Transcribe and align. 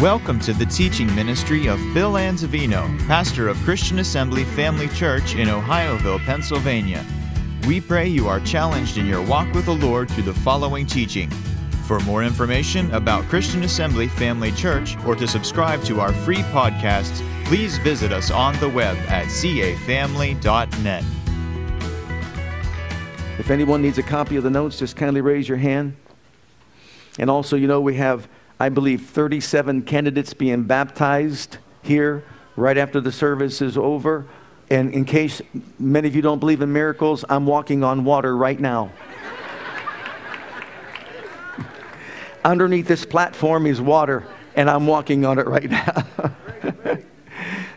Welcome 0.00 0.40
to 0.40 0.54
the 0.54 0.64
teaching 0.64 1.14
ministry 1.14 1.66
of 1.66 1.78
Bill 1.92 2.12
Anzavino, 2.12 3.06
pastor 3.06 3.48
of 3.48 3.58
Christian 3.58 3.98
Assembly 3.98 4.44
Family 4.44 4.88
Church 4.88 5.34
in 5.34 5.48
Ohioville, 5.48 6.24
Pennsylvania. 6.24 7.04
We 7.66 7.82
pray 7.82 8.08
you 8.08 8.26
are 8.26 8.40
challenged 8.40 8.96
in 8.96 9.04
your 9.04 9.20
walk 9.20 9.52
with 9.52 9.66
the 9.66 9.74
Lord 9.74 10.10
through 10.10 10.22
the 10.22 10.32
following 10.32 10.86
teaching. 10.86 11.28
For 11.84 12.00
more 12.00 12.24
information 12.24 12.90
about 12.94 13.24
Christian 13.24 13.62
Assembly 13.62 14.08
Family 14.08 14.52
Church 14.52 14.96
or 15.04 15.14
to 15.16 15.28
subscribe 15.28 15.82
to 15.82 16.00
our 16.00 16.14
free 16.14 16.44
podcasts, 16.44 17.22
please 17.44 17.76
visit 17.76 18.10
us 18.10 18.30
on 18.30 18.58
the 18.58 18.70
web 18.70 18.96
at 19.00 19.26
cafamily.net. 19.26 21.04
If 23.38 23.50
anyone 23.50 23.82
needs 23.82 23.98
a 23.98 24.02
copy 24.02 24.36
of 24.36 24.44
the 24.44 24.50
notes, 24.50 24.78
just 24.78 24.96
kindly 24.96 25.20
raise 25.20 25.46
your 25.46 25.58
hand. 25.58 25.94
And 27.18 27.28
also, 27.28 27.54
you 27.54 27.66
know, 27.66 27.82
we 27.82 27.96
have 27.96 28.30
I 28.60 28.68
believe, 28.68 29.06
37 29.06 29.82
candidates 29.82 30.34
being 30.34 30.64
baptized 30.64 31.56
here 31.80 32.22
right 32.56 32.76
after 32.76 33.00
the 33.00 33.10
service 33.10 33.62
is 33.62 33.78
over. 33.78 34.26
And 34.68 34.92
in 34.92 35.06
case 35.06 35.40
many 35.78 36.08
of 36.08 36.14
you 36.14 36.20
don't 36.20 36.40
believe 36.40 36.60
in 36.60 36.70
miracles, 36.70 37.24
I'm 37.30 37.46
walking 37.46 37.82
on 37.82 38.04
water 38.04 38.36
right 38.36 38.60
now. 38.60 38.92
Underneath 42.44 42.86
this 42.86 43.06
platform 43.06 43.66
is 43.66 43.80
water, 43.80 44.26
and 44.54 44.68
I'm 44.68 44.86
walking 44.86 45.24
on 45.24 45.38
it 45.38 45.46
right 45.46 45.70
now. 45.70 46.04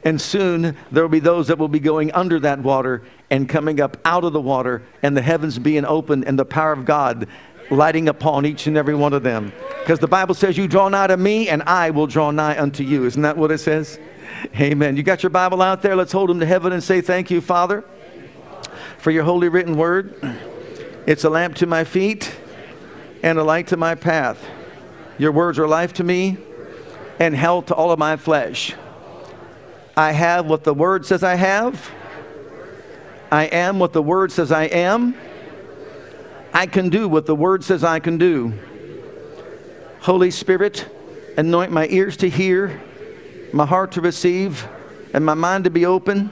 and 0.03 0.19
soon 0.19 0.75
there 0.91 1.01
will 1.01 1.09
be 1.09 1.21
those 1.21 1.47
that 1.47 1.57
will 1.57 1.69
be 1.69 1.79
going 1.79 2.11
under 2.11 2.41
that 2.41 2.59
water 2.59 3.03
and 3.29 3.47
coming 3.47 3.79
up 3.79 3.95
out 4.03 4.25
of 4.25 4.33
the 4.33 4.41
water, 4.41 4.83
and 5.01 5.15
the 5.15 5.21
heavens 5.21 5.57
being 5.59 5.85
opened, 5.85 6.25
and 6.25 6.37
the 6.37 6.43
power 6.43 6.73
of 6.73 6.83
God 6.83 7.29
lighting 7.75 8.09
upon 8.09 8.45
each 8.45 8.67
and 8.67 8.77
every 8.77 8.95
one 8.95 9.13
of 9.13 9.23
them. 9.23 9.51
Because 9.79 9.99
the 9.99 10.07
Bible 10.07 10.35
says, 10.35 10.57
You 10.57 10.67
draw 10.67 10.89
nigh 10.89 11.07
to 11.07 11.17
me, 11.17 11.49
and 11.49 11.63
I 11.63 11.89
will 11.89 12.07
draw 12.07 12.31
nigh 12.31 12.59
unto 12.59 12.83
you. 12.83 13.05
Isn't 13.05 13.21
that 13.21 13.37
what 13.37 13.51
it 13.51 13.59
says? 13.59 13.99
Amen. 14.59 14.97
You 14.97 15.03
got 15.03 15.23
your 15.23 15.29
Bible 15.29 15.61
out 15.61 15.81
there? 15.81 15.95
Let's 15.95 16.11
hold 16.11 16.29
them 16.29 16.39
to 16.39 16.45
heaven 16.45 16.73
and 16.73 16.83
say, 16.83 17.01
Thank 17.01 17.31
you, 17.31 17.41
Father, 17.41 17.83
for 18.97 19.11
your 19.11 19.23
holy 19.23 19.49
written 19.49 19.77
word. 19.77 20.15
It's 21.05 21.23
a 21.23 21.29
lamp 21.29 21.55
to 21.55 21.67
my 21.67 21.83
feet 21.83 22.33
and 23.21 23.37
a 23.37 23.43
light 23.43 23.67
to 23.67 23.77
my 23.77 23.95
path. 23.95 24.43
Your 25.17 25.31
words 25.31 25.59
are 25.59 25.67
life 25.67 25.93
to 25.93 26.03
me 26.03 26.37
and 27.19 27.35
health 27.35 27.67
to 27.67 27.75
all 27.75 27.91
of 27.91 27.99
my 27.99 28.17
flesh. 28.17 28.73
I 29.95 30.11
have 30.11 30.47
what 30.47 30.63
the 30.63 30.73
word 30.73 31.05
says 31.05 31.23
I 31.23 31.35
have. 31.35 31.91
I 33.31 33.45
am 33.45 33.79
what 33.79 33.93
the 33.93 34.01
word 34.01 34.31
says 34.31 34.51
I 34.51 34.65
am. 34.65 35.15
I 36.53 36.67
can 36.67 36.89
do 36.89 37.09
what 37.09 37.25
the 37.25 37.35
Word 37.35 37.63
says 37.63 37.83
I 37.83 37.99
can 37.99 38.19
do. 38.19 38.53
Holy 40.01 40.29
Spirit, 40.29 40.87
anoint 41.35 41.71
my 41.71 41.87
ears 41.87 42.17
to 42.17 42.29
hear, 42.29 42.79
my 43.51 43.65
heart 43.65 43.93
to 43.93 44.01
receive, 44.01 44.67
and 45.13 45.25
my 45.25 45.33
mind 45.33 45.63
to 45.63 45.71
be 45.71 45.85
open 45.85 46.29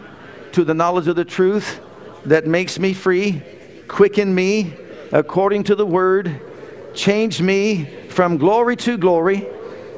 to 0.52 0.64
the 0.64 0.74
knowledge 0.74 1.08
of 1.08 1.16
the 1.16 1.26
truth 1.26 1.80
that 2.26 2.46
makes 2.46 2.78
me 2.78 2.94
free. 2.94 3.42
Quicken 3.88 4.34
me 4.36 4.74
according 5.12 5.64
to 5.64 5.76
the 5.76 5.86
Word. 5.86 6.40
Change 6.94 7.42
me 7.42 7.86
from 8.10 8.38
glory 8.38 8.76
to 8.78 8.98
glory. 8.98 9.48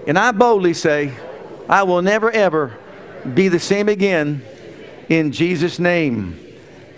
And 0.07 0.17
I 0.17 0.31
boldly 0.31 0.73
say, 0.73 1.13
I 1.67 1.83
will 1.83 2.01
never 2.01 2.31
ever 2.31 2.77
be 3.33 3.49
the 3.49 3.59
same 3.59 3.89
again 3.89 4.41
in 5.09 5.31
Jesus' 5.31 5.79
name. 5.79 6.39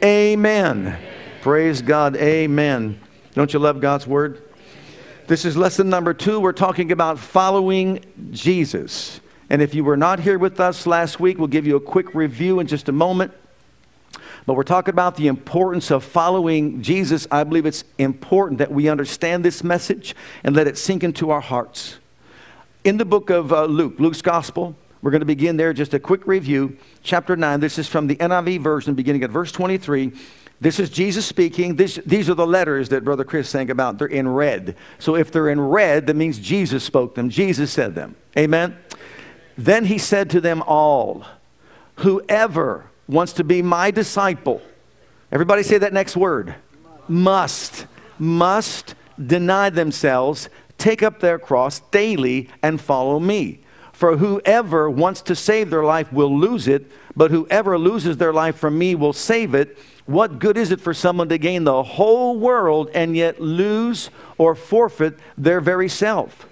Amen. 0.03 0.99
Praise 1.41 1.81
God. 1.81 2.15
Amen. 2.17 2.99
Don't 3.35 3.51
you 3.51 3.59
love 3.59 3.81
God's 3.81 4.07
word? 4.07 4.41
This 5.27 5.43
is 5.43 5.57
lesson 5.57 5.89
number 5.89 6.13
two. 6.13 6.39
We're 6.39 6.53
talking 6.53 6.93
about 6.93 7.19
following 7.19 7.99
Jesus. 8.31 9.19
And 9.49 9.61
if 9.61 9.75
you 9.75 9.83
were 9.83 9.97
not 9.97 10.21
here 10.21 10.39
with 10.39 10.61
us 10.61 10.87
last 10.87 11.19
week, 11.19 11.37
we'll 11.37 11.49
give 11.49 11.67
you 11.67 11.75
a 11.75 11.81
quick 11.81 12.15
review 12.15 12.61
in 12.61 12.67
just 12.67 12.87
a 12.87 12.93
moment. 12.93 13.33
But 14.45 14.53
we're 14.53 14.63
talking 14.63 14.93
about 14.93 15.17
the 15.17 15.27
importance 15.27 15.91
of 15.91 16.05
following 16.05 16.81
Jesus. 16.81 17.27
I 17.29 17.43
believe 17.43 17.65
it's 17.65 17.83
important 17.97 18.59
that 18.59 18.71
we 18.71 18.87
understand 18.87 19.43
this 19.43 19.65
message 19.65 20.15
and 20.45 20.55
let 20.55 20.65
it 20.65 20.77
sink 20.77 21.03
into 21.03 21.29
our 21.29 21.41
hearts. 21.41 21.97
In 22.85 22.95
the 22.95 23.05
book 23.05 23.29
of 23.29 23.51
uh, 23.51 23.65
Luke, 23.65 23.95
Luke's 23.99 24.21
Gospel, 24.21 24.77
we're 25.01 25.11
going 25.11 25.19
to 25.19 25.25
begin 25.25 25.57
there. 25.57 25.73
Just 25.73 25.93
a 25.93 25.99
quick 25.99 26.25
review. 26.25 26.77
Chapter 27.03 27.35
9, 27.35 27.59
this 27.59 27.77
is 27.77 27.89
from 27.89 28.07
the 28.07 28.15
NIV 28.15 28.61
version, 28.61 28.93
beginning 28.93 29.23
at 29.23 29.29
verse 29.29 29.51
23. 29.51 30.13
This 30.61 30.79
is 30.79 30.89
Jesus 30.89 31.25
speaking. 31.25 31.75
This, 31.75 31.99
these 32.05 32.29
are 32.29 32.33
the 32.33 32.47
letters 32.47 32.89
that 32.89 33.03
Brother 33.03 33.23
Chris 33.23 33.49
sang 33.49 33.69
about. 33.69 33.97
They're 33.97 34.07
in 34.07 34.27
red. 34.27 34.75
So 34.99 35.15
if 35.15 35.31
they're 35.31 35.49
in 35.49 35.59
red, 35.59 36.07
that 36.07 36.15
means 36.15 36.39
Jesus 36.39 36.83
spoke 36.83 37.15
them. 37.15 37.29
Jesus 37.29 37.71
said 37.71 37.93
them. 37.95 38.15
Amen. 38.37 38.77
Then 39.57 39.85
he 39.85 39.97
said 39.97 40.29
to 40.31 40.41
them 40.41 40.61
all, 40.63 41.25
Whoever 41.97 42.85
wants 43.07 43.33
to 43.33 43.43
be 43.43 43.61
my 43.61 43.91
disciple, 43.91 44.61
everybody 45.31 45.63
say 45.63 45.77
that 45.77 45.93
next 45.93 46.17
word, 46.17 46.55
must, 47.07 47.85
must 48.19 48.95
deny 49.23 49.69
themselves, 49.69 50.49
take 50.77 51.03
up 51.03 51.19
their 51.19 51.39
cross 51.39 51.79
daily, 51.91 52.49
and 52.61 52.81
follow 52.81 53.19
me. 53.19 53.59
For 53.95 54.17
whoever 54.17 54.89
wants 54.89 55.21
to 55.21 55.35
save 55.35 55.69
their 55.69 55.85
life 55.85 56.11
will 56.11 56.37
lose 56.37 56.67
it, 56.67 56.91
but 57.15 57.31
whoever 57.31 57.79
loses 57.79 58.17
their 58.17 58.33
life 58.33 58.57
for 58.57 58.69
me 58.69 58.93
will 58.93 59.13
save 59.13 59.55
it. 59.55 59.77
What 60.05 60.37
good 60.37 60.57
is 60.57 60.71
it 60.71 60.81
for 60.81 60.93
someone 60.93 61.29
to 61.29 61.37
gain 61.37 61.63
the 61.63 61.81
whole 61.81 62.37
world 62.37 62.89
and 62.93 63.15
yet 63.15 63.39
lose 63.39 64.09
or 64.37 64.53
forfeit 64.53 65.17
their 65.37 65.61
very 65.61 65.87
self? 65.87 66.45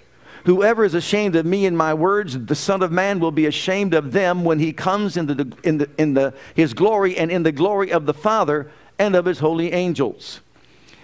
Whoever 0.46 0.86
is 0.86 0.94
ashamed 0.94 1.36
of 1.36 1.44
me 1.44 1.66
and 1.66 1.76
my 1.76 1.92
words, 1.92 2.46
the 2.46 2.54
Son 2.54 2.82
of 2.82 2.90
Man 2.90 3.20
will 3.20 3.30
be 3.30 3.44
ashamed 3.44 3.92
of 3.92 4.12
them 4.12 4.42
when 4.42 4.58
he 4.58 4.72
comes 4.72 5.18
in, 5.18 5.26
the, 5.26 5.54
in, 5.62 5.76
the, 5.76 5.90
in 5.98 6.14
the, 6.14 6.32
his 6.54 6.72
glory 6.72 7.14
and 7.18 7.30
in 7.30 7.42
the 7.42 7.52
glory 7.52 7.92
of 7.92 8.06
the 8.06 8.14
Father 8.14 8.70
and 8.98 9.14
of 9.14 9.26
his 9.26 9.40
holy 9.40 9.70
angels. 9.74 10.40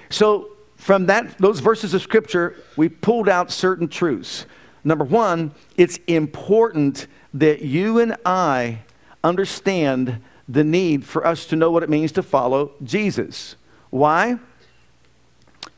So, 0.08 0.52
from 0.76 1.04
that, 1.06 1.36
those 1.36 1.60
verses 1.60 1.92
of 1.92 2.00
Scripture, 2.00 2.56
we 2.78 2.88
pulled 2.88 3.28
out 3.28 3.52
certain 3.52 3.88
truths. 3.88 4.46
Number 4.84 5.04
one, 5.04 5.52
it's 5.76 5.98
important 6.06 7.06
that 7.34 7.62
you 7.62 7.98
and 7.98 8.16
I 8.24 8.80
understand 9.22 10.20
the 10.48 10.64
need 10.64 11.04
for 11.04 11.26
us 11.26 11.46
to 11.46 11.56
know 11.56 11.70
what 11.70 11.82
it 11.82 11.90
means 11.90 12.12
to 12.12 12.22
follow 12.22 12.72
Jesus. 12.82 13.56
Why? 13.90 14.38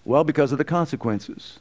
Well, 0.05 0.25
because 0.25 0.53
of 0.53 0.59
the 0.59 0.65
consequences. 0.65 1.59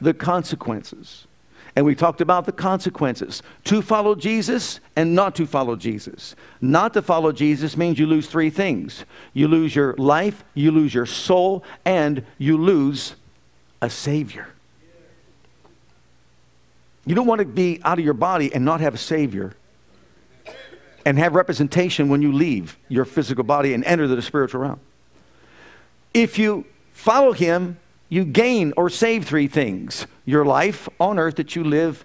The 0.00 0.14
consequences. 0.14 1.26
And 1.74 1.84
we 1.84 1.94
talked 1.94 2.20
about 2.20 2.46
the 2.46 2.52
consequences. 2.52 3.42
To 3.64 3.82
follow 3.82 4.14
Jesus 4.14 4.80
and 4.96 5.14
not 5.14 5.34
to 5.36 5.46
follow 5.46 5.76
Jesus. 5.76 6.34
Not 6.60 6.94
to 6.94 7.02
follow 7.02 7.32
Jesus 7.32 7.76
means 7.76 7.98
you 7.98 8.06
lose 8.06 8.26
three 8.26 8.50
things 8.50 9.04
you 9.34 9.48
lose 9.48 9.74
your 9.74 9.94
life, 9.94 10.44
you 10.54 10.70
lose 10.70 10.94
your 10.94 11.06
soul, 11.06 11.62
and 11.84 12.24
you 12.38 12.56
lose 12.56 13.16
a 13.82 13.90
Savior. 13.90 14.48
You 17.06 17.14
don't 17.14 17.26
want 17.26 17.38
to 17.38 17.46
be 17.46 17.80
out 17.84 17.98
of 17.98 18.04
your 18.04 18.14
body 18.14 18.52
and 18.52 18.64
not 18.64 18.80
have 18.80 18.94
a 18.94 18.98
Savior 18.98 19.54
and 21.04 21.18
have 21.18 21.36
representation 21.36 22.08
when 22.08 22.20
you 22.20 22.32
leave 22.32 22.76
your 22.88 23.04
physical 23.04 23.44
body 23.44 23.72
and 23.72 23.84
enter 23.84 24.08
the 24.08 24.20
spiritual 24.20 24.60
realm. 24.62 24.80
If 26.12 26.36
you 26.38 26.66
follow 26.92 27.32
him, 27.32 27.78
you 28.08 28.24
gain 28.24 28.72
or 28.76 28.90
save 28.90 29.24
three 29.24 29.46
things. 29.46 30.06
Your 30.24 30.44
life 30.44 30.88
on 30.98 31.18
earth 31.18 31.36
that 31.36 31.54
you 31.54 31.62
live 31.62 32.04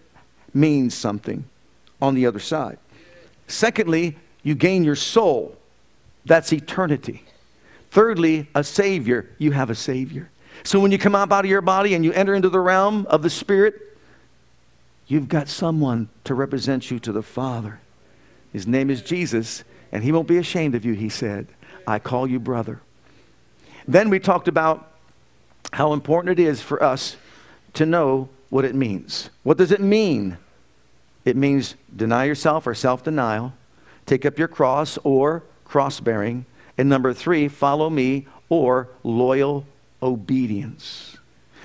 means 0.54 0.94
something 0.94 1.46
on 2.00 2.14
the 2.14 2.28
other 2.28 2.40
side. 2.40 2.78
Secondly, 3.48 4.18
you 4.44 4.54
gain 4.54 4.84
your 4.84 4.96
soul. 4.96 5.58
That's 6.26 6.54
eternity. 6.54 7.24
Thirdly, 7.90 8.48
a 8.54 8.64
Savior. 8.64 9.30
You 9.40 9.52
have 9.52 9.70
a 9.70 9.76
Savior. 9.76 10.30
So 10.64 10.80
when 10.80 10.92
you 10.92 11.00
come 11.00 11.16
up 11.16 11.32
out 11.32 11.44
of 11.44 11.50
your 11.50 11.62
body 11.62 11.96
and 11.96 12.06
you 12.06 12.14
enter 12.14 12.36
into 12.36 12.50
the 12.50 12.60
realm 12.60 13.08
of 13.08 13.24
the 13.24 13.30
Spirit, 13.30 13.91
you've 15.12 15.28
got 15.28 15.50
someone 15.50 16.08
to 16.24 16.34
represent 16.34 16.90
you 16.90 16.98
to 16.98 17.12
the 17.12 17.22
Father. 17.22 17.82
His 18.54 18.66
name 18.66 18.90
is 18.90 19.02
Jesus, 19.02 19.66
and 19.92 20.06
he 20.06 20.12
won't 20.14 20.28
be 20.28 20.38
ashamed 20.38 20.74
of 20.74 20.86
you, 20.86 20.94
he 20.94 21.10
said. 21.10 21.48
I 21.86 22.00
call 22.00 22.26
you 22.28 22.40
brother. 22.40 22.80
Then 23.86 24.10
we 24.10 24.20
talked 24.20 24.48
about 24.48 24.90
how 25.74 25.92
important 25.92 26.40
it 26.40 26.42
is 26.42 26.62
for 26.62 26.82
us 26.82 27.18
to 27.74 27.86
know 27.86 28.30
what 28.50 28.64
it 28.64 28.74
means. 28.74 29.30
What 29.44 29.58
does 29.58 29.74
it 29.74 29.82
mean? 29.82 30.38
It 31.26 31.36
means 31.36 31.76
deny 31.94 32.24
yourself 32.24 32.66
or 32.66 32.74
self 32.74 33.04
denial, 33.04 33.52
take 34.06 34.26
up 34.26 34.40
your 34.40 34.48
cross 34.48 34.98
or 35.04 35.44
cross 35.66 36.00
bearing, 36.00 36.46
and 36.78 36.88
number 36.88 37.14
three, 37.14 37.50
follow 37.50 37.90
me 37.90 38.28
or 38.48 38.88
loyal 39.04 39.66
obedience. 40.02 41.18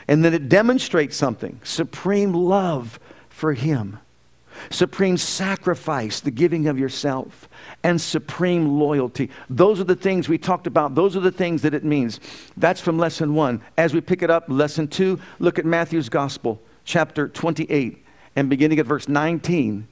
And 0.08 0.25
then 0.25 0.34
it 0.34 0.48
demonstrates 0.48 1.16
something 1.16 1.60
supreme 1.62 2.32
love 2.32 2.98
for 3.36 3.52
Him 3.52 3.98
supreme 4.70 5.16
sacrifice, 5.16 6.20
the 6.20 6.30
giving 6.30 6.66
of 6.66 6.78
yourself, 6.78 7.48
and 7.82 8.00
supreme 8.00 8.78
loyalty. 8.78 9.30
Those 9.48 9.80
are 9.80 9.84
the 9.84 9.96
things 9.96 10.28
we 10.28 10.38
talked 10.38 10.66
about. 10.66 10.94
Those 10.94 11.16
are 11.16 11.20
the 11.20 11.32
things 11.32 11.62
that 11.62 11.74
it 11.74 11.84
means. 11.84 12.20
That's 12.56 12.80
from 12.80 12.98
lesson 12.98 13.34
one. 13.34 13.62
As 13.76 13.92
we 13.92 14.00
pick 14.00 14.22
it 14.22 14.30
up, 14.30 14.44
lesson 14.48 14.88
two, 14.88 15.20
look 15.38 15.58
at 15.58 15.64
Matthew's 15.64 16.08
Gospel, 16.08 16.60
chapter 16.84 17.28
28 17.28 18.04
and 18.34 18.50
beginning 18.50 18.78
at 18.78 18.86
verse 18.86 19.08
19. 19.08 19.86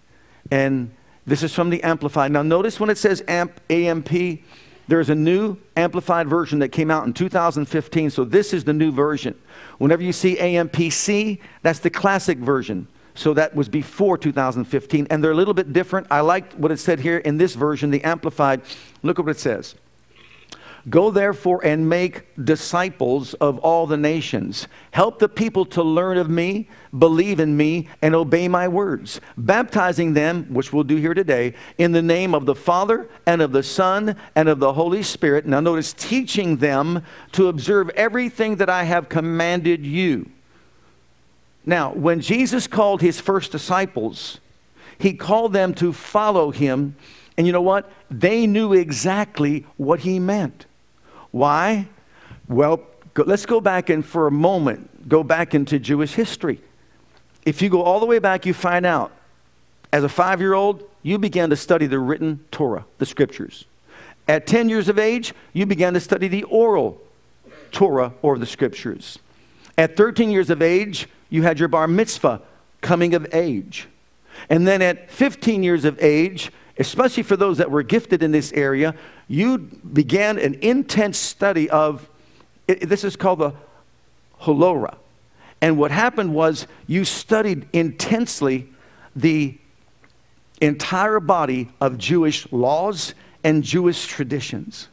And 0.51 0.91
this 1.27 1.43
is 1.43 1.55
from 1.55 1.71
the 1.71 1.83
Amplified. 1.83 2.33
Now, 2.33 2.43
notice 2.43 2.79
when 2.79 2.91
it 2.91 2.99
says 2.99 3.23
amp, 3.29 3.61
AMP, 3.71 4.41
there's 4.87 5.09
a 5.09 5.15
new 5.15 5.57
amplified 5.77 6.29
version 6.29 6.59
that 6.59 6.69
came 6.69 6.91
out 6.91 7.07
in 7.07 7.15
2015. 7.15 8.11
So 8.11 8.25
this 8.25 8.53
is 8.53 8.65
the 8.65 8.75
new 8.75 8.93
version. 8.93 9.35
Whenever 9.79 10.03
you 10.03 10.13
see 10.13 10.37
AMPC, 10.37 11.41
that's 11.63 11.79
the 11.79 11.89
classic 11.89 12.37
version. 12.37 12.87
So 13.15 13.33
that 13.35 13.55
was 13.55 13.69
before 13.69 14.19
2015. 14.19 15.07
And 15.09 15.23
they're 15.23 15.31
a 15.31 15.37
little 15.37 15.55
bit 15.55 15.73
different. 15.73 16.09
I 16.11 16.21
like 16.21 16.53
what 16.55 16.73
it 16.73 16.79
said 16.79 17.01
here 17.01 17.19
in 17.19 17.39
this 17.39 17.55
version, 17.55 17.91
the 17.91 18.03
amplified. 18.03 18.63
Look 19.03 19.19
at 19.19 19.25
what 19.25 19.37
it 19.37 19.41
says. 19.41 19.77
Go 20.91 21.11
therefore 21.11 21.65
and 21.65 21.89
make 21.89 22.25
disciples 22.45 23.33
of 23.35 23.59
all 23.61 23.87
the 23.87 23.97
nations. 23.97 24.69
Help 24.91 25.19
the 25.19 25.31
people 25.31 25.65
to 25.67 25.83
learn 25.83 26.19
of 26.19 26.29
me, 26.29 26.69
believe 26.99 27.41
in 27.41 27.57
me, 27.57 27.89
and 28.03 28.15
obey 28.15 28.49
my 28.49 28.69
words, 28.69 29.19
baptizing 29.39 30.13
them, 30.13 30.45
which 30.53 30.75
we'll 30.75 30.85
do 30.85 30.97
here 30.97 31.15
today, 31.15 31.55
in 31.79 31.93
the 31.93 32.03
name 32.03 32.35
of 32.35 32.45
the 32.45 32.55
Father 32.55 33.09
and 33.25 33.41
of 33.41 33.53
the 33.53 33.63
Son 33.63 34.15
and 34.37 34.47
of 34.47 34.59
the 34.59 34.75
Holy 34.75 35.03
Spirit. 35.03 35.47
Now, 35.47 35.61
notice 35.61 35.95
teaching 35.95 36.59
them 36.59 37.03
to 37.33 37.49
observe 37.49 37.89
everything 37.91 38.57
that 38.57 38.69
I 38.69 38.85
have 38.85 39.09
commanded 39.09 39.87
you. 39.87 40.31
Now, 41.67 41.93
when 41.93 42.21
Jesus 42.21 42.67
called 42.67 43.01
his 43.01 43.21
first 43.21 43.53
disciples, 43.53 44.41
he 44.99 45.15
called 45.15 45.53
them 45.53 45.75
to 45.75 45.93
follow 45.93 46.51
him. 46.51 46.97
And 47.37 47.47
you 47.47 47.53
know 47.53 47.63
what? 47.63 47.91
They 48.11 48.47
knew 48.47 48.73
exactly 48.73 49.67
what 49.77 50.01
he 50.01 50.19
meant. 50.19 50.67
Why? 51.31 51.89
Well, 52.49 52.81
go, 53.15 53.25
let's 53.27 53.47
go 53.47 53.61
back 53.61 53.91
and 53.91 54.05
for 54.05 54.27
a 54.27 54.31
moment, 54.31 55.09
go 55.09 55.23
back 55.23 55.55
into 55.55 55.79
Jewish 55.79 56.15
history. 56.15 56.61
If 57.45 57.61
you 57.61 57.69
go 57.69 57.83
all 57.83 58.01
the 58.01 58.07
way 58.07 58.19
back, 58.19 58.47
you 58.47 58.55
find 58.55 58.87
out 58.87 59.13
as 59.93 60.05
a 60.05 60.09
five 60.09 60.41
year 60.41 60.55
old, 60.55 60.83
you 61.03 61.19
began 61.19 61.51
to 61.51 61.57
study 61.57 61.87
the 61.87 61.99
written 61.99 62.45
Torah, 62.51 62.85
the 62.99 63.07
scriptures. 63.07 63.65
At 64.27 64.47
10 64.47 64.69
years 64.69 64.89
of 64.89 64.99
age, 64.99 65.35
you 65.53 65.67
began 65.67 65.95
to 65.95 66.01
study 66.01 66.29
the 66.29 66.45
oral 66.45 67.01
Torah 67.73 68.13
or 68.23 68.39
the 68.39 68.47
scriptures. 68.47 69.19
At 69.77 69.97
13 69.97 70.31
years 70.31 70.51
of 70.51 70.63
age, 70.63 71.09
you 71.31 71.43
had 71.43 71.59
your 71.59 71.69
bar 71.69 71.87
mitzvah, 71.87 72.41
coming 72.81 73.15
of 73.15 73.27
age. 73.35 73.89
And 74.49 74.67
then 74.67 74.83
at 74.83 75.11
15 75.11 75.63
years 75.63 75.85
of 75.85 76.03
age, 76.03 76.53
especially 76.79 77.23
for 77.23 77.37
those 77.37 77.59
that 77.59 77.71
were 77.71 77.83
gifted 77.83 78.23
in 78.23 78.33
this 78.33 78.53
area, 78.53 78.95
you 79.29 79.59
began 79.59 80.39
an 80.39 80.55
intense 80.61 81.19
study 81.19 81.71
of 81.71 82.09
it, 82.67 82.89
this 82.89 83.05
is 83.05 83.17
called 83.17 83.41
the 83.41 83.53
Holora. 84.43 84.97
And 85.61 85.79
what 85.79 85.91
happened 85.91 86.35
was 86.35 86.67
you 86.87 87.05
studied 87.05 87.67
intensely 87.73 88.69
the 89.15 89.57
entire 90.61 91.21
body 91.21 91.71
of 91.81 91.99
Jewish 91.99 92.51
laws 92.53 93.15
and 93.43 93.63
Jewish 93.63 94.07
traditions. 94.07 94.89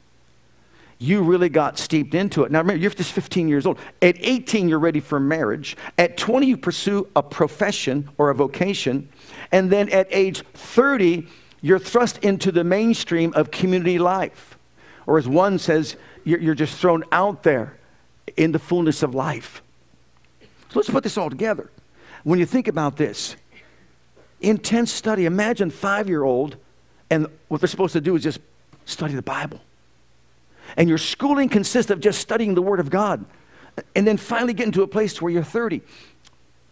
You 1.02 1.24
really 1.24 1.50
got 1.50 1.80
steeped 1.80 2.14
into 2.14 2.44
it. 2.44 2.52
Now 2.52 2.60
remember, 2.60 2.80
you're 2.80 2.92
just 2.92 3.12
15 3.14 3.48
years 3.48 3.66
old. 3.66 3.80
At 4.04 4.18
18, 4.20 4.70
you're 4.70 4.78
ready 4.78 5.00
for 5.00 5.20
marriage. 5.20 5.76
At 5.98 6.16
20, 6.16 6.46
you 6.46 6.58
pursue 6.58 7.08
a 7.16 7.24
profession 7.24 8.08
or 8.20 8.30
a 8.30 8.36
vocation. 8.36 9.10
And 9.52 9.72
then 9.72 9.90
at 9.90 10.08
age 10.12 10.44
30, 10.54 11.28
you're 11.60 11.80
thrust 11.80 12.20
into 12.20 12.52
the 12.52 12.64
mainstream 12.64 13.34
of 13.34 13.50
community 13.50 13.98
life. 13.98 14.60
Or 15.08 15.18
as 15.18 15.28
one 15.28 15.58
says, 15.58 15.96
you're, 16.24 16.54
just 16.54 16.78
thrown 16.78 17.04
out 17.12 17.42
there 17.42 17.80
in 18.38 18.52
the 18.52 18.60
fullness 18.60 19.02
of 19.02 19.16
life. 19.16 19.64
So 20.70 20.76
let's 20.76 20.92
put 20.92 21.02
this 21.02 21.18
all 21.18 21.32
together. 21.32 21.72
When 22.24 22.38
you 22.38 22.46
think 22.46 22.68
about 22.68 22.98
this, 22.98 23.36
intense 24.40 24.92
study, 24.92 25.26
imagine 25.26 25.72
five 25.72 26.08
year 26.08 26.22
old, 26.22 26.58
and 27.10 27.26
what 27.48 27.60
they're 27.60 27.68
supposed 27.68 27.94
to 27.94 28.02
do 28.02 28.16
is 28.16 28.22
just 28.22 28.40
study 28.86 29.16
the 29.16 29.24
Bible. 29.24 29.62
And 30.78 30.90
your 30.90 30.98
schooling 30.98 31.50
consists 31.50 31.92
of 31.92 32.00
just 32.00 32.20
studying 32.20 32.56
the 32.56 32.62
Word 32.62 32.80
of 32.80 32.90
God. 32.90 33.26
And 33.96 34.06
then 34.06 34.18
finally 34.18 34.54
getting 34.54 34.74
to 34.74 34.84
a 34.84 34.88
place 34.88 35.22
where 35.22 35.32
you're 35.32 35.44
30. 35.44 35.82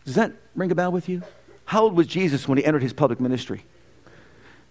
Does 0.05 0.15
that 0.15 0.33
ring 0.55 0.71
a 0.71 0.75
bell 0.75 0.91
with 0.91 1.07
you? 1.07 1.21
How 1.65 1.83
old 1.83 1.95
was 1.95 2.07
Jesus 2.07 2.47
when 2.47 2.57
he 2.57 2.65
entered 2.65 2.81
his 2.81 2.93
public 2.93 3.19
ministry? 3.19 3.63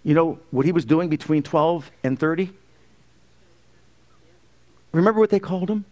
You 0.03 0.15
know 0.15 0.39
what 0.51 0.67
he 0.67 0.73
was 0.73 0.85
doing 0.85 1.09
between 1.09 1.43
12 1.43 1.91
and 2.03 2.19
30? 2.19 2.51
Remember 4.93 5.21
what 5.21 5.31
they 5.31 5.39
called 5.39 5.71
him? 5.71 5.85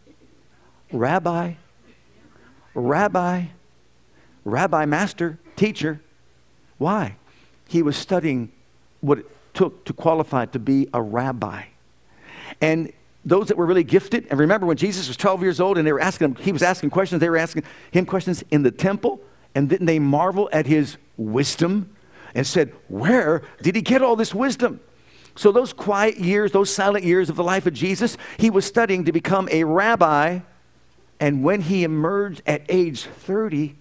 Rabbi. 0.92 1.54
Rabbi. 2.74 3.44
Rabbi, 4.44 4.84
master, 4.86 5.38
teacher. 5.56 6.00
Why? 6.78 7.16
He 7.68 7.82
was 7.82 7.96
studying 7.96 8.52
what 9.00 9.18
it 9.18 9.26
took 9.54 9.84
to 9.86 9.92
qualify 9.92 10.46
to 10.46 10.58
be 10.58 10.88
a 10.92 11.02
rabbi. 11.02 11.64
And 12.60 12.92
those 13.26 13.48
that 13.48 13.56
were 13.56 13.66
really 13.66 13.84
gifted, 13.84 14.26
and 14.30 14.38
remember 14.38 14.66
when 14.66 14.76
Jesus 14.76 15.08
was 15.08 15.16
12 15.16 15.42
years 15.42 15.60
old 15.60 15.76
and 15.76 15.86
they 15.86 15.92
were 15.92 16.00
asking 16.00 16.28
him, 16.28 16.34
he 16.36 16.52
was 16.52 16.62
asking 16.62 16.90
questions, 16.90 17.20
they 17.20 17.28
were 17.28 17.36
asking 17.36 17.64
him 17.90 18.06
questions 18.06 18.44
in 18.52 18.62
the 18.62 18.70
temple, 18.70 19.20
and 19.54 19.68
didn't 19.68 19.86
they 19.86 19.98
marvel 19.98 20.48
at 20.52 20.66
his 20.66 20.96
wisdom 21.16 21.94
and 22.36 22.46
said, 22.46 22.72
Where 22.86 23.42
did 23.62 23.74
he 23.74 23.82
get 23.82 24.00
all 24.00 24.14
this 24.14 24.32
wisdom? 24.32 24.80
So, 25.34 25.50
those 25.50 25.72
quiet 25.72 26.18
years, 26.18 26.52
those 26.52 26.72
silent 26.72 27.04
years 27.04 27.28
of 27.28 27.36
the 27.36 27.42
life 27.42 27.66
of 27.66 27.74
Jesus, 27.74 28.16
he 28.38 28.48
was 28.48 28.64
studying 28.64 29.04
to 29.04 29.12
become 29.12 29.48
a 29.50 29.64
rabbi. 29.64 30.40
And 31.18 31.42
when 31.42 31.62
he 31.62 31.82
emerged 31.82 32.42
at 32.46 32.62
age 32.68 33.02
30, 33.02 33.76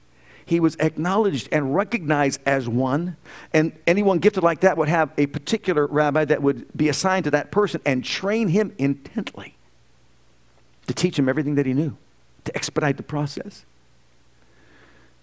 he 0.45 0.59
was 0.59 0.75
acknowledged 0.80 1.50
and 1.51 1.75
recognized 1.75 2.39
as 2.45 2.69
one. 2.69 3.18
And 3.51 3.74
anyone 3.88 4.19
gifted 4.19 4.44
like 4.44 4.62
that 4.62 4.77
would 4.77 4.89
have 4.89 5.12
a 5.18 5.25
particular 5.25 5.88
rabbi 5.88 6.25
that 6.25 6.42
would 6.42 6.68
be 6.77 6.88
assigned 6.88 7.24
to 7.25 7.31
that 7.31 7.51
person 7.51 7.81
and 7.86 8.06
train 8.06 8.50
him 8.50 8.74
intently 8.77 9.56
to 10.88 10.94
teach 10.94 11.18
him 11.18 11.27
everything 11.27 11.56
that 11.56 11.65
he 11.65 11.74
knew, 11.74 11.97
to 12.44 12.56
expedite 12.56 12.97
the 12.97 13.03
process. 13.03 13.65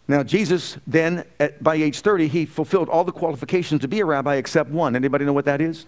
Now, 0.08 0.24
Jesus 0.24 0.76
then, 0.86 1.24
at, 1.38 1.62
by 1.62 1.76
age 1.76 2.00
30, 2.00 2.26
he 2.26 2.44
fulfilled 2.44 2.88
all 2.88 3.04
the 3.04 3.12
qualifications 3.12 3.80
to 3.82 3.88
be 3.88 4.00
a 4.00 4.04
rabbi 4.04 4.34
except 4.34 4.70
one. 4.70 4.96
Anybody 4.96 5.24
know 5.24 5.32
what 5.32 5.44
that 5.44 5.60
is? 5.60 5.86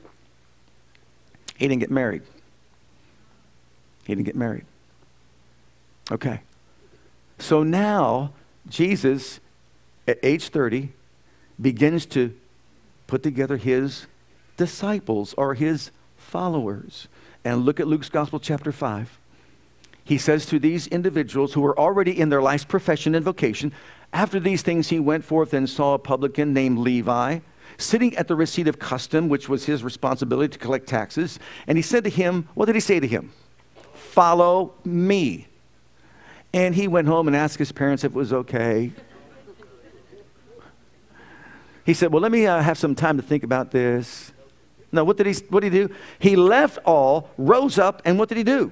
He 1.57 1.67
didn't 1.67 1.81
get 1.81 1.91
married. 1.91 2.23
He 4.05 4.15
didn't 4.15 4.27
get 4.27 4.37
married. 4.37 4.65
Okay. 6.13 6.41
So 7.39 7.65
now, 7.65 8.33
Jesus, 8.69 9.41
at 10.07 10.19
age 10.23 10.49
30, 10.49 10.91
begins 11.61 12.07
to 12.07 12.35
put 13.07 13.23
together 13.23 13.57
his 13.57 14.07
disciples 14.57 15.35
or 15.37 15.55
his 15.55 15.91
followers. 16.17 17.09
And 17.45 17.65
look 17.65 17.81
at 17.81 17.87
Luke's 17.87 18.09
Gospel, 18.09 18.41
chapter 18.41 18.73
5. 18.73 19.19
He 20.05 20.19
says 20.19 20.47
to 20.47 20.59
these 20.59 20.87
individuals 20.89 21.55
who 21.55 21.61
were 21.61 21.79
already 21.79 22.19
in 22.19 22.29
their 22.29 22.43
life's 22.43 22.65
profession 22.65 23.15
and 23.15 23.25
vocation, 23.25 23.73
after 24.13 24.39
these 24.39 24.63
things, 24.63 24.89
he 24.89 25.01
went 25.01 25.25
forth 25.25 25.53
and 25.53 25.69
saw 25.69 25.95
a 25.95 25.99
publican 25.99 26.53
named 26.53 26.79
Levi 26.79 27.41
sitting 27.79 28.17
at 28.17 28.29
the 28.29 28.37
receipt 28.37 28.69
of 28.69 28.79
custom, 28.79 29.29
which 29.29 29.49
was 29.49 29.65
his 29.65 29.83
responsibility 29.83 30.53
to 30.53 30.59
collect 30.59 30.87
taxes. 30.87 31.39
And 31.67 31.77
he 31.77 31.83
said 31.83 32.05
to 32.05 32.11
him, 32.11 32.49
What 32.55 32.67
did 32.67 32.77
he 32.77 32.81
say 32.81 33.01
to 33.01 33.07
him? 33.07 33.33
Follow 33.95 34.75
me. 34.85 35.49
And 36.55 36.73
he 36.73 36.87
went 36.87 37.09
home 37.09 37.27
and 37.27 37.37
asked 37.37 37.59
his 37.59 37.73
parents 37.73 38.05
if 38.05 38.13
it 38.13 38.15
was 38.15 38.33
okay. 38.33 38.93
He 41.85 41.95
said, 41.95 42.13
Well, 42.13 42.23
let 42.23 42.31
me 42.31 42.47
uh, 42.47 42.63
have 42.63 42.79
some 42.79 42.95
time 42.95 43.17
to 43.17 43.25
think 43.25 43.43
about 43.43 43.73
this. 43.73 44.33
No, 44.93 45.03
what 45.03 45.17
did, 45.17 45.27
he, 45.27 45.35
what 45.49 45.65
did 45.65 45.73
he 45.73 45.81
do? 45.81 45.95
He 46.21 46.37
left 46.37 46.79
all, 46.85 47.29
rose 47.37 47.77
up, 47.77 48.03
and 48.05 48.21
what 48.21 48.29
did 48.29 48.39
he 48.39 48.45
do? 48.45 48.71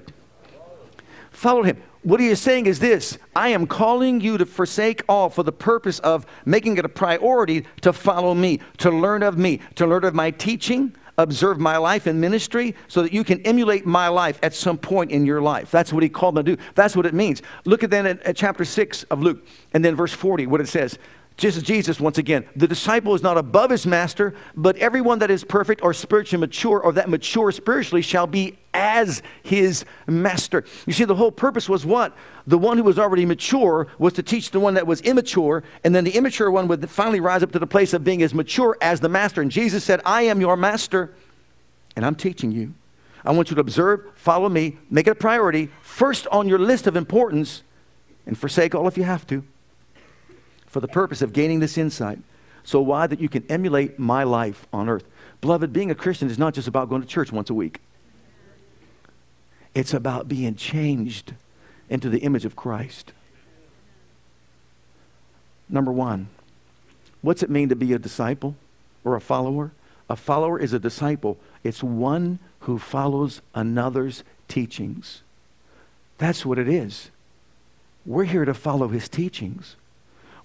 Followed 1.31 1.65
him. 1.65 1.83
What 2.03 2.21
he 2.21 2.27
is 2.27 2.41
saying 2.41 2.67
is 2.67 2.79
this 2.79 3.17
I 3.35 3.49
am 3.49 3.67
calling 3.67 4.21
you 4.21 4.37
to 4.37 4.45
forsake 4.45 5.03
all 5.09 5.29
for 5.29 5.43
the 5.43 5.51
purpose 5.51 5.99
of 5.99 6.25
making 6.45 6.77
it 6.77 6.85
a 6.85 6.89
priority 6.89 7.65
to 7.81 7.91
follow 7.91 8.33
me, 8.33 8.61
to 8.77 8.91
learn 8.91 9.23
of 9.23 9.37
me, 9.37 9.59
to 9.75 9.85
learn 9.85 10.05
of 10.05 10.15
my 10.15 10.31
teaching, 10.31 10.95
observe 11.17 11.59
my 11.59 11.77
life 11.77 12.07
and 12.07 12.19
ministry 12.19 12.75
so 12.87 13.01
that 13.01 13.13
you 13.13 13.23
can 13.23 13.41
emulate 13.41 13.85
my 13.85 14.07
life 14.07 14.39
at 14.41 14.53
some 14.53 14.77
point 14.77 15.11
in 15.11 15.25
your 15.25 15.41
life. 15.41 15.69
That's 15.69 15.93
what 15.93 16.03
he 16.03 16.09
called 16.09 16.35
them 16.35 16.45
to 16.45 16.55
do. 16.55 16.63
That's 16.75 16.95
what 16.95 17.05
it 17.05 17.13
means. 17.13 17.41
Look 17.65 17.83
at 17.83 17.89
then 17.89 18.05
at, 18.05 18.21
at 18.23 18.35
chapter 18.35 18.65
6 18.65 19.03
of 19.03 19.21
Luke 19.21 19.45
and 19.73 19.83
then 19.83 19.95
verse 19.95 20.13
40, 20.13 20.47
what 20.47 20.61
it 20.61 20.67
says. 20.67 20.97
Just 21.35 21.57
as 21.57 21.63
Jesus, 21.63 21.99
once 21.99 22.19
again, 22.19 22.45
the 22.55 22.67
disciple 22.67 23.15
is 23.15 23.23
not 23.23 23.37
above 23.37 23.71
his 23.71 23.87
master, 23.87 24.35
but 24.55 24.77
everyone 24.77 25.19
that 25.19 25.31
is 25.31 25.43
perfect 25.43 25.81
or 25.81 25.91
spiritually 25.93 26.39
mature 26.39 26.79
or 26.79 26.93
that 26.93 27.09
mature 27.09 27.51
spiritually 27.51 28.03
shall 28.03 28.27
be 28.27 28.57
as 28.73 29.23
his 29.41 29.83
master. 30.05 30.63
You 30.85 30.93
see, 30.93 31.05
the 31.05 31.15
whole 31.15 31.31
purpose 31.31 31.67
was 31.67 31.85
what? 31.85 32.15
The 32.45 32.57
one 32.57 32.77
who 32.77 32.83
was 32.83 32.99
already 32.99 33.25
mature 33.25 33.87
was 33.97 34.13
to 34.13 34.23
teach 34.23 34.51
the 34.51 34.59
one 34.59 34.75
that 34.75 34.85
was 34.85 35.01
immature, 35.01 35.63
and 35.83 35.95
then 35.95 36.03
the 36.03 36.11
immature 36.11 36.51
one 36.51 36.67
would 36.67 36.87
finally 36.89 37.19
rise 37.19 37.41
up 37.41 37.51
to 37.53 37.59
the 37.59 37.67
place 37.67 37.93
of 37.93 38.03
being 38.03 38.21
as 38.21 38.33
mature 38.33 38.77
as 38.79 38.99
the 38.99 39.09
master. 39.09 39.41
And 39.41 39.49
Jesus 39.49 39.83
said, 39.83 40.01
I 40.05 40.23
am 40.23 40.39
your 40.39 40.55
master, 40.55 41.15
and 41.95 42.05
I'm 42.05 42.15
teaching 42.15 42.51
you. 42.51 42.75
I 43.25 43.31
want 43.31 43.49
you 43.49 43.55
to 43.55 43.61
observe, 43.61 44.11
follow 44.15 44.49
me, 44.49 44.77
make 44.91 45.07
it 45.07 45.11
a 45.11 45.15
priority, 45.15 45.71
first 45.81 46.27
on 46.27 46.47
your 46.47 46.59
list 46.59 46.85
of 46.85 46.95
importance, 46.95 47.63
and 48.27 48.37
forsake 48.37 48.75
all 48.75 48.87
if 48.87 48.97
you 48.97 49.03
have 49.03 49.25
to 49.27 49.43
for 50.73 50.79
the 50.79 50.87
purpose 50.87 51.21
of 51.21 51.33
gaining 51.33 51.59
this 51.59 51.77
insight. 51.77 52.17
So 52.63 52.81
why? 52.81 53.05
That 53.05 53.21
you 53.21 53.29
can 53.29 53.45
emulate 53.47 53.99
my 53.99 54.23
life 54.23 54.65
on 54.73 54.89
earth. 54.89 55.05
Beloved, 55.39 55.71
being 55.71 55.91
a 55.91 55.95
Christian 55.95 56.29
is 56.29 56.39
not 56.39 56.55
just 56.55 56.67
about 56.67 56.89
going 56.89 57.03
to 57.03 57.07
church 57.07 57.31
once 57.31 57.51
a 57.51 57.53
week. 57.53 57.79
It's 59.75 59.93
about 59.93 60.27
being 60.27 60.55
changed 60.55 61.35
into 61.89 62.09
the 62.09 62.19
image 62.19 62.43
of 62.43 62.55
Christ. 62.55 63.13
Number 65.69 65.91
one, 65.91 66.29
what's 67.21 67.43
it 67.43 67.51
mean 67.51 67.69
to 67.69 67.75
be 67.75 67.93
a 67.93 67.99
disciple 67.99 68.55
or 69.03 69.15
a 69.15 69.21
follower? 69.21 69.71
A 70.09 70.15
follower 70.15 70.59
is 70.59 70.73
a 70.73 70.79
disciple, 70.79 71.37
it's 71.63 71.83
one 71.83 72.39
who 72.61 72.77
follows 72.79 73.41
another's 73.53 74.23
teachings. 74.47 75.21
That's 76.17 76.45
what 76.45 76.57
it 76.57 76.67
is. 76.67 77.09
We're 78.05 78.25
here 78.25 78.45
to 78.45 78.53
follow 78.53 78.87
his 78.89 79.07
teachings. 79.07 79.75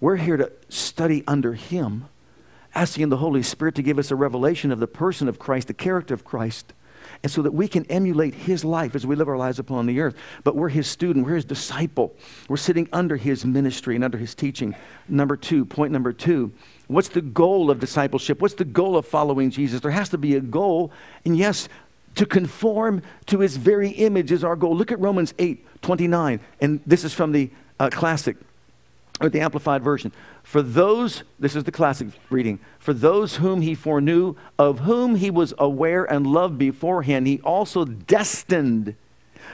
We're 0.00 0.16
here 0.16 0.36
to 0.36 0.52
study 0.68 1.24
under 1.26 1.54
him, 1.54 2.08
asking 2.74 3.08
the 3.08 3.16
Holy 3.16 3.42
Spirit 3.42 3.74
to 3.76 3.82
give 3.82 3.98
us 3.98 4.10
a 4.10 4.16
revelation 4.16 4.70
of 4.70 4.78
the 4.78 4.86
person 4.86 5.28
of 5.28 5.38
Christ, 5.38 5.66
the 5.66 5.74
character 5.74 6.14
of 6.14 6.24
Christ, 6.24 6.72
and 7.22 7.32
so 7.32 7.42
that 7.42 7.52
we 7.52 7.66
can 7.66 7.84
emulate 7.86 8.34
his 8.34 8.64
life 8.64 8.94
as 8.94 9.06
we 9.06 9.16
live 9.16 9.28
our 9.28 9.36
lives 9.36 9.58
upon 9.58 9.86
the 9.86 10.00
earth. 10.00 10.14
But 10.44 10.54
we're 10.54 10.68
his 10.68 10.86
student, 10.86 11.26
we're 11.26 11.34
his 11.34 11.44
disciple. 11.44 12.14
We're 12.48 12.56
sitting 12.56 12.88
under 12.92 13.16
his 13.16 13.44
ministry 13.44 13.96
and 13.96 14.04
under 14.04 14.18
his 14.18 14.36
teaching. 14.36 14.76
Number 15.08 15.36
two, 15.36 15.64
point 15.64 15.92
number 15.92 16.12
two, 16.12 16.52
what's 16.86 17.08
the 17.08 17.22
goal 17.22 17.70
of 17.70 17.80
discipleship? 17.80 18.40
What's 18.40 18.54
the 18.54 18.64
goal 18.64 18.96
of 18.96 19.06
following 19.06 19.50
Jesus? 19.50 19.80
There 19.80 19.90
has 19.90 20.10
to 20.10 20.18
be 20.18 20.36
a 20.36 20.40
goal, 20.40 20.92
and 21.24 21.36
yes, 21.36 21.68
to 22.14 22.24
conform 22.24 23.02
to 23.26 23.40
his 23.40 23.56
very 23.56 23.90
image 23.90 24.30
is 24.30 24.44
our 24.44 24.54
goal. 24.54 24.76
Look 24.76 24.92
at 24.92 25.00
Romans 25.00 25.34
8 25.38 25.64
29, 25.82 26.40
and 26.60 26.80
this 26.86 27.04
is 27.04 27.14
from 27.14 27.32
the 27.32 27.50
uh, 27.80 27.90
classic 27.90 28.36
or 29.20 29.28
the 29.28 29.40
amplified 29.40 29.82
version. 29.82 30.12
For 30.42 30.62
those, 30.62 31.24
this 31.38 31.56
is 31.56 31.64
the 31.64 31.72
classic 31.72 32.08
reading, 32.30 32.58
for 32.78 32.92
those 32.92 33.36
whom 33.36 33.60
he 33.60 33.74
foreknew, 33.74 34.34
of 34.58 34.80
whom 34.80 35.16
he 35.16 35.30
was 35.30 35.54
aware 35.58 36.04
and 36.04 36.26
loved 36.26 36.58
beforehand, 36.58 37.26
he 37.26 37.40
also 37.40 37.84
destined 37.84 38.94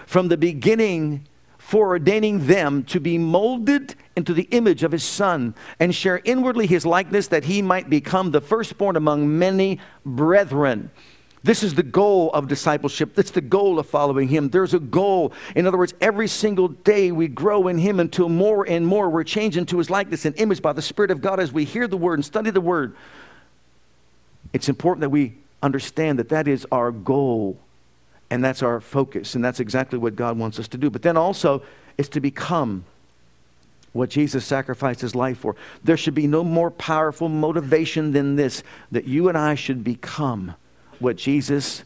from 0.06 0.28
the 0.28 0.37
beginning 0.37 1.26
foreordaining 1.59 2.47
them 2.47 2.85
to 2.85 3.00
be 3.00 3.16
molded 3.16 3.94
into 4.16 4.35
the 4.35 4.42
image 4.50 4.83
of 4.83 4.92
his 4.92 5.02
son 5.02 5.54
and 5.80 5.94
share 5.94 6.21
inwardly 6.25 6.66
his 6.66 6.85
likeness 6.85 7.28
that 7.28 7.44
he 7.44 7.62
might 7.62 7.88
become 7.88 8.30
the 8.30 8.40
firstborn 8.40 8.97
among 8.97 9.38
many 9.38 9.80
brethren. 10.04 10.90
This 11.44 11.62
is 11.62 11.74
the 11.74 11.82
goal 11.82 12.30
of 12.32 12.48
discipleship. 12.48 13.14
That's 13.14 13.30
the 13.30 13.42
goal 13.42 13.78
of 13.78 13.86
following 13.86 14.28
Him. 14.28 14.48
There's 14.48 14.72
a 14.72 14.78
goal. 14.78 15.34
In 15.54 15.66
other 15.66 15.76
words, 15.76 15.92
every 16.00 16.26
single 16.26 16.68
day 16.68 17.12
we 17.12 17.28
grow 17.28 17.68
in 17.68 17.76
Him 17.76 18.00
until 18.00 18.30
more 18.30 18.66
and 18.66 18.86
more 18.86 19.10
we're 19.10 19.24
changed 19.24 19.58
into 19.58 19.76
His 19.76 19.90
likeness 19.90 20.24
and 20.24 20.34
image 20.40 20.62
by 20.62 20.72
the 20.72 20.80
Spirit 20.80 21.10
of 21.10 21.20
God 21.20 21.38
as 21.38 21.52
we 21.52 21.64
hear 21.64 21.86
the 21.86 21.98
Word 21.98 22.14
and 22.14 22.24
study 22.24 22.48
the 22.48 22.62
Word. 22.62 22.96
It's 24.54 24.70
important 24.70 25.02
that 25.02 25.10
we 25.10 25.34
understand 25.62 26.18
that 26.18 26.30
that 26.30 26.48
is 26.48 26.66
our 26.72 26.90
goal 26.90 27.58
and 28.30 28.42
that's 28.42 28.62
our 28.62 28.80
focus, 28.80 29.34
and 29.34 29.44
that's 29.44 29.60
exactly 29.60 29.98
what 29.98 30.16
God 30.16 30.38
wants 30.38 30.58
us 30.58 30.66
to 30.68 30.78
do. 30.78 30.88
But 30.88 31.02
then 31.02 31.18
also, 31.18 31.62
it's 31.98 32.08
to 32.10 32.20
become 32.20 32.86
what 33.92 34.08
Jesus 34.08 34.46
sacrificed 34.46 35.02
his 35.02 35.14
life 35.14 35.38
for. 35.38 35.56
There 35.84 35.98
should 35.98 36.14
be 36.14 36.26
no 36.26 36.42
more 36.42 36.70
powerful 36.70 37.28
motivation 37.28 38.12
than 38.12 38.36
this 38.36 38.62
that 38.90 39.04
you 39.04 39.28
and 39.28 39.36
I 39.36 39.54
should 39.56 39.84
become 39.84 40.54
what 41.00 41.16
Jesus 41.16 41.84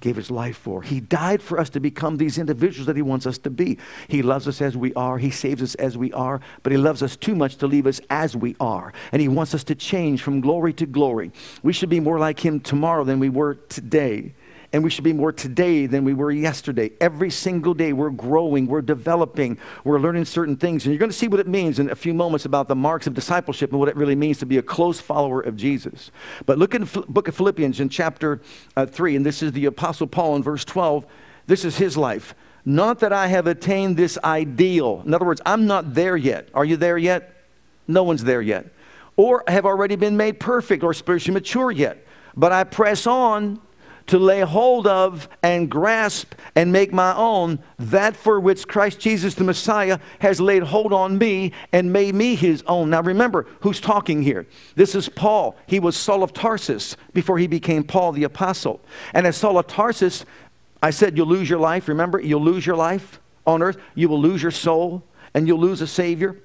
gave 0.00 0.16
his 0.16 0.30
life 0.30 0.56
for. 0.56 0.82
He 0.82 1.00
died 1.00 1.42
for 1.42 1.58
us 1.58 1.70
to 1.70 1.80
become 1.80 2.16
these 2.16 2.38
individuals 2.38 2.86
that 2.86 2.96
he 2.96 3.02
wants 3.02 3.26
us 3.26 3.38
to 3.38 3.50
be. 3.50 3.78
He 4.08 4.22
loves 4.22 4.48
us 4.48 4.60
as 4.62 4.76
we 4.76 4.94
are, 4.94 5.18
he 5.18 5.30
saves 5.30 5.62
us 5.62 5.74
as 5.76 5.96
we 5.96 6.12
are, 6.12 6.40
but 6.62 6.72
he 6.72 6.78
loves 6.78 7.02
us 7.02 7.16
too 7.16 7.34
much 7.34 7.56
to 7.56 7.66
leave 7.66 7.86
us 7.86 8.00
as 8.08 8.34
we 8.34 8.56
are. 8.58 8.92
And 9.12 9.20
he 9.20 9.28
wants 9.28 9.54
us 9.54 9.64
to 9.64 9.74
change 9.74 10.22
from 10.22 10.40
glory 10.40 10.72
to 10.74 10.86
glory. 10.86 11.32
We 11.62 11.72
should 11.72 11.90
be 11.90 12.00
more 12.00 12.18
like 12.18 12.40
him 12.40 12.60
tomorrow 12.60 13.04
than 13.04 13.20
we 13.20 13.28
were 13.28 13.54
today 13.68 14.34
and 14.72 14.84
we 14.84 14.90
should 14.90 15.04
be 15.04 15.12
more 15.12 15.32
today 15.32 15.86
than 15.86 16.04
we 16.04 16.14
were 16.14 16.30
yesterday. 16.30 16.92
Every 17.00 17.30
single 17.30 17.74
day, 17.74 17.92
we're 17.92 18.10
growing, 18.10 18.66
we're 18.66 18.82
developing, 18.82 19.58
we're 19.82 19.98
learning 19.98 20.26
certain 20.26 20.56
things. 20.56 20.84
And 20.84 20.94
you're 20.94 21.00
going 21.00 21.10
to 21.10 21.16
see 21.16 21.26
what 21.26 21.40
it 21.40 21.48
means 21.48 21.80
in 21.80 21.90
a 21.90 21.96
few 21.96 22.14
moments 22.14 22.44
about 22.44 22.68
the 22.68 22.76
marks 22.76 23.08
of 23.08 23.14
discipleship 23.14 23.70
and 23.70 23.80
what 23.80 23.88
it 23.88 23.96
really 23.96 24.14
means 24.14 24.38
to 24.38 24.46
be 24.46 24.58
a 24.58 24.62
close 24.62 25.00
follower 25.00 25.40
of 25.40 25.56
Jesus. 25.56 26.12
But 26.46 26.58
look 26.58 26.74
in 26.74 26.84
the 26.84 27.04
book 27.08 27.26
of 27.26 27.34
Philippians 27.34 27.80
in 27.80 27.88
chapter 27.88 28.40
uh, 28.76 28.86
3, 28.86 29.16
and 29.16 29.26
this 29.26 29.42
is 29.42 29.50
the 29.52 29.66
Apostle 29.66 30.06
Paul 30.06 30.36
in 30.36 30.42
verse 30.42 30.64
12. 30.64 31.04
This 31.46 31.64
is 31.64 31.76
his 31.76 31.96
life. 31.96 32.34
Not 32.64 33.00
that 33.00 33.12
I 33.12 33.26
have 33.26 33.48
attained 33.48 33.96
this 33.96 34.18
ideal. 34.22 35.02
In 35.04 35.14
other 35.14 35.24
words, 35.24 35.40
I'm 35.44 35.66
not 35.66 35.94
there 35.94 36.16
yet. 36.16 36.48
Are 36.54 36.64
you 36.64 36.76
there 36.76 36.98
yet? 36.98 37.44
No 37.88 38.04
one's 38.04 38.22
there 38.22 38.42
yet. 38.42 38.66
Or 39.16 39.42
have 39.48 39.66
already 39.66 39.96
been 39.96 40.16
made 40.16 40.38
perfect 40.38 40.84
or 40.84 40.94
spiritually 40.94 41.34
mature 41.34 41.72
yet. 41.72 42.06
But 42.36 42.52
I 42.52 42.62
press 42.62 43.06
on 43.08 43.60
to 44.10 44.18
lay 44.18 44.40
hold 44.40 44.88
of 44.88 45.28
and 45.40 45.70
grasp 45.70 46.34
and 46.56 46.72
make 46.72 46.92
my 46.92 47.14
own 47.14 47.60
that 47.78 48.16
for 48.16 48.40
which 48.40 48.66
Christ 48.66 48.98
Jesus 48.98 49.36
the 49.36 49.44
Messiah 49.44 50.00
has 50.18 50.40
laid 50.40 50.64
hold 50.64 50.92
on 50.92 51.16
me 51.16 51.52
and 51.72 51.92
made 51.92 52.16
me 52.16 52.34
his 52.34 52.64
own. 52.66 52.90
Now 52.90 53.02
remember 53.02 53.46
who's 53.60 53.80
talking 53.80 54.20
here. 54.20 54.48
This 54.74 54.96
is 54.96 55.08
Paul. 55.08 55.56
He 55.68 55.78
was 55.78 55.96
Saul 55.96 56.24
of 56.24 56.32
Tarsus 56.32 56.96
before 57.12 57.38
he 57.38 57.46
became 57.46 57.84
Paul 57.84 58.10
the 58.10 58.24
Apostle. 58.24 58.80
And 59.14 59.28
as 59.28 59.36
Saul 59.36 59.58
of 59.58 59.68
Tarsus, 59.68 60.24
I 60.82 60.90
said 60.90 61.16
you'll 61.16 61.28
lose 61.28 61.48
your 61.48 61.60
life. 61.60 61.86
Remember, 61.86 62.20
you'll 62.20 62.42
lose 62.42 62.66
your 62.66 62.76
life 62.76 63.20
on 63.46 63.62
earth, 63.62 63.78
you 63.94 64.08
will 64.08 64.20
lose 64.20 64.42
your 64.42 64.50
soul, 64.50 65.04
and 65.34 65.46
you'll 65.46 65.60
lose 65.60 65.80
a 65.80 65.86
Savior. 65.86 66.36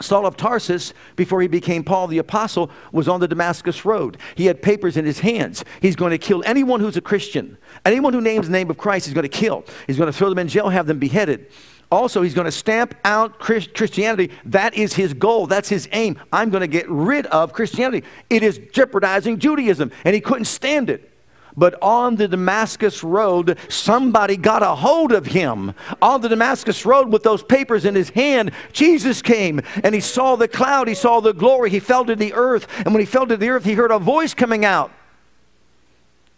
Saul 0.00 0.26
of 0.26 0.36
Tarsus, 0.36 0.94
before 1.16 1.42
he 1.42 1.48
became 1.48 1.84
Paul 1.84 2.06
the 2.06 2.18
Apostle, 2.18 2.70
was 2.92 3.08
on 3.08 3.20
the 3.20 3.28
Damascus 3.28 3.84
Road. 3.84 4.16
He 4.34 4.46
had 4.46 4.62
papers 4.62 4.96
in 4.96 5.04
his 5.04 5.20
hands. 5.20 5.64
He's 5.82 5.96
going 5.96 6.10
to 6.10 6.18
kill 6.18 6.42
anyone 6.46 6.80
who's 6.80 6.96
a 6.96 7.00
Christian. 7.02 7.58
Anyone 7.84 8.12
who 8.12 8.20
names 8.20 8.46
the 8.46 8.52
name 8.52 8.70
of 8.70 8.78
Christ, 8.78 9.06
he's 9.06 9.14
going 9.14 9.28
to 9.28 9.28
kill. 9.28 9.64
He's 9.86 9.96
going 9.96 10.06
to 10.06 10.12
throw 10.12 10.28
them 10.28 10.38
in 10.38 10.48
jail, 10.48 10.68
have 10.68 10.86
them 10.86 10.98
beheaded. 10.98 11.50
Also, 11.90 12.22
he's 12.22 12.34
going 12.34 12.44
to 12.44 12.52
stamp 12.52 12.94
out 13.04 13.40
Christianity. 13.40 14.30
That 14.44 14.74
is 14.74 14.94
his 14.94 15.12
goal. 15.12 15.48
That's 15.48 15.68
his 15.68 15.88
aim. 15.92 16.18
I'm 16.32 16.50
going 16.50 16.60
to 16.60 16.68
get 16.68 16.88
rid 16.88 17.26
of 17.26 17.52
Christianity. 17.52 18.06
It 18.30 18.44
is 18.44 18.60
jeopardizing 18.72 19.40
Judaism, 19.40 19.90
and 20.04 20.14
he 20.14 20.20
couldn't 20.20 20.44
stand 20.44 20.88
it. 20.88 21.09
But 21.56 21.80
on 21.82 22.16
the 22.16 22.28
Damascus 22.28 23.02
Road, 23.02 23.58
somebody 23.68 24.36
got 24.36 24.62
a 24.62 24.74
hold 24.74 25.12
of 25.12 25.26
him. 25.26 25.74
On 26.00 26.20
the 26.20 26.28
Damascus 26.28 26.86
Road 26.86 27.12
with 27.12 27.22
those 27.22 27.42
papers 27.42 27.84
in 27.84 27.94
his 27.94 28.10
hand, 28.10 28.52
Jesus 28.72 29.22
came 29.22 29.60
and 29.82 29.94
he 29.94 30.00
saw 30.00 30.36
the 30.36 30.48
cloud, 30.48 30.88
he 30.88 30.94
saw 30.94 31.20
the 31.20 31.34
glory, 31.34 31.70
he 31.70 31.80
fell 31.80 32.04
to 32.04 32.16
the 32.16 32.32
earth. 32.34 32.66
And 32.78 32.94
when 32.94 33.00
he 33.00 33.06
fell 33.06 33.26
to 33.26 33.36
the 33.36 33.48
earth, 33.48 33.64
he 33.64 33.74
heard 33.74 33.90
a 33.90 33.98
voice 33.98 34.34
coming 34.34 34.64
out 34.64 34.92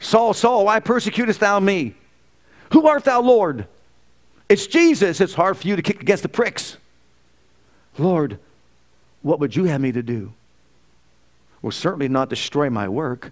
Saul, 0.02 0.34
Saul, 0.34 0.64
why 0.64 0.80
persecutest 0.80 1.38
thou 1.38 1.60
me? 1.60 1.94
Who 2.72 2.88
art 2.88 3.04
thou, 3.04 3.20
Lord? 3.20 3.66
It's 4.48 4.66
Jesus. 4.66 5.20
It's 5.20 5.34
hard 5.34 5.56
for 5.56 5.68
you 5.68 5.76
to 5.76 5.82
kick 5.82 6.02
against 6.02 6.24
the 6.24 6.28
pricks. 6.28 6.76
Lord, 7.96 8.38
what 9.22 9.38
would 9.38 9.54
you 9.54 9.64
have 9.64 9.80
me 9.80 9.92
to 9.92 10.02
do? 10.02 10.32
Well, 11.62 11.70
certainly 11.70 12.08
not 12.08 12.28
destroy 12.28 12.68
my 12.68 12.88
work. 12.88 13.30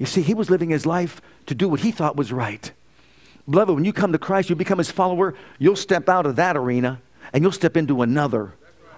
You 0.00 0.06
see, 0.06 0.22
he 0.22 0.32
was 0.32 0.48
living 0.48 0.70
his 0.70 0.86
life 0.86 1.20
to 1.44 1.54
do 1.54 1.68
what 1.68 1.80
he 1.80 1.92
thought 1.92 2.16
was 2.16 2.32
right. 2.32 2.72
Beloved, 3.48 3.74
when 3.74 3.84
you 3.84 3.92
come 3.92 4.12
to 4.12 4.18
Christ, 4.18 4.48
you 4.48 4.56
become 4.56 4.78
his 4.78 4.90
follower, 4.90 5.34
you'll 5.58 5.76
step 5.76 6.08
out 6.08 6.24
of 6.24 6.36
that 6.36 6.56
arena 6.56 7.02
and 7.34 7.44
you'll 7.44 7.52
step 7.52 7.76
into 7.76 8.00
another. 8.00 8.54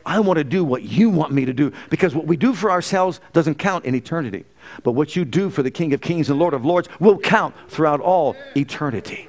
I 0.06 0.21
want 0.21 0.37
to 0.38 0.44
do 0.44 0.64
what 0.64 0.85
you 0.85 1.11
want 1.11 1.32
me 1.32 1.44
to 1.44 1.52
do 1.52 1.73
because 1.90 2.14
what 2.14 2.26
we 2.26 2.37
do 2.37 2.54
for 2.54 2.71
ourselves 2.71 3.21
doesn't 3.32 3.56
count 3.56 3.85
in 3.85 3.97
eternity. 3.97 4.44
But 4.85 4.92
what 4.92 5.16
you 5.16 5.25
do 5.25 5.50
for 5.50 5.64
the 5.64 5.73
King 5.73 5.92
of 5.92 6.00
Kings 6.00 6.30
and 6.30 6.38
Lord 6.38 6.54
of 6.54 6.64
Lords 6.64 6.88
will 7.00 7.18
count 7.18 7.56
throughout 7.68 8.00
all 8.00 8.37
eternity. 8.56 9.28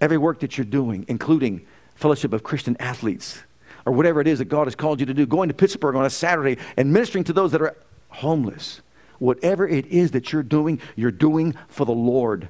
Every 0.00 0.16
work 0.16 0.40
that 0.40 0.56
you're 0.56 0.64
doing, 0.64 1.04
including 1.06 1.66
fellowship 1.96 2.32
of 2.32 2.42
Christian 2.42 2.78
athletes, 2.80 3.42
or 3.84 3.92
whatever 3.92 4.22
it 4.22 4.26
is 4.26 4.38
that 4.38 4.46
God 4.46 4.66
has 4.68 4.74
called 4.74 5.00
you 5.00 5.06
to 5.06 5.14
do, 5.14 5.26
going 5.26 5.48
to 5.48 5.54
Pittsburgh 5.54 5.96
on 5.96 6.06
a 6.06 6.10
Saturday 6.10 6.56
and 6.78 6.94
ministering 6.94 7.24
to 7.24 7.34
those 7.34 7.52
that 7.52 7.60
are 7.60 7.76
homeless, 8.08 8.80
Whatever 9.18 9.66
it 9.66 9.86
is 9.86 10.12
that 10.12 10.32
you're 10.32 10.42
doing, 10.42 10.80
you're 10.96 11.10
doing 11.10 11.54
for 11.68 11.84
the 11.84 11.92
Lord. 11.92 12.48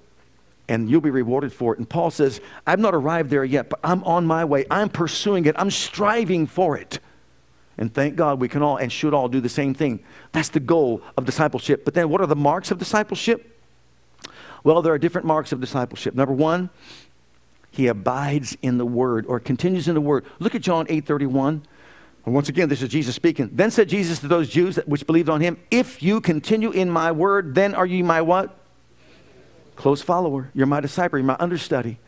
And 0.69 0.89
you'll 0.89 1.03
be 1.03 1.11
rewarded 1.11 1.53
for 1.53 1.75
it. 1.75 1.79
And 1.79 1.89
Paul 1.89 2.11
says, 2.11 2.41
I've 2.67 2.79
not 2.79 2.95
arrived 2.95 3.31
there 3.31 3.45
yet, 3.45 3.69
but 3.69 3.81
I'm 3.85 4.03
on 4.05 4.27
my 4.27 4.45
way. 4.45 4.65
I'm 4.71 4.89
pursuing 4.89 5.45
it. 5.45 5.55
I'm 5.59 5.71
striving 5.71 6.47
for 6.47 6.79
it. 6.79 7.01
And 7.77 7.93
thank 7.93 8.17
God 8.17 8.41
we 8.41 8.49
can 8.49 8.63
all 8.63 8.77
and 8.77 8.91
should 8.91 9.15
all 9.15 9.29
do 9.29 9.41
the 9.41 9.49
same 9.49 9.75
thing. 9.75 10.03
That's 10.33 10.49
the 10.49 10.61
goal 10.61 11.03
of 11.17 11.25
discipleship. 11.25 11.85
But 11.85 11.95
then 11.95 12.09
what 12.09 12.21
are 12.21 12.27
the 12.27 12.37
marks 12.37 12.71
of 12.71 12.79
discipleship? 12.79 13.61
Well, 14.63 14.81
there 14.81 14.95
are 14.95 14.99
different 14.99 15.27
marks 15.27 15.53
of 15.53 15.61
discipleship. 15.61 16.15
Number 16.15 16.33
one, 16.33 16.71
he 17.71 17.89
abides 17.89 18.57
in 18.63 18.79
the 18.79 18.87
word 18.87 19.27
or 19.27 19.41
continues 19.41 19.89
in 19.89 19.95
the 19.95 20.01
word. 20.01 20.25
Look 20.39 20.55
at 20.55 20.63
John 20.63 20.87
8 20.89 21.05
31. 21.05 21.63
And 22.25 22.35
once 22.35 22.49
again, 22.49 22.69
this 22.69 22.81
is 22.81 22.89
Jesus 22.89 23.15
speaking. 23.15 23.51
Then 23.53 23.71
said 23.71 23.89
Jesus 23.89 24.19
to 24.21 24.29
those 24.29 24.49
Jews 24.49 24.77
that, 24.77 24.89
which 24.89 25.07
believed 25.07 25.29
on 25.29 25.41
him, 25.41 25.59
If 25.71 26.03
you 26.03 26.21
continue 26.21 26.71
in 26.71 26.91
my 26.91 27.13
word, 27.13 27.55
then 27.55 27.75
are 27.75 27.87
you 27.87 28.03
my 28.03 28.23
what? 28.23 28.57
Close 29.77 30.01
follower. 30.01 30.51
You're 30.55 30.67
my 30.67 30.81
disciple. 30.81 31.19
You're 31.19 31.27
my 31.27 31.37
understudy. 31.39 31.99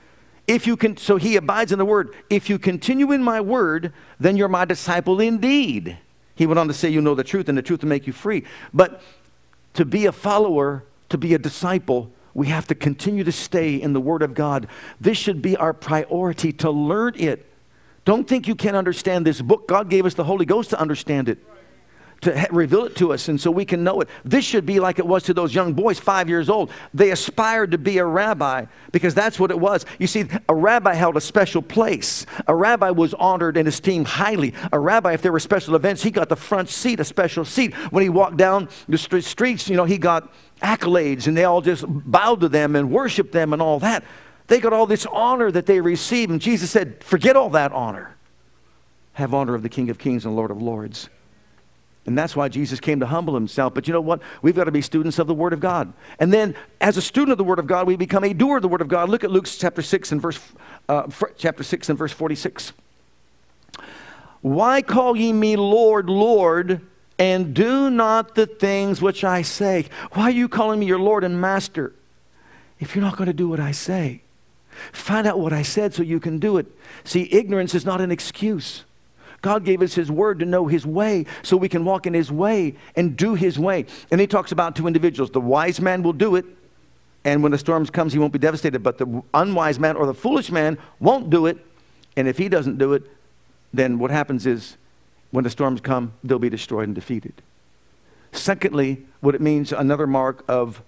If 0.47 0.67
you 0.67 0.77
can, 0.77 0.97
so 0.97 1.17
he 1.17 1.37
abides 1.37 1.73
in 1.73 1.79
the 1.79 1.85
word. 1.85 2.15
If 2.31 2.49
you 2.49 2.59
continue 2.59 3.13
in 3.13 3.23
my 3.23 3.41
word, 3.41 3.93
then 4.21 4.37
you're 4.37 4.49
my 4.49 4.65
disciple 4.65 5.21
indeed. 5.21 5.99
He 6.37 6.47
went 6.47 6.59
on 6.59 6.69
to 6.69 6.75
say, 6.75 6.89
You 6.89 7.01
know 7.01 7.15
the 7.15 7.25
truth, 7.25 7.49
and 7.49 7.59
the 7.59 7.63
truth 7.63 7.83
will 7.83 7.89
make 7.89 8.07
you 8.07 8.13
free. 8.13 8.45
But 8.73 9.03
to 9.75 9.85
be 9.85 10.07
a 10.07 10.13
follower, 10.13 10.85
to 11.09 11.19
be 11.19 11.35
a 11.35 11.39
disciple, 11.39 12.11
we 12.33 12.47
have 12.49 12.67
to 12.69 12.75
continue 12.75 13.25
to 13.25 13.33
stay 13.33 13.75
in 13.75 13.93
the 13.93 14.01
Word 14.01 14.23
of 14.23 14.35
God. 14.35 14.69
This 15.01 15.19
should 15.19 15.43
be 15.43 15.57
our 15.57 15.73
priority 15.73 16.53
to 16.55 16.71
learn 16.71 17.15
it. 17.17 17.47
Don't 18.07 18.27
think 18.27 18.47
you 18.47 18.55
can't 18.55 18.77
understand 18.77 19.27
this 19.27 19.43
book. 19.43 19.67
God 19.67 19.91
gave 19.91 20.07
us 20.07 20.15
the 20.15 20.25
Holy 20.25 20.47
Ghost 20.47 20.71
to 20.71 20.81
understand 20.81 21.29
it 21.29 21.39
to 22.23 22.39
ha- 22.39 22.47
reveal 22.51 22.85
it 22.85 22.97
to 22.97 23.13
us 23.13 23.29
and 23.29 23.41
so 23.41 23.51
we 23.51 23.65
can 23.65 23.85
know 23.85 24.01
it. 24.01 24.09
This 24.25 24.45
should 24.45 24.65
be 24.65 24.81
like 24.81 24.99
it 24.99 25.07
was 25.07 25.25
to 25.25 25.35
those 25.35 25.55
young 25.55 25.75
boys, 25.75 25.99
five 25.99 26.29
years 26.29 26.49
old. 26.49 26.71
They 26.95 27.11
aspired 27.11 27.73
to 27.73 27.79
be 27.79 27.99
a 27.99 28.05
rabbi 28.05 28.67
because 28.93 29.13
that's 29.13 29.39
what 29.39 29.51
it 29.51 29.59
was. 29.59 29.85
You 29.99 30.07
see, 30.07 30.25
a 30.49 30.55
rabbi 30.55 30.95
held 30.95 31.17
a 31.17 31.21
special 31.21 31.63
place. 31.63 32.25
A 32.47 32.55
rabbi 32.55 32.91
was 32.91 33.13
honored 33.15 33.57
and 33.57 33.69
esteemed 33.69 34.07
highly. 34.07 34.55
A 34.73 34.79
rabbi, 34.79 35.13
if 35.13 35.21
there 35.21 35.33
were 35.33 35.41
special 35.41 35.75
events, 35.75 36.03
he 36.03 36.11
got 36.11 36.29
the 36.29 36.37
front 36.37 36.69
seat, 36.69 37.01
a 37.01 37.05
special 37.05 37.45
seat. 37.45 37.75
When 37.93 38.03
he 38.03 38.09
walked 38.09 38.37
down 38.37 38.69
the 38.89 38.99
streets, 38.99 39.69
you 39.69 39.77
know, 39.77 39.85
he 39.85 39.99
got 39.99 40.33
accolades 40.63 41.27
and 41.27 41.37
they 41.37 41.45
all 41.45 41.61
just 41.61 41.85
bowed 41.87 42.41
to 42.41 42.49
them 42.49 42.77
and 42.77 42.91
worshiped 42.91 43.33
them 43.33 43.53
and 43.53 43.61
all 43.61 43.81
that. 43.81 44.05
They 44.49 44.61
got 44.61 44.73
all 44.73 44.87
this 44.87 45.07
honor 45.07 45.51
that 45.51 45.67
they 45.67 45.81
received. 45.81 46.31
And 46.31 46.41
Jesus 46.41 46.71
said, 46.71 47.03
Forget 47.03 47.37
all 47.37 47.51
that 47.51 47.73
honor. 47.73 48.17
Have 49.15 49.35
honor 49.35 49.55
of 49.55 49.63
the 49.63 49.69
King 49.69 49.91
of 49.91 49.99
Kings 49.99 50.25
and 50.25 50.37
Lord 50.37 50.51
of 50.51 50.61
Lords. 50.61 51.09
And 52.07 52.17
that's 52.17 52.37
why 52.37 52.49
Jesus 52.49 52.79
came 52.79 53.01
to 53.01 53.07
humble 53.07 53.35
himself. 53.35 53.75
But 53.75 53.89
you 53.89 53.93
know 53.93 54.01
what? 54.01 54.23
We've 54.41 54.55
got 54.55 54.65
to 54.65 54.71
be 54.71 54.81
students 54.81 55.19
of 55.19 55.27
the 55.27 55.35
Word 55.35 55.53
of 55.53 55.59
God. 55.59 55.93
And 56.21 56.33
then, 56.33 56.55
as 56.81 56.97
a 56.97 57.03
student 57.03 57.33
of 57.33 57.39
the 57.39 57.45
Word 57.45 57.59
of 57.59 57.67
God, 57.67 57.87
we 57.89 57.97
become 57.97 58.23
a 58.23 58.33
doer 58.33 58.57
of 58.57 58.63
the 58.63 58.69
Word 58.69 58.81
of 58.81 58.89
God. 58.89 59.09
Look 59.09 59.25
at 59.25 59.31
Luke 59.31 59.47
chapter 59.47 59.83
6 59.83 60.13
and 60.13 60.23
verse, 60.23 60.39
uh, 60.89 61.09
chapter 61.37 61.65
6 61.65 61.89
and 61.89 61.99
verse 61.99 62.13
46. 62.13 62.73
Why 64.41 64.83
call 64.83 65.17
ye 65.17 65.33
me 65.33 65.57
Lord, 65.57 66.09
Lord, 66.09 66.81
and 67.19 67.53
do 67.53 67.91
not 67.91 68.37
the 68.37 68.47
things 68.47 69.03
which 69.03 69.25
I 69.25 69.43
say? 69.43 69.87
Why 70.13 70.25
are 70.25 70.31
you 70.31 70.49
calling 70.49 70.79
me 70.79 70.87
your 70.87 71.01
Lord 71.01 71.25
and 71.25 71.41
Master 71.41 71.93
if 72.79 72.95
you're 72.95 73.05
not 73.05 73.17
going 73.17 73.27
to 73.27 73.33
do 73.33 73.49
what 73.49 73.59
I 73.59 73.73
say? 73.73 74.23
Find 74.93 75.27
out 75.27 75.39
what 75.39 75.53
I 75.53 75.63
said 75.63 75.95
so 75.95 76.03
you 76.03 76.21
can 76.21 76.39
do 76.39 76.59
it. 76.59 76.67
See, 77.05 77.29
ignorance 77.33 77.75
is 77.75 77.85
not 77.85 78.01
an 78.01 78.11
excuse. 78.11 78.85
God 79.43 79.65
gave 79.65 79.83
us 79.83 79.95
His 79.95 80.11
word 80.11 80.39
to 80.41 80.45
know 80.45 80.67
His 80.67 80.87
way 80.87 81.27
so 81.43 81.57
we 81.57 81.69
can 81.69 81.85
walk 81.85 82.07
in 82.07 82.15
His 82.15 82.33
way 82.33 82.75
and 82.95 83.17
do 83.17 83.35
His 83.35 83.59
way. 83.59 83.87
And 84.11 84.21
He 84.21 84.27
talks 84.27 84.53
about 84.53 84.77
two 84.77 84.87
individuals. 84.87 85.31
The 85.31 85.41
wise 85.41 85.81
man 85.81 86.03
will 86.03 86.13
do 86.13 86.37
it, 86.37 86.45
and 87.27 87.43
when 87.43 87.51
the 87.51 87.59
storms 87.59 87.91
comes, 87.91 88.13
he 88.13 88.21
won't 88.21 88.33
be 88.33 88.39
devastated. 88.39 88.85
But 88.85 88.99
the 88.99 89.23
unwise 89.35 89.81
man 89.81 89.97
or 89.97 90.07
the 90.07 90.15
foolish 90.15 90.53
man 90.53 90.79
won't 91.01 91.29
do 91.29 91.47
it, 91.47 91.59
and 92.17 92.29
if 92.29 92.39
he 92.39 92.49
doesn't 92.49 92.79
do 92.79 92.93
it, 92.93 93.03
then 93.75 93.99
what 93.99 94.13
happens 94.13 94.47
is 94.47 94.77
when 95.33 95.43
the 95.43 95.51
storms 95.51 95.81
come, 95.81 96.13
they'll 96.23 96.39
be 96.39 96.49
destroyed 96.49 96.87
and 96.87 96.95
defeated. 96.95 97.43
Secondly, 98.31 99.05
what 99.21 99.35
it 99.35 99.41
means, 99.41 99.73
another 99.73 100.07
mark 100.07 100.45
of 100.47 100.83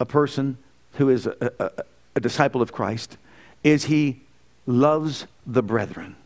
a 0.00 0.06
person 0.06 0.56
who 0.94 1.10
is 1.10 1.26
a, 1.26 1.52
a, 1.58 1.84
a 2.18 2.20
disciple 2.20 2.60
of 2.60 2.72
Christ, 2.72 3.16
is 3.62 3.84
he 3.84 4.20
loves 4.66 5.26
the 5.46 5.62
brethren. 5.62 6.16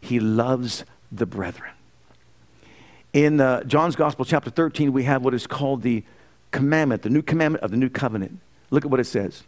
He 0.00 0.20
loves 0.20 0.84
the 1.10 1.26
brethren. 1.26 1.72
In 3.14 3.40
uh, 3.40 3.64
John's 3.64 3.96
Gospel, 3.96 4.24
chapter 4.24 4.50
13, 4.50 4.92
we 4.92 5.04
have 5.04 5.24
what 5.24 5.34
is 5.34 5.46
called 5.46 5.82
the 5.82 6.04
commandment, 6.50 7.02
the 7.02 7.10
new 7.10 7.22
commandment 7.22 7.64
of 7.64 7.70
the 7.70 7.78
new 7.78 7.88
covenant. 7.88 8.38
Look 8.70 8.84
at 8.84 8.90
what 8.90 9.00
it 9.00 9.04
says 9.04 9.42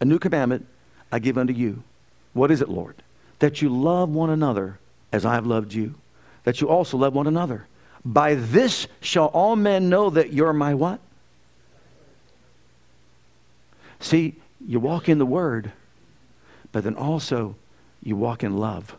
A 0.00 0.04
new 0.04 0.18
commandment 0.18 0.66
I 1.10 1.20
give 1.20 1.38
unto 1.38 1.52
you. 1.52 1.84
What 2.34 2.50
is 2.50 2.60
it, 2.60 2.68
Lord? 2.68 2.96
That 3.38 3.62
you 3.62 3.68
love 3.68 4.10
one 4.10 4.30
another 4.30 4.78
as 5.12 5.24
I 5.24 5.34
have 5.34 5.46
loved 5.46 5.72
you, 5.72 5.94
that 6.42 6.60
you 6.60 6.68
also 6.68 6.96
love 6.96 7.14
one 7.14 7.28
another. 7.28 7.66
By 8.04 8.34
this 8.34 8.88
shall 9.00 9.26
all 9.26 9.54
men 9.54 9.88
know 9.88 10.10
that 10.10 10.32
you're 10.32 10.52
my 10.52 10.74
what? 10.74 10.98
See, 14.00 14.34
you 14.66 14.80
walk 14.80 15.08
in 15.08 15.18
the 15.18 15.26
word, 15.26 15.72
but 16.70 16.84
then 16.84 16.94
also 16.94 17.56
you 18.02 18.16
walk 18.16 18.42
in 18.42 18.58
love. 18.58 18.96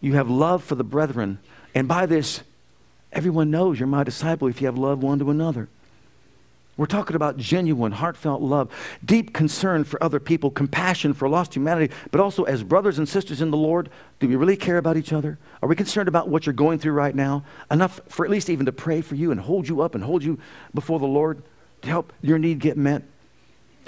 You 0.00 0.14
have 0.14 0.30
love 0.30 0.62
for 0.62 0.74
the 0.74 0.84
brethren. 0.84 1.38
And 1.74 1.88
by 1.88 2.06
this, 2.06 2.42
everyone 3.12 3.50
knows 3.50 3.78
you're 3.78 3.86
my 3.86 4.04
disciple 4.04 4.48
if 4.48 4.60
you 4.60 4.66
have 4.66 4.78
love 4.78 5.02
one 5.02 5.18
to 5.18 5.30
another. 5.30 5.68
We're 6.76 6.86
talking 6.86 7.16
about 7.16 7.36
genuine, 7.38 7.90
heartfelt 7.90 8.40
love, 8.40 8.70
deep 9.04 9.34
concern 9.34 9.82
for 9.82 10.00
other 10.00 10.20
people, 10.20 10.48
compassion 10.48 11.12
for 11.12 11.28
lost 11.28 11.56
humanity, 11.56 11.92
but 12.12 12.20
also 12.20 12.44
as 12.44 12.62
brothers 12.62 12.98
and 12.98 13.08
sisters 13.08 13.42
in 13.42 13.50
the 13.50 13.56
Lord, 13.56 13.90
do 14.20 14.28
we 14.28 14.36
really 14.36 14.56
care 14.56 14.78
about 14.78 14.96
each 14.96 15.12
other? 15.12 15.38
Are 15.60 15.68
we 15.68 15.74
concerned 15.74 16.06
about 16.06 16.28
what 16.28 16.46
you're 16.46 16.52
going 16.52 16.78
through 16.78 16.92
right 16.92 17.16
now? 17.16 17.42
Enough 17.68 18.00
for 18.08 18.24
at 18.24 18.30
least 18.30 18.48
even 18.48 18.66
to 18.66 18.72
pray 18.72 19.00
for 19.00 19.16
you 19.16 19.32
and 19.32 19.40
hold 19.40 19.66
you 19.66 19.80
up 19.80 19.96
and 19.96 20.04
hold 20.04 20.22
you 20.22 20.38
before 20.72 21.00
the 21.00 21.06
Lord 21.06 21.42
to 21.82 21.88
help 21.88 22.12
your 22.22 22.38
need 22.38 22.60
get 22.60 22.76
met? 22.76 23.02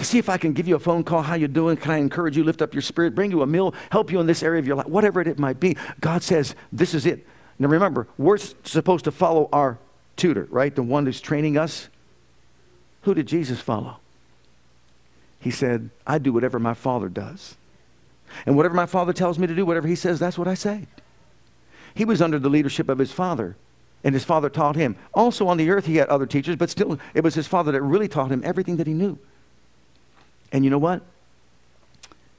See 0.03 0.17
if 0.17 0.29
I 0.29 0.37
can 0.37 0.53
give 0.53 0.67
you 0.67 0.75
a 0.75 0.79
phone 0.79 1.03
call. 1.03 1.21
How 1.21 1.35
you 1.35 1.47
doing? 1.47 1.77
Can 1.77 1.91
I 1.91 1.97
encourage 1.97 2.37
you, 2.37 2.43
lift 2.43 2.61
up 2.61 2.73
your 2.73 2.81
spirit, 2.81 3.15
bring 3.15 3.31
you 3.31 3.41
a 3.41 3.47
meal, 3.47 3.73
help 3.91 4.11
you 4.11 4.19
in 4.19 4.27
this 4.27 4.43
area 4.43 4.59
of 4.59 4.67
your 4.67 4.75
life, 4.75 4.87
whatever 4.87 5.21
it 5.21 5.39
might 5.39 5.59
be. 5.59 5.77
God 5.99 6.23
says, 6.23 6.55
this 6.71 6.93
is 6.93 7.05
it. 7.05 7.25
Now 7.59 7.67
remember, 7.67 8.07
we're 8.17 8.37
supposed 8.37 9.05
to 9.05 9.11
follow 9.11 9.49
our 9.53 9.77
tutor, 10.15 10.47
right? 10.49 10.73
The 10.73 10.83
one 10.83 11.05
who's 11.05 11.21
training 11.21 11.57
us. 11.57 11.89
Who 13.03 13.13
did 13.13 13.27
Jesus 13.27 13.59
follow? 13.59 13.97
He 15.39 15.51
said, 15.51 15.89
I 16.05 16.19
do 16.19 16.31
whatever 16.31 16.59
my 16.59 16.73
Father 16.73 17.09
does. 17.09 17.55
And 18.45 18.55
whatever 18.55 18.75
my 18.75 18.85
Father 18.85 19.11
tells 19.11 19.39
me 19.39 19.47
to 19.47 19.55
do, 19.55 19.65
whatever 19.65 19.87
He 19.87 19.95
says, 19.95 20.19
that's 20.19 20.37
what 20.37 20.47
I 20.47 20.53
say. 20.53 20.85
He 21.93 22.05
was 22.05 22.21
under 22.21 22.39
the 22.39 22.49
leadership 22.49 22.87
of 22.89 22.99
His 22.99 23.11
Father, 23.11 23.57
and 24.03 24.13
His 24.13 24.23
Father 24.23 24.49
taught 24.49 24.75
him. 24.75 24.95
Also 25.13 25.47
on 25.47 25.57
the 25.57 25.69
earth, 25.69 25.87
He 25.87 25.97
had 25.97 26.07
other 26.09 26.25
teachers, 26.25 26.55
but 26.55 26.69
still, 26.69 26.99
it 27.13 27.23
was 27.23 27.33
His 27.33 27.47
Father 27.47 27.71
that 27.71 27.81
really 27.81 28.07
taught 28.07 28.31
him 28.31 28.41
everything 28.45 28.77
that 28.77 28.87
He 28.87 28.93
knew. 28.93 29.19
And 30.51 30.63
you 30.63 30.69
know 30.69 30.77
what? 30.77 31.01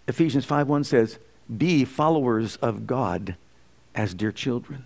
Ephesians 0.06 0.44
5:1 0.44 0.84
says, 0.84 1.18
"Be 1.54 1.84
followers 1.84 2.56
of 2.56 2.86
God 2.86 3.36
as 3.94 4.14
dear 4.14 4.32
children. 4.32 4.84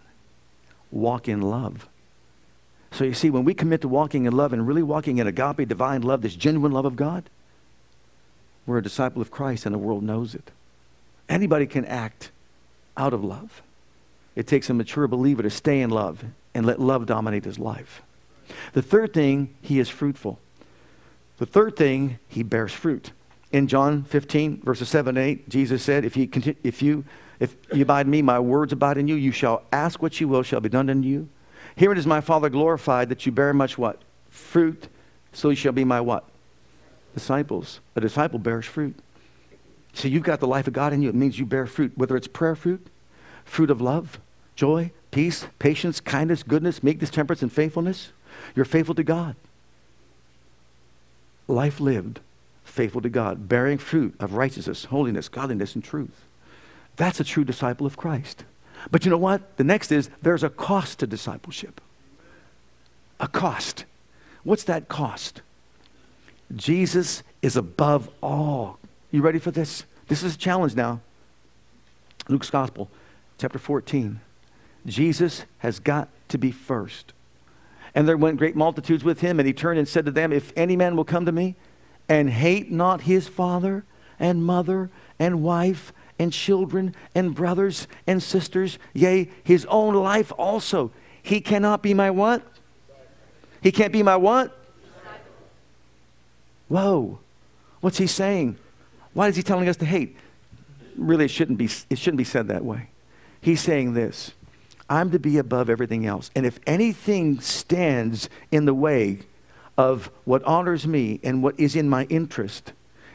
Walk 0.90 1.28
in 1.28 1.40
love." 1.40 1.88
So 2.92 3.04
you 3.04 3.14
see, 3.14 3.30
when 3.30 3.44
we 3.44 3.54
commit 3.54 3.80
to 3.82 3.88
walking 3.88 4.24
in 4.26 4.32
love 4.32 4.52
and 4.52 4.66
really 4.66 4.82
walking 4.82 5.18
in 5.18 5.26
agape, 5.26 5.68
divine 5.68 6.02
love, 6.02 6.22
this 6.22 6.36
genuine 6.36 6.72
love 6.72 6.84
of 6.84 6.96
God, 6.96 7.28
we're 8.64 8.78
a 8.78 8.82
disciple 8.82 9.20
of 9.20 9.30
Christ 9.30 9.66
and 9.66 9.74
the 9.74 9.78
world 9.78 10.02
knows 10.02 10.34
it. 10.34 10.50
Anybody 11.28 11.66
can 11.66 11.84
act 11.84 12.30
out 12.96 13.12
of 13.12 13.24
love. 13.24 13.62
It 14.34 14.46
takes 14.46 14.70
a 14.70 14.74
mature 14.74 15.08
believer 15.08 15.42
to 15.42 15.50
stay 15.50 15.80
in 15.80 15.90
love 15.90 16.24
and 16.54 16.64
let 16.64 16.80
love 16.80 17.06
dominate 17.06 17.44
his 17.44 17.58
life. 17.58 18.02
The 18.72 18.82
third 18.82 19.12
thing, 19.12 19.54
he 19.60 19.78
is 19.78 19.88
fruitful. 19.88 20.38
The 21.38 21.46
third 21.46 21.76
thing, 21.76 22.18
he 22.28 22.42
bears 22.42 22.72
fruit. 22.72 23.12
In 23.52 23.68
John 23.68 24.04
15, 24.04 24.62
verses 24.62 24.88
7 24.88 25.16
and 25.16 25.26
8, 25.26 25.48
Jesus 25.48 25.82
said, 25.82 26.04
if 26.04 26.16
you, 26.16 26.26
continue, 26.26 26.58
if, 26.62 26.82
you, 26.82 27.04
if 27.38 27.56
you 27.72 27.82
abide 27.82 28.06
in 28.06 28.10
me, 28.10 28.22
my 28.22 28.40
words 28.40 28.72
abide 28.72 28.98
in 28.98 29.06
you, 29.06 29.14
you 29.14 29.32
shall 29.32 29.62
ask 29.72 30.02
what 30.02 30.20
you 30.20 30.28
will, 30.28 30.42
shall 30.42 30.60
be 30.60 30.68
done 30.68 30.90
unto 30.90 31.06
you. 31.06 31.28
Herein 31.76 31.98
is 31.98 32.06
my 32.06 32.20
Father 32.20 32.48
glorified, 32.48 33.10
that 33.10 33.26
you 33.26 33.32
bear 33.32 33.52
much 33.52 33.76
what? 33.76 34.00
Fruit, 34.30 34.88
so 35.32 35.50
you 35.50 35.56
shall 35.56 35.72
be 35.72 35.84
my 35.84 36.00
what? 36.00 36.24
Disciples. 37.14 37.80
A 37.94 38.00
disciple 38.00 38.38
bears 38.38 38.64
fruit. 38.64 38.96
So 39.92 40.08
you've 40.08 40.22
got 40.22 40.40
the 40.40 40.46
life 40.46 40.66
of 40.66 40.72
God 40.72 40.92
in 40.92 41.02
you. 41.02 41.08
It 41.10 41.14
means 41.14 41.38
you 41.38 41.46
bear 41.46 41.66
fruit, 41.66 41.92
whether 41.96 42.16
it's 42.16 42.28
prayer 42.28 42.56
fruit, 42.56 42.86
fruit 43.44 43.70
of 43.70 43.80
love, 43.80 44.18
joy, 44.54 44.90
peace, 45.10 45.46
patience, 45.58 46.00
kindness, 46.00 46.42
goodness, 46.42 46.82
meekness, 46.82 47.10
temperance, 47.10 47.42
and 47.42 47.52
faithfulness. 47.52 48.12
You're 48.54 48.64
faithful 48.64 48.94
to 48.94 49.04
God 49.04 49.36
life 51.48 51.80
lived 51.80 52.20
faithful 52.64 53.00
to 53.00 53.08
God, 53.08 53.48
bearing 53.48 53.78
fruit 53.78 54.14
of 54.20 54.34
righteousness, 54.34 54.86
holiness, 54.86 55.28
godliness, 55.28 55.74
and 55.74 55.82
truth. 55.82 56.24
That's 56.96 57.20
a 57.20 57.24
true 57.24 57.44
disciple 57.44 57.86
of 57.86 57.96
Christ. 57.96 58.44
But 58.90 59.04
you 59.04 59.10
know 59.10 59.16
what? 59.16 59.56
The 59.56 59.64
next 59.64 59.90
is 59.90 60.10
there's 60.22 60.42
a 60.42 60.50
cost 60.50 60.98
to 60.98 61.06
discipleship. 61.06 61.80
A 63.18 63.28
cost. 63.28 63.84
What's 64.44 64.64
that 64.64 64.88
cost? 64.88 65.40
Jesus 66.54 67.22
is 67.42 67.56
above 67.56 68.10
all. 68.22 68.78
You 69.10 69.22
ready 69.22 69.38
for 69.38 69.50
this? 69.50 69.84
This 70.08 70.22
is 70.22 70.34
a 70.34 70.38
challenge 70.38 70.74
now. 70.74 71.00
Luke's 72.28 72.50
Gospel, 72.50 72.90
chapter 73.38 73.58
14. 73.58 74.20
Jesus 74.84 75.44
has 75.58 75.80
got 75.80 76.08
to 76.28 76.38
be 76.38 76.50
first. 76.50 77.12
And 77.96 78.06
there 78.06 78.18
went 78.18 78.36
great 78.36 78.54
multitudes 78.54 79.02
with 79.02 79.22
him, 79.22 79.40
and 79.40 79.46
he 79.46 79.54
turned 79.54 79.78
and 79.78 79.88
said 79.88 80.04
to 80.04 80.10
them, 80.10 80.30
If 80.30 80.52
any 80.54 80.76
man 80.76 80.96
will 80.96 81.04
come 81.04 81.24
to 81.24 81.32
me 81.32 81.56
and 82.10 82.28
hate 82.28 82.70
not 82.70 83.00
his 83.00 83.26
father 83.26 83.86
and 84.20 84.44
mother 84.44 84.90
and 85.18 85.42
wife 85.42 85.94
and 86.18 86.30
children 86.30 86.94
and 87.14 87.34
brothers 87.34 87.88
and 88.06 88.22
sisters, 88.22 88.78
yea, 88.92 89.30
his 89.42 89.64
own 89.70 89.94
life 89.94 90.30
also, 90.36 90.92
he 91.22 91.40
cannot 91.40 91.82
be 91.82 91.94
my 91.94 92.10
what? 92.10 92.42
He 93.62 93.72
can't 93.72 93.94
be 93.94 94.02
my 94.02 94.16
what? 94.16 94.54
Whoa. 96.68 97.18
What's 97.80 97.96
he 97.96 98.06
saying? 98.06 98.58
Why 99.14 99.28
is 99.28 99.36
he 99.36 99.42
telling 99.42 99.70
us 99.70 99.78
to 99.78 99.86
hate? 99.86 100.18
Really, 100.98 101.24
it 101.24 101.30
shouldn't 101.30 101.56
be, 101.56 101.70
it 101.88 101.98
shouldn't 101.98 102.18
be 102.18 102.24
said 102.24 102.48
that 102.48 102.62
way. 102.62 102.90
He's 103.40 103.62
saying 103.62 103.94
this 103.94 104.32
I'm 104.88 105.10
to 105.10 105.18
be 105.18 105.38
above 105.38 105.68
everything 105.68 106.06
else. 106.06 106.30
And 106.34 106.46
if 106.46 106.60
anything 106.66 107.40
stands 107.40 108.28
in 108.50 108.64
the 108.64 108.74
way 108.74 109.20
of 109.76 110.10
what 110.24 110.42
honors 110.44 110.86
me 110.86 111.20
and 111.22 111.42
what 111.42 111.58
is 111.58 111.76
in 111.76 111.88
my 111.88 112.04
interest, 112.04 112.72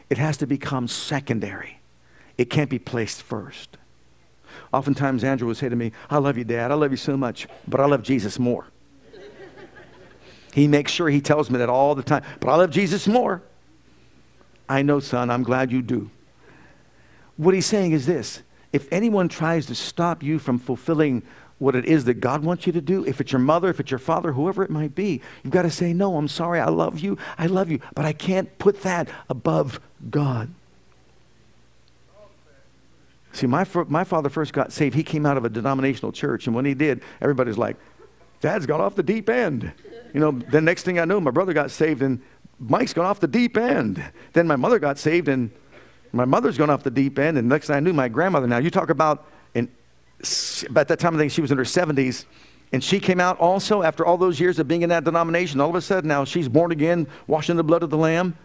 it 0.09 0.17
has 0.17 0.37
to 0.37 0.47
become 0.47 0.87
secondary. 0.87 1.79
It 2.37 2.49
can't 2.49 2.69
be 2.69 2.79
placed 2.79 3.21
first. 3.21 3.77
Oftentimes, 4.73 5.23
Andrew 5.23 5.47
would 5.47 5.57
say 5.57 5.69
to 5.69 5.75
me, 5.75 5.91
I 6.09 6.17
love 6.17 6.37
you, 6.37 6.43
Dad. 6.43 6.71
I 6.71 6.75
love 6.75 6.91
you 6.91 6.97
so 6.97 7.15
much, 7.15 7.47
but 7.67 7.79
I 7.79 7.85
love 7.85 8.03
Jesus 8.03 8.37
more. 8.37 8.65
he 10.53 10.67
makes 10.67 10.91
sure 10.91 11.09
he 11.09 11.21
tells 11.21 11.49
me 11.49 11.57
that 11.59 11.69
all 11.69 11.95
the 11.95 12.03
time, 12.03 12.23
but 12.39 12.49
I 12.49 12.55
love 12.55 12.71
Jesus 12.71 13.07
more. 13.07 13.41
I 14.67 14.81
know, 14.81 14.99
son, 14.99 15.29
I'm 15.29 15.43
glad 15.43 15.71
you 15.71 15.81
do. 15.81 16.09
What 17.37 17.53
he's 17.53 17.65
saying 17.65 17.91
is 17.91 18.05
this 18.05 18.43
if 18.71 18.87
anyone 18.91 19.27
tries 19.27 19.65
to 19.65 19.75
stop 19.75 20.23
you 20.23 20.39
from 20.39 20.57
fulfilling 20.57 21.23
what 21.61 21.75
it 21.75 21.85
is 21.85 22.05
that 22.05 22.15
God 22.15 22.43
wants 22.43 22.65
you 22.65 22.73
to 22.73 22.81
do, 22.81 23.05
if 23.05 23.21
it's 23.21 23.31
your 23.31 23.39
mother, 23.39 23.69
if 23.69 23.79
it's 23.79 23.91
your 23.91 23.99
father, 23.99 24.31
whoever 24.31 24.63
it 24.63 24.71
might 24.71 24.95
be, 24.95 25.21
you've 25.43 25.53
got 25.53 25.61
to 25.61 25.69
say, 25.69 25.93
No, 25.93 26.17
I'm 26.17 26.27
sorry, 26.27 26.59
I 26.59 26.69
love 26.69 26.99
you, 26.99 27.19
I 27.37 27.45
love 27.45 27.69
you, 27.69 27.79
but 27.93 28.03
I 28.03 28.13
can't 28.13 28.57
put 28.57 28.81
that 28.81 29.07
above 29.29 29.79
God. 30.09 30.49
See, 33.33 33.45
my, 33.45 33.65
my 33.87 34.03
father 34.03 34.27
first 34.27 34.53
got 34.53 34.73
saved. 34.73 34.95
He 34.95 35.03
came 35.03 35.25
out 35.25 35.37
of 35.37 35.45
a 35.45 35.49
denominational 35.49 36.11
church, 36.11 36.47
and 36.47 36.55
when 36.55 36.65
he 36.65 36.73
did, 36.73 37.01
everybody's 37.21 37.59
like, 37.59 37.77
Dad's 38.41 38.65
gone 38.65 38.81
off 38.81 38.95
the 38.95 39.03
deep 39.03 39.29
end. 39.29 39.71
You 40.15 40.19
know, 40.19 40.31
the 40.31 40.61
next 40.61 40.81
thing 40.81 40.99
I 40.99 41.05
know, 41.05 41.21
my 41.21 41.31
brother 41.31 41.53
got 41.53 41.69
saved, 41.69 42.01
and 42.01 42.21
Mike's 42.59 42.91
gone 42.91 43.05
off 43.05 43.19
the 43.19 43.27
deep 43.27 43.55
end. 43.55 44.03
Then 44.33 44.47
my 44.47 44.55
mother 44.55 44.79
got 44.79 44.97
saved, 44.97 45.27
and 45.27 45.51
my 46.11 46.25
mother's 46.25 46.57
gone 46.57 46.71
off 46.71 46.81
the 46.81 46.89
deep 46.89 47.19
end. 47.19 47.37
And 47.37 47.47
next 47.47 47.67
thing 47.67 47.75
I 47.75 47.79
knew, 47.81 47.93
my 47.93 48.09
grandmother. 48.09 48.47
Now, 48.47 48.57
you 48.57 48.71
talk 48.71 48.89
about 48.89 49.27
about 50.69 50.87
that 50.87 50.99
time, 50.99 51.15
I 51.15 51.19
think 51.19 51.31
she 51.31 51.41
was 51.41 51.51
in 51.51 51.57
her 51.57 51.63
70s. 51.63 52.25
And 52.73 52.83
she 52.83 52.99
came 52.99 53.19
out 53.19 53.37
also 53.39 53.83
after 53.83 54.05
all 54.05 54.17
those 54.17 54.39
years 54.39 54.57
of 54.57 54.67
being 54.67 54.81
in 54.81 54.89
that 54.89 55.03
denomination. 55.03 55.59
All 55.59 55.69
of 55.69 55.75
a 55.75 55.81
sudden, 55.81 56.07
now 56.07 56.23
she's 56.23 56.47
born 56.47 56.71
again, 56.71 57.07
washing 57.27 57.57
the 57.57 57.63
blood 57.63 57.83
of 57.83 57.89
the 57.89 57.97
Lamb. 57.97 58.37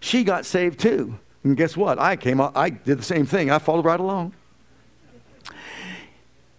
She 0.00 0.24
got 0.24 0.46
saved 0.46 0.80
too. 0.80 1.18
And 1.44 1.56
guess 1.56 1.76
what? 1.76 1.98
I 1.98 2.16
came 2.16 2.40
out, 2.40 2.56
I 2.56 2.70
did 2.70 2.98
the 2.98 3.04
same 3.04 3.26
thing. 3.26 3.50
I 3.50 3.58
followed 3.58 3.84
right 3.84 4.00
along. 4.00 4.34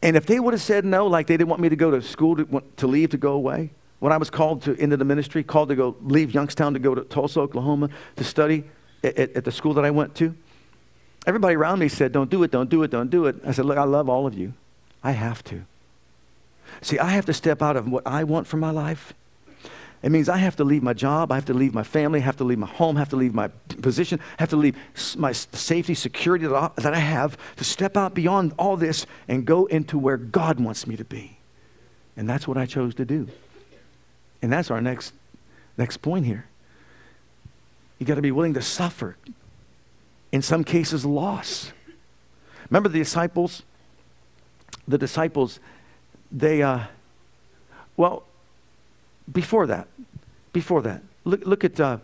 And 0.02 0.16
if 0.16 0.26
they 0.26 0.40
would 0.40 0.54
have 0.54 0.62
said 0.62 0.86
no, 0.86 1.08
like 1.08 1.28
they 1.28 1.38
didn't 1.38 1.50
want 1.50 1.62
me 1.62 1.70
to 1.70 1.76
go 1.76 1.92
to 1.92 2.02
school 2.02 2.36
to, 2.36 2.64
to 2.78 2.88
leave 2.88 3.10
to 3.10 3.18
go 3.18 3.34
away, 3.34 3.72
when 4.00 4.14
I 4.14 4.18
was 4.18 4.30
called 4.30 4.62
to 4.64 4.74
into 4.74 4.96
the 4.96 5.06
ministry, 5.06 5.44
called 5.44 5.70
to 5.70 5.76
go 5.76 5.96
leave 6.02 6.34
Youngstown 6.34 6.74
to 6.74 6.80
go 6.80 6.94
to 6.94 7.02
Tulsa, 7.02 7.40
Oklahoma 7.40 7.90
to 8.16 8.24
study 8.24 8.64
at, 9.04 9.18
at, 9.18 9.36
at 9.38 9.44
the 9.44 9.52
school 9.52 9.74
that 9.74 9.86
I 9.86 9.92
went 9.92 10.14
to, 10.16 10.36
Everybody 11.28 11.56
around 11.56 11.80
me 11.80 11.90
said, 11.90 12.14
Don't 12.14 12.30
do 12.30 12.42
it, 12.44 12.52
don't 12.52 12.70
do 12.70 12.82
it, 12.84 12.90
don't 12.90 13.12
do 13.12 13.26
it. 13.26 13.36
I 13.46 13.52
said, 13.52 13.66
Look, 13.66 13.78
I 13.78 13.84
love 13.84 14.08
all 14.08 14.26
of 14.26 14.34
you. 14.34 14.54
I 15.04 15.12
have 15.12 15.44
to. 15.46 15.64
See, 16.82 16.98
I 16.98 17.10
have 17.10 17.26
to 17.26 17.34
step 17.34 17.62
out 17.62 17.76
of 17.76 17.90
what 17.90 18.08
I 18.08 18.24
want 18.24 18.48
for 18.48 18.56
my 18.56 18.72
life. 18.72 19.14
It 20.04 20.10
means 20.10 20.30
I 20.30 20.38
have 20.38 20.56
to 20.58 20.64
leave 20.64 20.84
my 20.84 20.94
job, 20.94 21.32
I 21.32 21.36
have 21.36 21.46
to 21.46 21.54
leave 21.54 21.74
my 21.74 21.84
family, 21.84 22.20
I 22.20 22.24
have 22.24 22.38
to 22.38 22.44
leave 22.44 22.60
my 22.60 22.68
home, 22.68 22.98
I 22.98 23.00
have 23.00 23.10
to 23.10 23.16
leave 23.16 23.34
my 23.34 23.48
position, 23.82 24.20
I 24.38 24.44
have 24.44 24.50
to 24.52 24.56
leave 24.56 24.78
my 25.18 25.32
safety, 25.32 25.96
security 25.96 26.46
that 26.46 26.94
I 26.94 27.00
have 27.00 27.36
to 27.58 27.64
step 27.64 27.98
out 27.98 28.14
beyond 28.14 28.54
all 28.60 28.78
this 28.78 29.08
and 29.28 29.44
go 29.44 29.66
into 29.66 29.98
where 29.98 30.18
God 30.18 30.60
wants 30.60 30.86
me 30.86 30.96
to 30.98 31.04
be. 31.04 31.38
And 32.16 32.30
that's 32.30 32.48
what 32.48 32.58
I 32.58 32.68
chose 32.68 32.94
to 32.96 33.06
do. 33.06 33.28
And 34.42 34.54
that's 34.54 34.70
our 34.70 34.82
next, 34.82 35.14
next 35.78 35.98
point 35.98 36.26
here. 36.26 36.46
You 37.98 38.06
got 38.06 38.16
to 38.16 38.22
be 38.22 38.32
willing 38.32 38.54
to 38.54 38.62
suffer 38.62 39.18
in 40.32 40.42
some 40.42 40.64
cases, 40.64 41.06
loss. 41.06 41.72
Remember 42.70 42.90
the 42.90 43.00
disciples? 43.00 43.64
The 44.88 44.98
disciples, 44.98 45.60
they, 46.32 46.62
uh, 46.62 46.82
well, 47.96 48.24
before 49.32 49.68
that, 49.68 49.88
before 50.54 50.82
that, 50.84 51.02
look, 51.26 51.46
look 51.46 51.64
at 51.64 51.80
uh, 51.80 51.98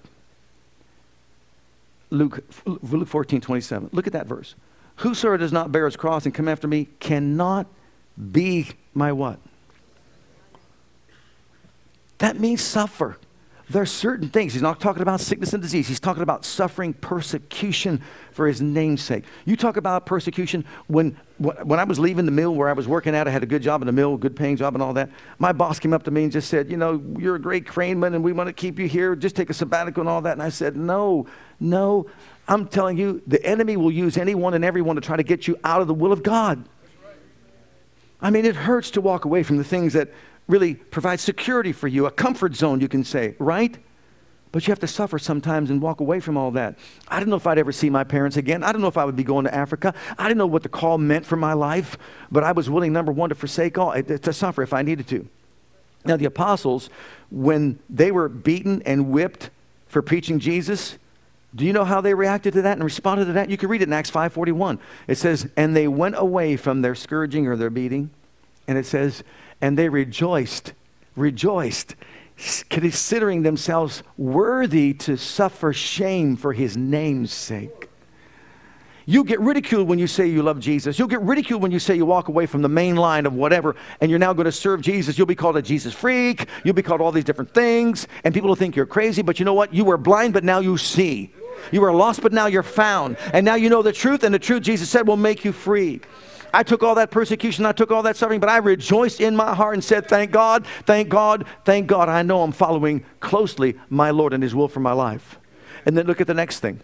Luke, 2.09 2.43
Luke 2.65 3.07
14, 3.07 3.41
27. 3.41 3.89
Look 3.91 4.07
at 4.07 4.13
that 4.13 4.27
verse. 4.27 4.55
Whosoever 4.97 5.37
does 5.37 5.51
not 5.51 5.71
bear 5.71 5.85
his 5.85 5.95
cross 5.95 6.25
and 6.25 6.33
come 6.33 6.47
after 6.47 6.67
me 6.67 6.87
cannot 6.99 7.65
be 8.31 8.69
my 8.93 9.11
what? 9.11 9.39
That 12.19 12.39
means 12.39 12.61
suffer. 12.61 13.17
There 13.69 13.81
are 13.81 13.85
certain 13.85 14.29
things. 14.29 14.53
He's 14.53 14.61
not 14.61 14.81
talking 14.81 15.01
about 15.01 15.21
sickness 15.21 15.53
and 15.53 15.63
disease. 15.63 15.87
He's 15.87 15.99
talking 15.99 16.21
about 16.21 16.43
suffering 16.43 16.93
persecution 16.93 18.01
for 18.31 18.45
his 18.45 18.61
namesake. 18.61 19.23
You 19.45 19.55
talk 19.55 19.77
about 19.77 20.05
persecution. 20.05 20.65
When, 20.87 21.17
when 21.37 21.79
I 21.79 21.85
was 21.85 21.97
leaving 21.97 22.25
the 22.25 22.31
mill 22.31 22.53
where 22.53 22.67
I 22.67 22.73
was 22.73 22.89
working 22.89 23.15
at, 23.15 23.25
I 23.25 23.31
had 23.31 23.41
a 23.41 23.45
good 23.45 23.61
job 23.61 23.81
in 23.81 23.85
the 23.85 23.93
mill, 23.93 24.17
good 24.17 24.35
paying 24.35 24.57
job 24.57 24.73
and 24.73 24.83
all 24.83 24.93
that. 24.93 25.09
My 25.39 25.53
boss 25.53 25.79
came 25.79 25.93
up 25.93 26.03
to 26.03 26.11
me 26.11 26.23
and 26.23 26.31
just 26.31 26.49
said, 26.49 26.69
You 26.69 26.75
know, 26.75 27.01
you're 27.17 27.35
a 27.35 27.41
great 27.41 27.65
craneman 27.65 28.15
and 28.15 28.23
we 28.23 28.33
want 28.33 28.47
to 28.47 28.53
keep 28.53 28.79
you 28.79 28.87
here. 28.87 29.15
Just 29.15 29.35
take 29.35 29.49
a 29.49 29.53
sabbatical 29.53 30.01
and 30.01 30.09
all 30.09 30.21
that. 30.21 30.33
And 30.33 30.43
I 30.43 30.49
said, 30.49 30.75
No, 30.75 31.27
no. 31.59 32.07
I'm 32.47 32.67
telling 32.67 32.97
you, 32.97 33.21
the 33.25 33.43
enemy 33.45 33.77
will 33.77 33.91
use 33.91 34.17
anyone 34.17 34.53
and 34.53 34.65
everyone 34.65 34.97
to 34.97 35.01
try 35.01 35.15
to 35.15 35.23
get 35.23 35.47
you 35.47 35.57
out 35.63 35.79
of 35.79 35.87
the 35.87 35.93
will 35.93 36.11
of 36.11 36.21
God. 36.21 36.67
I 38.21 38.29
mean, 38.29 38.45
it 38.45 38.55
hurts 38.55 38.91
to 38.91 39.01
walk 39.01 39.25
away 39.25 39.43
from 39.43 39.57
the 39.57 39.63
things 39.63 39.93
that 39.93 40.09
really 40.47 40.75
provide 40.75 41.19
security 41.19 41.71
for 41.71 41.87
you, 41.87 42.05
a 42.05 42.11
comfort 42.11 42.55
zone, 42.55 42.81
you 42.81 42.87
can 42.87 43.03
say, 43.03 43.35
right? 43.39 43.77
But 44.51 44.67
you 44.67 44.71
have 44.71 44.79
to 44.79 44.87
suffer 44.87 45.17
sometimes 45.17 45.69
and 45.69 45.81
walk 45.81 45.99
away 45.99 46.19
from 46.19 46.37
all 46.37 46.51
that. 46.51 46.77
I 47.07 47.19
don't 47.19 47.29
know 47.29 47.37
if 47.37 47.47
I'd 47.47 47.57
ever 47.57 47.71
see 47.71 47.89
my 47.89 48.03
parents 48.03 48.37
again. 48.37 48.63
I 48.63 48.71
don't 48.71 48.81
know 48.81 48.87
if 48.87 48.97
I 48.97 49.05
would 49.05 49.15
be 49.15 49.23
going 49.23 49.45
to 49.45 49.53
Africa. 49.53 49.95
I 50.17 50.27
didn't 50.27 50.37
know 50.37 50.47
what 50.47 50.63
the 50.63 50.69
call 50.69 50.97
meant 50.97 51.25
for 51.25 51.35
my 51.35 51.53
life, 51.53 51.97
but 52.31 52.43
I 52.43 52.51
was 52.51 52.69
willing, 52.69 52.93
number 52.93 53.11
one, 53.11 53.29
to 53.29 53.35
forsake 53.35 53.77
all, 53.77 53.93
eh, 53.93 54.01
to 54.03 54.33
suffer 54.33 54.61
if 54.61 54.73
I 54.73 54.83
needed 54.83 55.07
to. 55.07 55.27
Now, 56.05 56.17
the 56.17 56.25
apostles, 56.25 56.89
when 57.31 57.79
they 57.89 58.11
were 58.11 58.29
beaten 58.29 58.83
and 58.85 59.09
whipped 59.09 59.49
for 59.87 60.01
preaching 60.01 60.37
Jesus, 60.37 60.97
do 61.55 61.65
you 61.65 61.73
know 61.73 61.85
how 61.85 62.01
they 62.01 62.13
reacted 62.13 62.53
to 62.53 62.61
that 62.63 62.73
and 62.73 62.83
responded 62.83 63.25
to 63.25 63.33
that? 63.33 63.49
You 63.49 63.57
can 63.57 63.69
read 63.69 63.81
it 63.81 63.87
in 63.87 63.93
Acts 63.93 64.09
5:41. 64.09 64.79
It 65.07 65.17
says, 65.17 65.47
"And 65.55 65.75
they 65.75 65.87
went 65.87 66.15
away 66.17 66.57
from 66.57 66.81
their 66.81 66.95
scourging 66.95 67.47
or 67.47 67.55
their 67.55 67.69
beating." 67.69 68.09
And 68.67 68.77
it 68.77 68.85
says, 68.85 69.23
and 69.61 69.77
they 69.77 69.89
rejoiced, 69.89 70.73
rejoiced, 71.15 71.95
considering 72.69 73.43
themselves 73.43 74.03
worthy 74.17 74.93
to 74.93 75.17
suffer 75.17 75.71
shame 75.73 76.35
for 76.35 76.53
his 76.53 76.75
name's 76.75 77.31
sake. 77.31 77.89
You 79.05 79.25
get 79.25 79.39
ridiculed 79.41 79.89
when 79.89 79.99
you 79.99 80.07
say 80.07 80.27
you 80.27 80.43
love 80.43 80.59
Jesus. 80.59 80.97
You'll 80.97 81.09
get 81.09 81.21
ridiculed 81.21 81.61
when 81.61 81.71
you 81.71 81.79
say 81.79 81.95
you 81.95 82.05
walk 82.05 82.29
away 82.29 82.45
from 82.45 82.61
the 82.61 82.69
main 82.69 82.95
line 82.95 83.25
of 83.25 83.33
whatever 83.33 83.75
and 83.99 84.09
you're 84.09 84.19
now 84.19 84.31
going 84.31 84.45
to 84.45 84.51
serve 84.51 84.81
Jesus. 84.81 85.17
You'll 85.17 85.27
be 85.27 85.35
called 85.35 85.57
a 85.57 85.61
Jesus 85.61 85.93
freak. 85.93 86.47
You'll 86.63 86.73
be 86.73 86.81
called 86.81 87.01
all 87.01 87.11
these 87.11 87.25
different 87.25 87.53
things, 87.53 88.07
and 88.23 88.33
people 88.33 88.47
will 88.47 88.55
think 88.55 88.75
you're 88.75 88.85
crazy. 88.85 89.21
But 89.21 89.39
you 89.39 89.45
know 89.45 89.53
what? 89.53 89.73
You 89.73 89.83
were 89.83 89.97
blind, 89.97 90.33
but 90.33 90.43
now 90.45 90.59
you 90.59 90.77
see. 90.77 91.33
You 91.71 91.81
were 91.81 91.93
lost, 91.93 92.21
but 92.21 92.31
now 92.31 92.47
you're 92.47 92.63
found. 92.63 93.17
And 93.33 93.45
now 93.45 93.55
you 93.55 93.69
know 93.69 93.81
the 93.81 93.91
truth, 93.91 94.23
and 94.23 94.33
the 94.33 94.39
truth, 94.39 94.63
Jesus 94.63 94.89
said, 94.89 95.05
will 95.07 95.17
make 95.17 95.43
you 95.43 95.51
free. 95.51 95.99
I 96.53 96.61
took 96.61 96.83
all 96.83 96.95
that 96.95 97.09
persecution, 97.09 97.65
I 97.65 97.71
took 97.71 97.89
all 97.89 98.03
that 98.03 98.15
suffering, 98.15 98.39
but 98.39 98.49
I 98.49 98.57
rejoiced 98.57 99.19
in 99.19 99.35
my 99.35 99.55
heart 99.55 99.73
and 99.73 99.83
said, 99.83 100.07
Thank 100.07 100.31
God, 100.31 100.67
thank 100.85 101.09
God, 101.09 101.45
thank 101.65 101.87
God. 101.87 102.09
I 102.09 102.21
know 102.21 102.43
I'm 102.43 102.51
following 102.51 103.03
closely 103.19 103.75
my 103.89 104.11
Lord 104.11 104.33
and 104.33 104.43
His 104.43 104.53
will 104.53 104.67
for 104.67 104.79
my 104.79 104.93
life. 104.93 105.39
And 105.85 105.97
then 105.97 106.05
look 106.05 106.21
at 106.21 106.27
the 106.27 106.33
next 106.35 106.59
thing. 106.59 106.79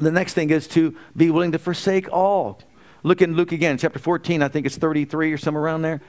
The 0.00 0.10
next 0.10 0.34
thing 0.34 0.50
is 0.50 0.68
to 0.68 0.94
be 1.16 1.30
willing 1.30 1.52
to 1.52 1.58
forsake 1.58 2.12
all. 2.12 2.60
Look 3.02 3.22
in 3.22 3.34
Luke 3.34 3.52
again, 3.52 3.78
chapter 3.78 3.98
14, 3.98 4.42
I 4.42 4.48
think 4.48 4.66
it's 4.66 4.76
33 4.76 5.32
or 5.32 5.38
somewhere 5.38 5.64
around 5.64 5.82
there. 5.82 6.00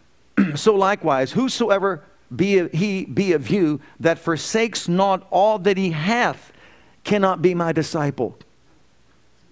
so 0.54 0.74
likewise, 0.74 1.32
whosoever 1.32 2.04
be 2.34 2.68
he 2.68 3.06
be 3.06 3.32
of 3.32 3.48
you 3.48 3.80
that 4.00 4.18
forsakes 4.18 4.86
not 4.86 5.26
all 5.30 5.58
that 5.60 5.78
he 5.78 5.90
hath 5.92 6.52
cannot 7.04 7.40
be 7.40 7.54
my 7.54 7.72
disciple. 7.72 8.38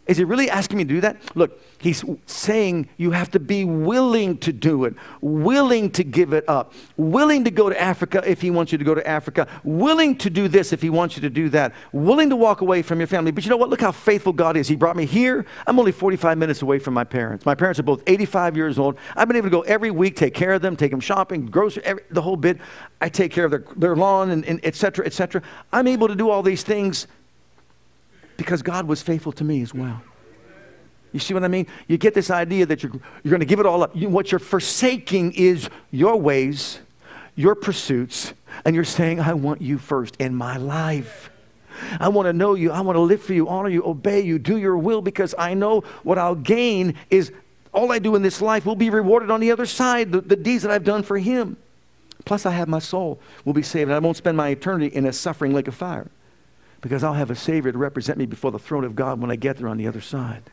Is 0.07 0.19
he 0.19 0.25
really 0.25 0.49
asking 0.49 0.79
me 0.79 0.85
to 0.85 0.88
do 0.88 1.01
that? 1.01 1.16
Look, 1.35 1.61
he's 1.79 2.05
saying 2.27 2.88
you 2.97 3.11
have 3.11 3.31
to 3.33 3.40
be 3.40 3.64
willing 3.64 4.38
to 4.38 4.53
do 4.53 4.85
it, 4.85 4.95
willing 5.21 5.90
to 5.92 6.05
give 6.05 6.33
it 6.33 6.45
up, 6.49 6.75
willing 6.97 7.42
to 7.45 7.51
go 7.51 7.69
to 7.69 7.81
Africa 7.81 8.23
if 8.25 8.40
he 8.40 8.51
wants 8.51 8.71
you 8.71 8.79
to 8.79 8.85
go 8.85 8.95
to 8.95 9.07
Africa, 9.07 9.49
willing 9.64 10.16
to 10.19 10.31
do 10.31 10.47
this 10.47 10.73
if 10.73 10.81
he 10.81 10.90
wants 10.90 11.16
you 11.16 11.23
to 11.23 11.31
do 11.31 11.49
that, 11.49 11.73
willing 11.92 12.31
to 12.31 12.37
walk 12.37 12.61
away 12.61 12.83
from 12.83 13.01
your 13.01 13.09
family. 13.09 13.33
But 13.33 13.45
you 13.45 13.51
know 13.51 13.57
what? 13.57 13.69
Look 13.69 13.81
how 13.81 13.90
faithful 13.90 14.33
God 14.33 14.57
is. 14.57 14.69
He 14.69 14.77
brought 14.77 14.97
me 14.97 15.07
here. 15.07 15.45
I'm 15.66 15.79
only 15.79 15.92
45 15.92 16.38
minutes 16.38 16.62
away 16.62 16.79
from 16.79 16.95
my 16.95 17.05
parents. 17.05 17.45
My 17.45 17.57
parents 17.57 17.81
are 17.81 17.85
both 17.85 18.03
85 18.07 18.57
years 18.57 18.79
old. 18.79 18.99
I've 19.16 19.27
been 19.27 19.37
able 19.37 19.47
to 19.47 19.57
go 19.57 19.62
every 19.62 19.90
week, 19.90 20.14
take 20.14 20.35
care 20.35 20.53
of 20.53 20.62
them, 20.62 20.77
take 20.77 20.92
them 20.92 21.01
shopping, 21.01 21.47
grocery, 21.47 21.85
every, 21.85 22.05
the 22.11 22.23
whole 22.23 22.37
bit. 22.37 22.59
I 23.01 23.09
take 23.09 23.33
care 23.33 23.45
of 23.45 23.51
their, 23.51 23.64
their 23.77 23.97
lawn 23.97 24.31
and, 24.31 24.45
and 24.45 24.61
et 24.62 24.77
cetera, 24.77 25.05
et 25.05 25.12
cetera. 25.12 25.42
I'm 25.73 25.88
able 25.88 26.07
to 26.07 26.14
do 26.14 26.31
all 26.31 26.45
these 26.45 26.62
things 26.62 27.09
because 28.37 28.62
God 28.62 28.87
was 28.87 29.03
faithful 29.03 29.33
to 29.33 29.44
me 29.44 29.62
as 29.62 29.72
well. 29.75 30.03
You 31.12 31.20
see 31.20 31.35
what 31.35 31.44
I 31.44 31.49
mean? 31.49 31.66
You 31.88 31.96
get 31.96 32.14
this 32.14 32.31
idea 32.31 32.66
that 32.66 32.83
you're, 32.83 32.92
you're 32.92 33.31
going 33.31 33.40
to 33.40 33.46
give 33.46 33.61
it 33.61 33.66
all 33.66 33.83
up. 33.83 33.96
You, 33.96 34.09
what 34.09 34.31
you're 34.31 34.38
forsaking 34.38 35.33
is 35.33 35.70
your 35.90 36.16
ways, 36.16 36.81
your 37.35 37.55
pursuits, 37.55 38.35
and 38.64 38.75
you're 38.75 38.85
saying, 38.85 39.20
I 39.20 39.33
want 39.35 39.62
you 39.62 39.79
first 39.79 40.16
in 40.16 40.35
my 40.35 40.57
life. 40.57 41.31
I 42.01 42.09
want 42.09 42.27
to 42.27 42.33
know 42.33 42.55
you. 42.55 42.70
I 42.70 42.81
want 42.81 42.96
to 42.96 43.01
live 43.01 43.22
for 43.22 43.33
you, 43.33 43.49
honor 43.49 43.68
you, 43.68 43.83
obey 43.85 44.20
you, 44.20 44.38
do 44.38 44.57
your 44.57 44.77
will 44.77 45.03
because 45.03 45.35
I 45.38 45.55
know 45.55 45.83
what 46.03 46.18
I'll 46.18 46.35
gain 46.35 46.94
is 47.11 47.33
all 47.72 47.92
I 47.92 47.99
do 47.99 48.14
in 48.14 48.22
this 48.22 48.40
life 48.40 48.64
will 48.64 48.77
be 48.77 48.90
rewarded 48.90 49.31
on 49.31 49.40
the 49.40 49.51
other 49.51 49.66
side, 49.66 50.12
the, 50.12 50.20
the 50.20 50.37
deeds 50.37 50.62
that 50.62 50.72
I've 50.72 50.85
done 50.85 51.03
for 51.03 51.18
Him. 51.18 51.57
Plus, 52.25 52.44
I 52.44 52.51
have 52.51 52.68
my 52.68 52.79
soul 52.79 53.20
will 53.44 53.53
be 53.53 53.62
saved, 53.62 53.88
and 53.88 53.94
I 53.94 53.99
won't 54.01 54.16
spend 54.16 54.37
my 54.37 54.49
eternity 54.49 54.94
in 54.94 55.07
a 55.07 55.12
suffering 55.12 55.55
lake 55.55 55.68
of 55.68 55.75
fire 55.75 56.11
because 56.87 57.03
I'll 57.03 57.14
have 57.14 57.33
a 57.33 57.35
Savior 57.35 57.72
to 57.72 57.79
represent 57.79 58.16
me 58.16 58.27
before 58.27 58.53
the 58.53 58.61
throne 58.61 58.85
of 58.85 58.94
God 58.94 59.20
when 59.20 59.29
I 59.29 59.35
get 59.35 59.57
there 59.57 59.66
on 59.66 59.77
the 59.77 59.88
other 59.88 60.01
side. 60.01 60.44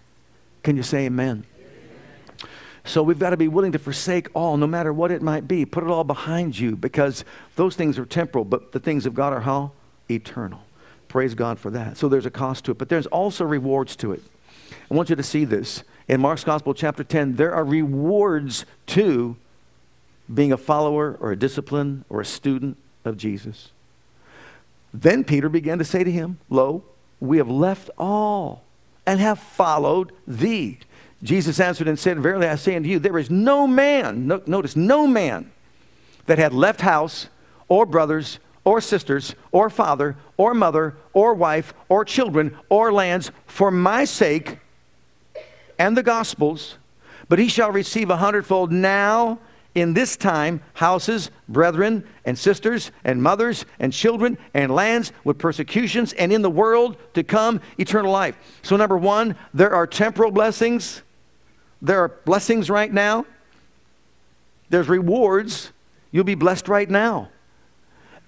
Can 0.64 0.76
you 0.76 0.82
say 0.82 1.06
amen? 1.06 1.46
amen? 1.60 2.50
So 2.86 3.04
we've 3.04 3.20
got 3.20 3.30
to 3.30 3.38
be 3.38 3.48
willing 3.48 3.74
to 3.74 3.78
forsake 3.78 4.30
all, 4.34 4.58
no 4.58 4.66
matter 4.66 4.92
what 4.92 5.12
it 5.12 5.22
might 5.22 5.48
be. 5.48 5.64
Put 5.64 5.84
it 5.84 5.92
all 5.92 6.04
behind 6.04 6.58
you 6.58 6.76
because 6.76 7.24
those 7.56 7.76
things 7.76 8.00
are 8.00 8.06
temporal, 8.08 8.46
but 8.46 8.72
the 8.72 8.80
things 8.80 9.06
of 9.06 9.14
God 9.14 9.32
are 9.32 9.42
how? 9.42 9.74
Eternal. 10.10 10.64
Praise 11.08 11.36
God 11.36 11.60
for 11.60 11.70
that. 11.70 11.98
So 11.98 12.10
there's 12.10 12.26
a 12.26 12.32
cost 12.32 12.66
to 12.66 12.72
it, 12.72 12.80
but 12.80 12.90
there's 12.90 13.06
also 13.06 13.46
rewards 13.46 13.96
to 13.98 14.12
it. 14.12 14.24
I 14.90 14.96
want 14.96 15.12
you 15.12 15.16
to 15.16 15.22
see 15.22 15.46
this. 15.46 15.84
In 16.08 16.20
Mark's 16.20 16.44
Gospel, 16.44 16.74
chapter 16.74 17.04
10, 17.04 17.36
there 17.36 17.54
are 17.54 17.64
rewards 17.64 18.66
to 18.88 19.38
being 20.34 20.52
a 20.52 20.58
follower 20.58 21.16
or 21.20 21.32
a 21.32 21.36
discipline 21.36 22.06
or 22.10 22.22
a 22.22 22.26
student 22.26 22.78
of 23.06 23.18
Jesus. 23.18 23.70
Then 24.94 25.24
Peter 25.24 25.50
began 25.50 25.80
to 25.80 25.86
say 25.86 26.04
to 26.04 26.12
him, 26.12 26.40
Lo, 26.50 26.84
we 27.20 27.38
have 27.38 27.50
left 27.50 27.90
all 27.98 28.64
and 29.06 29.20
have 29.20 29.40
followed 29.40 30.12
thee. 30.28 30.80
Jesus 31.24 31.60
answered 31.60 31.88
and 31.88 31.98
said, 31.98 32.20
Verily 32.20 32.48
I 32.48 32.56
say 32.56 32.76
unto 32.76 32.90
you, 32.90 33.00
there 33.00 33.18
is 33.18 33.32
no 33.32 33.66
man, 33.66 34.28
no, 34.28 34.42
notice, 34.46 34.76
no 34.76 35.08
man 35.08 35.52
that 36.26 36.38
had 36.38 36.54
left 36.54 36.82
house 36.82 37.28
or 37.68 37.86
brothers 37.86 38.40
or 38.66 38.80
sisters 38.82 39.36
or 39.52 39.70
father 39.70 40.16
or 40.38 40.54
mother 40.54 40.96
or 41.14 41.34
wife 41.34 41.74
or 41.90 42.06
children 42.06 42.58
or 42.70 42.94
lands 42.94 43.32
for 43.46 43.72
my 43.72 44.06
sake 44.06 44.60
and 45.80 45.98
the 45.98 46.04
gospel's, 46.04 46.78
but 47.30 47.40
he 47.40 47.48
shall 47.48 47.72
receive 47.72 48.10
a 48.10 48.18
hundredfold 48.18 48.72
now 48.72 49.40
in 49.76 49.94
this 49.94 50.16
time 50.16 50.62
houses, 50.74 51.32
brethren, 51.50 52.06
and 52.26 52.38
sisters, 52.38 52.92
and 53.04 53.22
mothers, 53.22 53.66
and 53.80 53.92
children, 53.92 54.38
and 54.54 54.74
lands 54.74 55.12
with 55.24 55.38
persecutions, 55.38 56.14
and 56.14 56.32
in 56.32 56.42
the 56.42 56.50
world 56.50 56.98
to 57.14 57.24
come 57.24 57.62
eternal 57.78 58.12
life. 58.12 58.38
So, 58.62 58.78
number 58.78 58.98
one, 58.98 59.36
there 59.54 59.74
are 59.74 59.88
temporal 59.88 60.32
blessings. 60.32 61.02
There 61.82 62.00
are 62.00 62.10
blessings 62.26 62.70
right 62.70 62.92
now. 62.92 63.26
There's 64.70 64.88
rewards. 64.88 65.72
You'll 66.12 66.24
be 66.24 66.36
blessed 66.36 66.68
right 66.68 66.90
now. 66.90 67.30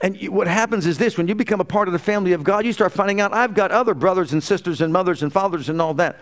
And 0.01 0.21
what 0.29 0.47
happens 0.47 0.85
is 0.85 0.97
this 0.97 1.17
when 1.17 1.27
you 1.27 1.35
become 1.35 1.61
a 1.61 1.65
part 1.65 1.87
of 1.87 1.93
the 1.93 1.99
family 1.99 2.33
of 2.33 2.43
God, 2.43 2.65
you 2.65 2.73
start 2.73 2.91
finding 2.91 3.21
out 3.21 3.33
I've 3.33 3.53
got 3.53 3.71
other 3.71 3.93
brothers 3.93 4.33
and 4.33 4.43
sisters 4.43 4.81
and 4.81 4.91
mothers 4.91 5.23
and 5.23 5.31
fathers 5.31 5.69
and 5.69 5.81
all 5.81 5.93
that 5.95 6.17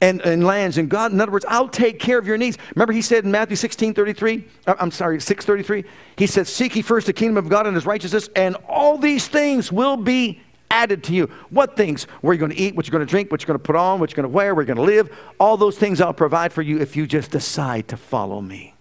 and, 0.00 0.20
and 0.22 0.44
lands 0.44 0.78
and 0.78 0.88
God. 0.88 1.12
In 1.12 1.20
other 1.20 1.32
words, 1.32 1.44
I'll 1.48 1.68
take 1.68 1.98
care 1.98 2.18
of 2.18 2.26
your 2.26 2.38
needs. 2.38 2.56
Remember, 2.74 2.92
he 2.92 3.02
said 3.02 3.24
in 3.24 3.30
Matthew 3.30 3.56
16 3.56 3.94
33, 3.94 4.44
uh, 4.66 4.74
I'm 4.78 4.90
sorry, 4.90 5.20
6 5.20 5.44
33, 5.44 5.84
he 6.16 6.26
said, 6.26 6.46
Seek 6.46 6.76
ye 6.76 6.82
first 6.82 7.06
the 7.06 7.12
kingdom 7.12 7.36
of 7.36 7.48
God 7.48 7.66
and 7.66 7.74
his 7.74 7.86
righteousness, 7.86 8.28
and 8.34 8.56
all 8.68 8.96
these 8.96 9.28
things 9.28 9.70
will 9.70 9.96
be 9.96 10.40
added 10.70 11.04
to 11.04 11.12
you. 11.12 11.26
What 11.50 11.76
things? 11.76 12.04
Where 12.20 12.32
you're 12.32 12.38
going 12.38 12.52
to 12.52 12.58
eat, 12.58 12.74
what 12.74 12.86
you're 12.86 12.92
going 12.92 13.06
to 13.06 13.10
drink, 13.10 13.30
what 13.30 13.42
you're 13.42 13.48
going 13.48 13.58
to 13.58 13.64
put 13.64 13.76
on, 13.76 14.00
what 14.00 14.10
you're 14.10 14.22
going 14.22 14.30
to 14.30 14.34
wear, 14.34 14.54
where 14.54 14.62
you're 14.62 14.74
going 14.74 14.86
to 14.86 14.94
live. 14.94 15.14
All 15.38 15.56
those 15.56 15.76
things 15.76 16.00
I'll 16.00 16.14
provide 16.14 16.52
for 16.52 16.62
you 16.62 16.80
if 16.80 16.96
you 16.96 17.06
just 17.06 17.30
decide 17.30 17.88
to 17.88 17.96
follow 17.96 18.40
me. 18.40 18.74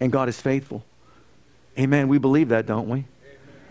And 0.00 0.12
God 0.12 0.28
is 0.28 0.40
faithful. 0.40 0.84
Amen. 1.78 2.08
We 2.08 2.18
believe 2.18 2.50
that, 2.50 2.66
don't 2.66 2.88
we? 2.88 3.06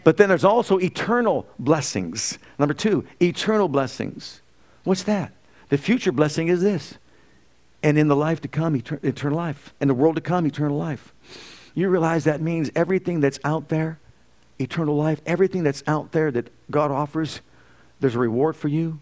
But 0.03 0.17
then 0.17 0.29
there's 0.29 0.43
also 0.43 0.79
eternal 0.79 1.47
blessings. 1.57 2.37
Number 2.59 2.75
two, 2.75 3.05
eternal 3.19 3.67
blessings. 3.67 4.41
What's 4.83 5.03
that? 5.03 5.31
The 5.69 5.77
future 5.77 6.11
blessing 6.11 6.47
is 6.47 6.61
this. 6.61 6.95
And 7.83 7.97
in 7.97 8.07
the 8.07 8.15
life 8.15 8.41
to 8.41 8.47
come, 8.47 8.79
etern- 8.79 9.03
eternal 9.03 9.37
life. 9.37 9.73
In 9.79 9.87
the 9.87 9.93
world 9.93 10.15
to 10.15 10.21
come, 10.21 10.45
eternal 10.45 10.77
life. 10.77 11.13
You 11.73 11.89
realize 11.89 12.23
that 12.23 12.41
means 12.41 12.71
everything 12.75 13.19
that's 13.19 13.39
out 13.43 13.69
there, 13.69 13.99
eternal 14.59 14.95
life, 14.95 15.21
everything 15.25 15.63
that's 15.63 15.83
out 15.85 16.11
there 16.11 16.31
that 16.31 16.49
God 16.71 16.89
offers, 16.89 17.41
there's 17.99 18.15
a 18.15 18.19
reward 18.19 18.55
for 18.55 18.69
you, 18.69 18.99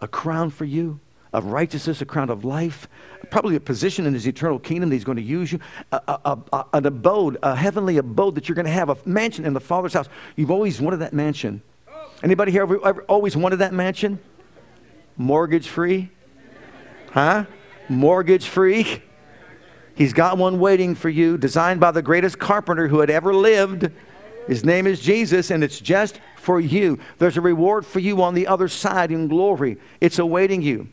a 0.00 0.08
crown 0.08 0.50
for 0.50 0.64
you, 0.64 1.00
of 1.32 1.46
righteousness, 1.46 2.00
a 2.00 2.04
crown 2.04 2.28
of 2.30 2.44
life, 2.44 2.86
probably 3.30 3.56
a 3.56 3.60
position 3.60 4.06
in 4.06 4.12
his 4.12 4.28
eternal 4.28 4.58
kingdom 4.58 4.90
that 4.90 4.96
he's 4.96 5.04
going 5.04 5.16
to 5.16 5.22
use 5.22 5.50
you, 5.50 5.58
a, 5.90 6.00
a, 6.08 6.38
a, 6.52 6.64
an 6.74 6.86
abode, 6.86 7.38
a 7.42 7.56
heavenly 7.56 7.96
abode 7.96 8.34
that 8.34 8.48
you're 8.48 8.56
going 8.56 8.66
to 8.66 8.72
have, 8.72 8.90
a 8.90 8.96
mansion 9.06 9.44
in 9.44 9.54
the 9.54 9.60
Father's 9.60 9.94
house. 9.94 10.08
You've 10.36 10.50
always 10.50 10.80
wanted 10.80 10.98
that 10.98 11.12
mansion. 11.12 11.62
Anybody 12.22 12.52
here 12.52 12.62
ever, 12.62 12.86
ever 12.86 13.02
always 13.02 13.36
wanted 13.36 13.56
that 13.56 13.72
mansion? 13.72 14.18
Mortgage 15.16 15.68
free? 15.68 16.10
Huh? 17.10 17.44
Mortgage 17.88 18.46
free? 18.46 19.02
He's 19.94 20.12
got 20.12 20.38
one 20.38 20.58
waiting 20.58 20.94
for 20.94 21.08
you, 21.08 21.36
designed 21.36 21.80
by 21.80 21.90
the 21.90 22.02
greatest 22.02 22.38
carpenter 22.38 22.88
who 22.88 23.00
had 23.00 23.10
ever 23.10 23.34
lived. 23.34 23.90
His 24.46 24.64
name 24.64 24.86
is 24.86 25.00
Jesus, 25.00 25.50
and 25.50 25.62
it's 25.62 25.78
just 25.78 26.20
for 26.36 26.60
you. 26.60 26.98
There's 27.18 27.36
a 27.36 27.40
reward 27.40 27.86
for 27.86 28.00
you 28.00 28.22
on 28.22 28.34
the 28.34 28.46
other 28.46 28.68
side 28.68 29.12
in 29.12 29.28
glory. 29.28 29.76
It's 30.00 30.18
awaiting 30.18 30.62
you. 30.62 30.88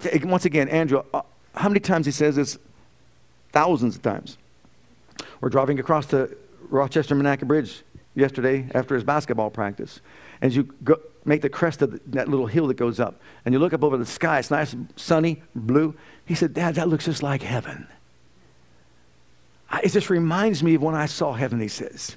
T- 0.00 0.20
once 0.24 0.44
again, 0.44 0.68
Andrew, 0.68 1.02
uh, 1.12 1.22
how 1.54 1.68
many 1.68 1.80
times 1.80 2.06
he 2.06 2.12
says 2.12 2.36
this? 2.36 2.58
Thousands 3.52 3.96
of 3.96 4.02
times. 4.02 4.38
We're 5.40 5.50
driving 5.50 5.78
across 5.78 6.06
the 6.06 6.36
Rochester 6.68 7.14
Monaca 7.14 7.46
Bridge 7.46 7.82
yesterday 8.14 8.68
after 8.74 8.94
his 8.94 9.04
basketball 9.04 9.50
practice. 9.50 10.00
As 10.40 10.56
you 10.56 10.64
go, 10.84 10.98
make 11.26 11.42
the 11.42 11.48
crest 11.48 11.82
of 11.82 12.00
that 12.12 12.28
little 12.28 12.46
hill 12.46 12.66
that 12.68 12.76
goes 12.76 13.00
up, 13.00 13.20
and 13.44 13.52
you 13.52 13.58
look 13.58 13.72
up 13.72 13.82
over 13.82 13.96
the 13.96 14.06
sky, 14.06 14.38
it's 14.38 14.50
nice, 14.50 14.74
sunny, 14.96 15.42
blue. 15.54 15.94
He 16.24 16.34
said, 16.34 16.54
Dad, 16.54 16.76
that 16.76 16.88
looks 16.88 17.04
just 17.04 17.22
like 17.22 17.42
heaven. 17.42 17.86
I, 19.70 19.80
it 19.84 19.92
just 19.92 20.10
reminds 20.10 20.62
me 20.62 20.74
of 20.74 20.82
when 20.82 20.94
I 20.94 21.06
saw 21.06 21.32
heaven, 21.32 21.60
he 21.60 21.68
says. 21.68 22.16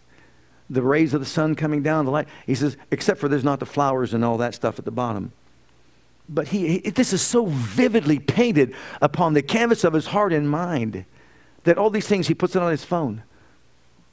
The 0.69 0.83
rays 0.83 1.13
of 1.13 1.19
the 1.19 1.25
sun 1.25 1.55
coming 1.55 1.81
down, 1.81 2.05
the 2.05 2.11
light. 2.11 2.27
He 2.45 2.53
says, 2.53 2.77
except 2.91 3.19
for 3.19 3.27
there's 3.27 3.43
not 3.43 3.59
the 3.59 3.65
flowers 3.65 4.13
and 4.13 4.23
all 4.23 4.37
that 4.37 4.53
stuff 4.53 4.77
at 4.77 4.85
the 4.85 4.91
bottom. 4.91 5.31
But 6.27 6.49
he, 6.49 6.77
he 6.77 6.89
this 6.91 7.11
is 7.11 7.23
so 7.23 7.47
vividly 7.47 8.19
painted 8.19 8.75
upon 9.01 9.33
the 9.33 9.41
canvas 9.41 9.83
of 9.83 9.93
his 9.93 10.07
heart 10.07 10.31
and 10.31 10.49
mind 10.49 11.05
that 11.63 11.79
all 11.79 11.89
these 11.89 12.07
things 12.07 12.27
he 12.27 12.35
puts 12.35 12.55
it 12.55 12.61
on 12.61 12.69
his 12.69 12.85
phone. 12.85 13.23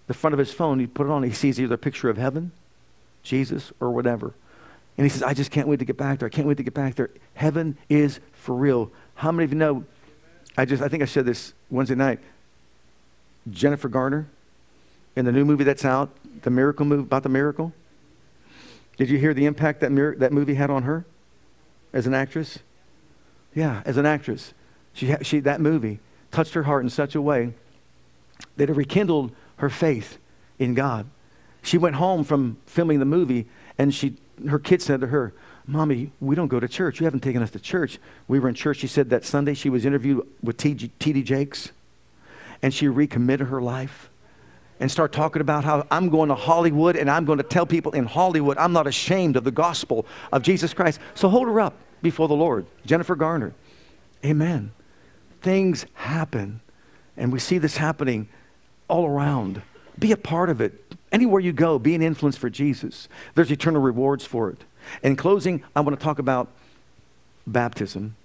The 0.06 0.14
front 0.14 0.32
of 0.32 0.38
his 0.38 0.52
phone, 0.52 0.80
he 0.80 0.86
put 0.86 1.06
it 1.06 1.10
on, 1.10 1.22
he 1.24 1.32
sees 1.32 1.60
either 1.60 1.74
a 1.74 1.78
picture 1.78 2.08
of 2.08 2.16
heaven 2.16 2.52
Jesus 3.26 3.72
or 3.80 3.90
whatever. 3.90 4.32
And 4.96 5.04
he 5.04 5.10
says, 5.10 5.22
I 5.22 5.34
just 5.34 5.50
can't 5.50 5.68
wait 5.68 5.78
to 5.80 5.84
get 5.84 5.96
back 5.96 6.20
there. 6.20 6.26
I 6.26 6.30
can't 6.30 6.48
wait 6.48 6.56
to 6.56 6.62
get 6.62 6.74
back 6.74 6.94
there. 6.94 7.10
Heaven 7.34 7.76
is 7.88 8.20
for 8.32 8.54
real. 8.54 8.90
How 9.14 9.30
many 9.30 9.44
of 9.44 9.52
you 9.52 9.58
know? 9.58 9.84
I 10.56 10.64
just, 10.64 10.82
I 10.82 10.88
think 10.88 11.02
I 11.02 11.06
said 11.06 11.26
this 11.26 11.52
Wednesday 11.70 11.94
night. 11.94 12.18
Jennifer 13.50 13.88
Garner 13.88 14.26
in 15.14 15.24
the 15.24 15.32
new 15.32 15.44
movie 15.44 15.64
that's 15.64 15.84
out, 15.84 16.10
the 16.42 16.50
miracle 16.50 16.86
movie 16.86 17.02
about 17.02 17.22
the 17.22 17.28
miracle. 17.28 17.72
Did 18.96 19.10
you 19.10 19.18
hear 19.18 19.34
the 19.34 19.46
impact 19.46 19.80
that, 19.80 19.92
mir- 19.92 20.16
that 20.16 20.32
movie 20.32 20.54
had 20.54 20.70
on 20.70 20.84
her 20.84 21.04
as 21.92 22.06
an 22.06 22.14
actress? 22.14 22.58
Yeah, 23.54 23.82
as 23.84 23.96
an 23.96 24.06
actress. 24.06 24.54
She, 24.92 25.14
she, 25.22 25.40
that 25.40 25.60
movie 25.60 26.00
touched 26.30 26.54
her 26.54 26.64
heart 26.64 26.84
in 26.84 26.90
such 26.90 27.14
a 27.14 27.20
way 27.20 27.52
that 28.56 28.70
it 28.70 28.72
rekindled 28.74 29.32
her 29.56 29.68
faith 29.68 30.18
in 30.58 30.74
God. 30.74 31.06
She 31.62 31.78
went 31.78 31.96
home 31.96 32.24
from 32.24 32.58
filming 32.66 32.98
the 32.98 33.04
movie, 33.04 33.46
and 33.78 33.94
she, 33.94 34.16
her 34.48 34.58
kid 34.58 34.82
said 34.82 35.00
to 35.00 35.08
her, 35.08 35.32
Mommy, 35.66 36.12
we 36.20 36.36
don't 36.36 36.48
go 36.48 36.60
to 36.60 36.68
church. 36.68 37.00
You 37.00 37.04
haven't 37.04 37.20
taken 37.20 37.42
us 37.42 37.50
to 37.50 37.58
church. 37.58 37.98
We 38.28 38.38
were 38.38 38.48
in 38.48 38.54
church, 38.54 38.78
she 38.78 38.86
said, 38.86 39.10
that 39.10 39.24
Sunday. 39.24 39.54
She 39.54 39.68
was 39.68 39.84
interviewed 39.84 40.26
with 40.42 40.56
T.D. 40.56 41.22
Jakes, 41.22 41.72
and 42.62 42.72
she 42.72 42.86
recommitted 42.86 43.48
her 43.48 43.60
life 43.60 44.08
and 44.78 44.90
start 44.90 45.12
talking 45.12 45.40
about 45.40 45.64
how 45.64 45.86
I'm 45.90 46.10
going 46.10 46.28
to 46.28 46.34
Hollywood 46.34 46.96
and 46.96 47.10
I'm 47.10 47.24
going 47.24 47.38
to 47.38 47.44
tell 47.44 47.66
people 47.66 47.92
in 47.92 48.04
Hollywood 48.04 48.58
I'm 48.58 48.72
not 48.72 48.86
ashamed 48.86 49.36
of 49.36 49.44
the 49.44 49.50
gospel 49.50 50.06
of 50.32 50.42
Jesus 50.42 50.74
Christ. 50.74 51.00
So 51.14 51.28
hold 51.28 51.48
her 51.48 51.60
up 51.60 51.74
before 52.02 52.28
the 52.28 52.34
Lord. 52.34 52.66
Jennifer 52.84 53.16
Garner. 53.16 53.54
Amen. 54.24 54.72
Things 55.40 55.86
happen, 55.94 56.60
and 57.16 57.32
we 57.32 57.38
see 57.38 57.58
this 57.58 57.76
happening 57.76 58.28
all 58.88 59.06
around. 59.06 59.62
Be 59.98 60.12
a 60.12 60.16
part 60.16 60.50
of 60.50 60.60
it. 60.60 60.94
Anywhere 61.12 61.40
you 61.40 61.52
go, 61.52 61.78
be 61.78 61.94
an 61.94 62.02
influence 62.02 62.36
for 62.36 62.50
Jesus. 62.50 63.08
There's 63.34 63.50
eternal 63.50 63.80
rewards 63.80 64.24
for 64.24 64.50
it. 64.50 64.64
In 65.02 65.16
closing, 65.16 65.62
I 65.74 65.80
want 65.80 65.98
to 65.98 66.02
talk 66.02 66.18
about 66.18 66.48
baptism 67.46 68.16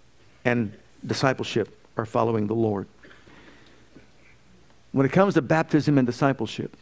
and 0.43 0.73
discipleship 1.05 1.77
or 1.95 2.05
following 2.05 2.47
the 2.47 2.55
Lord. 2.55 2.87
When 4.91 5.05
it 5.05 5.11
comes 5.11 5.35
to 5.35 5.41
baptism 5.41 5.97
and 5.97 6.05
discipleship, 6.05 6.75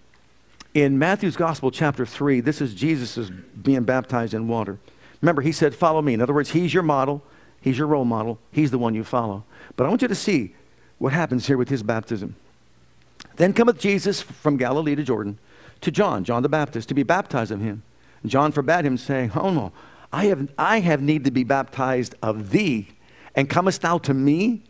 in 0.73 0.99
Matthew's 0.99 1.35
Gospel, 1.35 1.71
chapter 1.71 2.05
3, 2.05 2.41
this 2.41 2.61
is 2.61 2.73
Jesus 2.73 3.29
being 3.61 3.83
baptized 3.83 4.33
in 4.33 4.47
water. 4.47 4.77
Remember, 5.21 5.41
he 5.41 5.51
said, 5.51 5.75
Follow 5.75 6.01
me. 6.01 6.13
In 6.13 6.21
other 6.21 6.33
words, 6.33 6.51
he's 6.51 6.73
your 6.73 6.83
model, 6.83 7.23
he's 7.61 7.77
your 7.77 7.87
role 7.87 8.05
model, 8.05 8.39
he's 8.51 8.71
the 8.71 8.77
one 8.77 8.93
you 8.93 9.03
follow. 9.03 9.43
But 9.75 9.85
I 9.85 9.89
want 9.89 10.01
you 10.01 10.07
to 10.07 10.15
see 10.15 10.55
what 10.97 11.13
happens 11.13 11.47
here 11.47 11.57
with 11.57 11.69
his 11.69 11.83
baptism. 11.83 12.35
Then 13.39 13.53
cometh 13.53 13.79
Jesus 13.79 14.21
from 14.21 14.57
Galilee 14.57 14.95
to 14.95 15.03
Jordan 15.03 15.39
to 15.79 15.91
John, 15.91 16.25
John 16.25 16.43
the 16.43 16.49
Baptist, 16.49 16.89
to 16.89 16.93
be 16.93 17.03
baptized 17.03 17.51
of 17.51 17.61
him. 17.61 17.83
And 18.21 18.29
John 18.29 18.51
forbade 18.51 18.85
him, 18.85 18.97
saying, 18.97 19.31
Oh 19.33 19.49
no, 19.49 19.71
I 20.11 20.25
have, 20.25 20.49
I 20.57 20.81
have 20.81 21.01
need 21.01 21.23
to 21.23 21.31
be 21.31 21.45
baptized 21.45 22.15
of 22.21 22.51
thee, 22.51 22.89
and 23.33 23.49
comest 23.49 23.81
thou 23.81 23.97
to 23.99 24.13
me? 24.13 24.61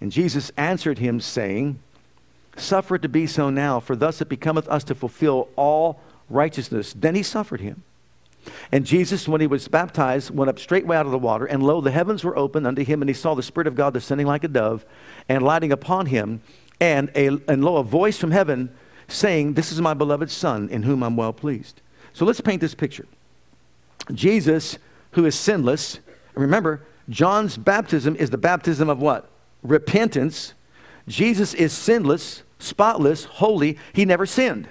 And 0.00 0.10
Jesus 0.10 0.50
answered 0.56 0.98
him, 0.98 1.20
saying, 1.20 1.78
Suffer 2.56 2.96
it 2.96 3.02
to 3.02 3.08
be 3.08 3.28
so 3.28 3.48
now, 3.48 3.78
for 3.78 3.94
thus 3.94 4.20
it 4.20 4.28
becometh 4.28 4.66
us 4.66 4.82
to 4.82 4.96
fulfill 4.96 5.48
all 5.54 6.00
righteousness. 6.28 6.92
Then 6.92 7.14
he 7.14 7.22
suffered 7.22 7.60
him. 7.60 7.84
And 8.72 8.86
Jesus, 8.86 9.28
when 9.28 9.40
he 9.40 9.46
was 9.46 9.68
baptized, 9.68 10.30
went 10.30 10.48
up 10.48 10.58
straightway 10.58 10.96
out 10.96 11.06
of 11.06 11.12
the 11.12 11.18
water, 11.18 11.46
and 11.46 11.62
lo, 11.62 11.80
the 11.80 11.92
heavens 11.92 12.24
were 12.24 12.36
opened 12.36 12.66
unto 12.66 12.82
him, 12.82 13.02
and 13.02 13.08
he 13.08 13.14
saw 13.14 13.34
the 13.34 13.42
Spirit 13.44 13.68
of 13.68 13.76
God 13.76 13.94
descending 13.94 14.26
like 14.26 14.42
a 14.42 14.48
dove, 14.48 14.84
and 15.28 15.44
lighting 15.44 15.70
upon 15.70 16.06
him, 16.06 16.40
and, 16.80 17.10
a, 17.14 17.28
and 17.48 17.64
lo, 17.64 17.76
a 17.76 17.82
voice 17.82 18.18
from 18.18 18.30
heaven 18.30 18.70
saying, 19.08 19.54
This 19.54 19.72
is 19.72 19.80
my 19.80 19.94
beloved 19.94 20.30
Son, 20.30 20.68
in 20.68 20.82
whom 20.82 21.02
I'm 21.02 21.16
well 21.16 21.32
pleased. 21.32 21.80
So 22.12 22.24
let's 22.24 22.40
paint 22.40 22.60
this 22.60 22.74
picture. 22.74 23.06
Jesus, 24.12 24.78
who 25.12 25.24
is 25.26 25.34
sinless, 25.34 26.00
remember, 26.34 26.82
John's 27.08 27.56
baptism 27.56 28.16
is 28.16 28.30
the 28.30 28.38
baptism 28.38 28.88
of 28.88 29.00
what? 29.00 29.30
Repentance. 29.62 30.54
Jesus 31.06 31.54
is 31.54 31.72
sinless, 31.72 32.42
spotless, 32.58 33.24
holy. 33.24 33.78
He 33.92 34.04
never 34.04 34.26
sinned. 34.26 34.68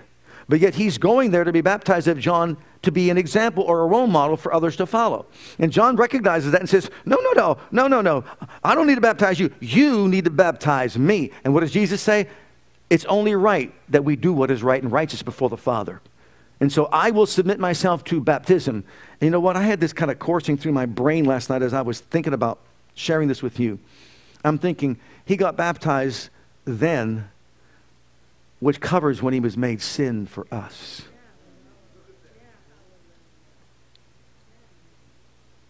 But 0.48 0.60
yet 0.60 0.76
he's 0.76 0.98
going 0.98 1.32
there 1.32 1.44
to 1.44 1.52
be 1.52 1.62
baptized 1.62 2.08
of 2.08 2.20
John 2.20 2.58
to 2.82 2.92
be 2.92 3.10
an 3.10 3.18
example 3.18 3.64
or 3.64 3.82
a 3.82 3.88
role 3.88 4.08
model 4.08 4.38
for 4.38 4.54
others 4.54 4.76
to 4.78 4.86
follow. 4.86 5.26
And 5.60 5.72
John 5.72 5.96
recognizes 5.96 6.52
that 6.52 6.62
and 6.62 6.70
says, 6.70 6.90
No, 7.06 7.18
no, 7.18 7.32
no, 7.32 7.58
no, 7.72 7.88
no, 7.88 8.02
no. 8.02 8.24
I 8.64 8.76
don't 8.76 8.88
need 8.88 8.96
to 8.96 9.02
baptize 9.02 9.40
you. 9.40 9.54
You 9.60 10.08
need 10.08 10.26
to 10.26 10.32
baptize 10.32 10.98
me. 10.98 11.32
And 11.44 11.54
what 11.54 11.62
does 11.62 11.72
Jesus 11.72 12.02
say? 12.02 12.28
It's 12.90 13.06
only 13.06 13.36
right 13.36 13.74
that 13.90 14.06
we 14.06 14.16
do 14.16 14.32
what 14.32 14.52
is 14.52 14.64
right 14.64 14.82
and 14.82 14.92
righteous 14.92 15.22
before 15.22 15.50
the 15.50 15.58
Father. 15.58 16.02
And 16.60 16.72
so 16.72 16.86
I 16.86 17.12
will 17.12 17.26
submit 17.26 17.60
myself 17.60 18.04
to 18.06 18.20
baptism. 18.20 18.84
And 19.20 19.22
you 19.22 19.30
know 19.30 19.40
what? 19.40 19.56
I 19.56 19.64
had 19.64 19.80
this 19.80 19.94
kind 19.94 20.10
of 20.10 20.20
coursing 20.20 20.58
through 20.58 20.72
my 20.72 20.86
brain 20.86 21.26
last 21.26 21.50
night 21.50 21.62
as 21.62 21.74
I 21.74 21.82
was 21.82 22.00
thinking 22.00 22.34
about 22.34 22.60
sharing 22.96 23.28
this 23.28 23.44
with 23.44 23.60
you. 23.60 23.80
I'm 24.44 24.58
thinking, 24.58 24.98
he 25.26 25.36
got 25.36 25.56
baptized 25.56 26.30
then, 26.66 27.30
which 28.60 28.80
covers 28.80 29.22
when 29.22 29.34
he 29.34 29.40
was 29.40 29.56
made 29.58 29.82
sin 29.82 30.26
for 30.26 30.48
us. 30.52 31.04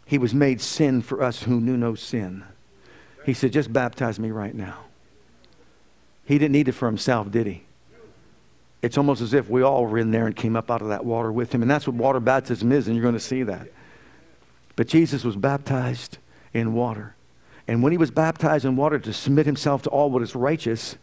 He 0.08 0.17
was 0.17 0.34
made 0.34 0.62
sin 0.62 1.02
for 1.02 1.22
us 1.22 1.43
who 1.43 1.60
knew 1.60 1.76
no 1.78 1.93
sin. 1.93 2.46
He 3.26 3.34
said, 3.34 3.52
just 3.52 3.72
baptize 3.74 4.20
me 4.20 4.32
right 4.32 4.56
now. 4.56 4.86
He 6.24 6.38
didn't 6.38 6.54
need 6.54 6.70
it 6.70 6.72
for 6.72 6.88
himself, 6.88 7.30
did 7.30 7.46
he? 7.46 7.63
It's 8.82 8.98
almost 8.98 9.22
as 9.22 9.34
if 9.34 9.50
we 9.50 9.62
all 9.62 9.86
were 9.86 9.98
in 9.98 10.12
there 10.12 10.26
and 10.26 10.36
came 10.36 10.56
up 10.56 10.72
out 10.72 10.82
of 10.82 10.88
that 10.88 11.04
water 11.04 11.32
with 11.32 11.54
him. 11.54 11.62
And 11.62 11.70
that's 11.70 11.86
what 11.88 11.96
water 11.98 12.22
baptism 12.22 12.72
is, 12.72 12.88
and 12.88 12.96
you're 12.96 13.04
going 13.04 13.15
to 13.15 13.20
see 13.20 13.43
that. 13.43 13.67
But 14.78 14.88
Jesus 14.88 15.26
was 15.26 15.36
baptized 15.36 16.20
in 16.54 16.74
water. 16.74 17.15
And 17.67 17.84
when 17.84 17.91
he 17.91 17.98
was 17.98 18.12
baptized 18.12 18.63
in 18.63 18.78
water 18.78 19.00
to 19.00 19.12
submit 19.12 19.46
himself 19.46 19.82
to 19.84 19.89
all 19.89 20.10
what 20.10 20.22
is 20.22 20.36
righteous, 20.36 20.96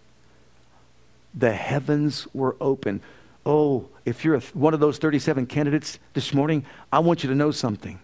the 1.34 1.52
heavens 1.52 2.26
were 2.32 2.56
open. 2.58 3.02
Oh, 3.44 3.88
if 4.06 4.24
you're 4.24 4.40
one 4.54 4.72
of 4.72 4.80
those 4.80 4.96
37 4.96 5.44
candidates 5.46 5.98
this 6.14 6.32
morning, 6.32 6.64
I 6.90 7.00
want 7.00 7.22
you 7.22 7.28
to 7.28 7.34
know 7.34 7.50
something. 7.50 7.98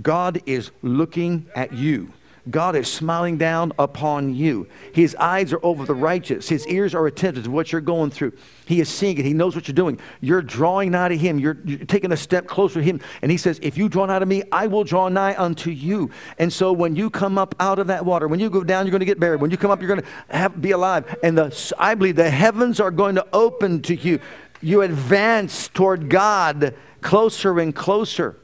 God 0.00 0.40
is 0.46 0.70
looking 0.82 1.46
at 1.54 1.72
you. 1.72 2.12
God 2.50 2.74
is 2.74 2.92
smiling 2.92 3.38
down 3.38 3.72
upon 3.78 4.34
you. 4.34 4.66
His 4.92 5.14
eyes 5.14 5.52
are 5.52 5.60
over 5.62 5.84
the 5.86 5.94
righteous. 5.94 6.48
His 6.48 6.66
ears 6.66 6.92
are 6.92 7.06
attentive 7.06 7.44
to 7.44 7.50
what 7.52 7.70
you're 7.70 7.80
going 7.80 8.10
through. 8.10 8.32
He 8.66 8.80
is 8.80 8.88
seeing 8.88 9.16
it. 9.16 9.24
He 9.24 9.32
knows 9.32 9.54
what 9.54 9.68
you're 9.68 9.76
doing. 9.76 10.00
You're 10.20 10.42
drawing 10.42 10.90
nigh 10.90 11.08
to 11.08 11.16
Him. 11.16 11.38
You're, 11.38 11.58
you're, 11.64 11.78
taking 11.84 12.10
a 12.10 12.16
step 12.16 12.48
closer 12.48 12.80
to 12.80 12.82
Him. 12.82 13.00
And 13.22 13.30
He 13.30 13.36
says, 13.36 13.60
If 13.62 13.78
you 13.78 13.88
draw 13.88 14.06
nigh 14.06 14.18
to 14.18 14.26
me, 14.26 14.42
I 14.50 14.66
will 14.66 14.82
draw 14.82 15.08
nigh 15.08 15.36
unto 15.38 15.70
you. 15.70 16.10
And 16.38 16.52
so 16.52 16.72
when 16.72 16.96
you 16.96 17.10
come 17.10 17.38
up 17.38 17.54
out 17.60 17.78
of 17.78 17.86
that 17.86 18.04
water, 18.04 18.26
when 18.26 18.40
you 18.40 18.50
go 18.50 18.64
down, 18.64 18.86
you're 18.86 18.90
going 18.92 19.00
to 19.00 19.06
get 19.06 19.20
buried. 19.20 19.40
When 19.40 19.52
you 19.52 19.56
come 19.56 19.70
up, 19.70 19.80
you're 19.80 19.88
going 19.88 20.02
to 20.02 20.36
have, 20.36 20.60
be 20.60 20.72
alive. 20.72 21.16
And 21.22 21.38
the, 21.38 21.74
I 21.78 21.94
believe 21.94 22.16
the 22.16 22.28
heavens 22.28 22.80
are 22.80 22.90
going 22.90 23.14
to 23.14 23.26
open 23.32 23.82
to 23.82 23.94
you. 23.94 24.18
You 24.60 24.82
advance 24.82 25.68
toward 25.68 26.08
God 26.08 26.74
closer 27.02 27.60
and 27.60 27.72
closer. 27.72 28.36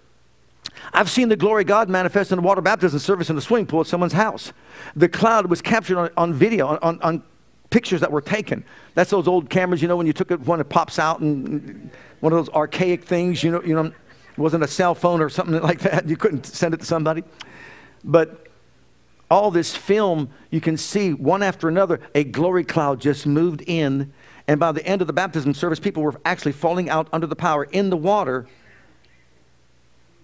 I've 0.93 1.11
seen 1.11 1.29
the 1.29 1.37
glory 1.37 1.63
of 1.63 1.69
God 1.69 1.89
manifest 1.89 2.33
in 2.33 2.39
a 2.39 2.43
water 2.43 2.61
baptism 2.61 2.99
service 2.99 3.31
in 3.31 3.37
the 3.37 3.43
swimming 3.43 3.67
pool 3.67 3.81
at 3.81 3.87
someone's 3.87 4.13
house. 4.13 4.53
The 4.97 5.09
cloud 5.09 5.47
was 5.47 5.63
captured 5.63 5.99
on, 5.99 6.11
on 6.17 6.35
video, 6.35 6.67
on, 6.67 6.79
on, 6.79 7.03
on, 7.03 7.23
pictures 7.71 8.01
that 8.01 8.11
were 8.11 8.23
taken. 8.23 8.65
That's 8.95 9.11
those 9.11 9.29
old 9.29 9.51
cameras, 9.51 9.83
you 9.83 9.89
know, 9.89 9.97
when 9.97 10.07
you 10.07 10.15
took 10.15 10.31
it, 10.31 10.41
one 10.41 10.59
it 10.59 10.71
pops 10.71 10.99
out 10.99 11.21
and 11.21 11.91
one 12.21 12.33
of 12.33 12.39
those 12.39 12.49
archaic 12.55 13.05
things, 13.05 13.45
you 13.45 13.51
know, 13.51 13.63
you 13.63 13.75
know, 13.75 13.85
it 13.85 14.39
wasn't 14.39 14.65
a 14.65 14.69
cell 14.69 14.95
phone 14.95 15.21
or 15.21 15.29
something 15.29 15.61
like 15.63 15.81
that. 15.81 16.09
You 16.09 16.17
couldn't 16.17 16.47
send 16.47 16.73
it 16.73 16.81
to 16.81 16.87
somebody. 16.87 17.25
But 18.05 18.47
all 19.31 19.51
this 19.51 19.77
film, 19.77 20.31
you 20.51 20.61
can 20.61 20.77
see 20.77 21.13
one 21.13 21.43
after 21.43 21.69
another, 21.69 22.01
a 22.15 22.25
glory 22.25 22.65
cloud 22.65 23.01
just 23.01 23.27
moved 23.27 23.63
in. 23.67 24.13
And 24.47 24.59
by 24.59 24.73
the 24.73 24.85
end 24.87 25.03
of 25.03 25.07
the 25.07 25.13
baptism 25.13 25.53
service, 25.53 25.79
people 25.79 26.03
were 26.03 26.19
actually 26.25 26.53
falling 26.53 26.89
out 26.89 27.09
under 27.13 27.27
the 27.27 27.37
power 27.37 27.65
in 27.65 27.91
the 27.91 27.97
water 27.97 28.47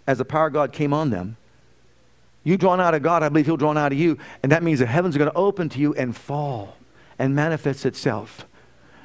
as 0.06 0.18
the 0.18 0.24
power 0.24 0.48
of 0.48 0.52
God 0.52 0.72
came 0.72 0.92
on 0.92 1.10
them. 1.10 1.36
You 2.42 2.58
drawn 2.58 2.80
out 2.80 2.94
of 2.94 3.02
God, 3.02 3.22
I 3.22 3.30
believe 3.30 3.46
He'll 3.46 3.56
draw 3.56 3.76
out 3.76 3.92
of 3.92 3.98
you. 3.98 4.18
And 4.42 4.52
that 4.52 4.62
means 4.62 4.78
the 4.78 4.86
heavens 4.86 5.16
are 5.16 5.18
going 5.18 5.30
to 5.30 5.36
open 5.36 5.68
to 5.70 5.78
you 5.78 5.94
and 5.94 6.14
fall 6.14 6.76
and 7.18 7.34
manifest 7.34 7.86
itself. 7.86 8.46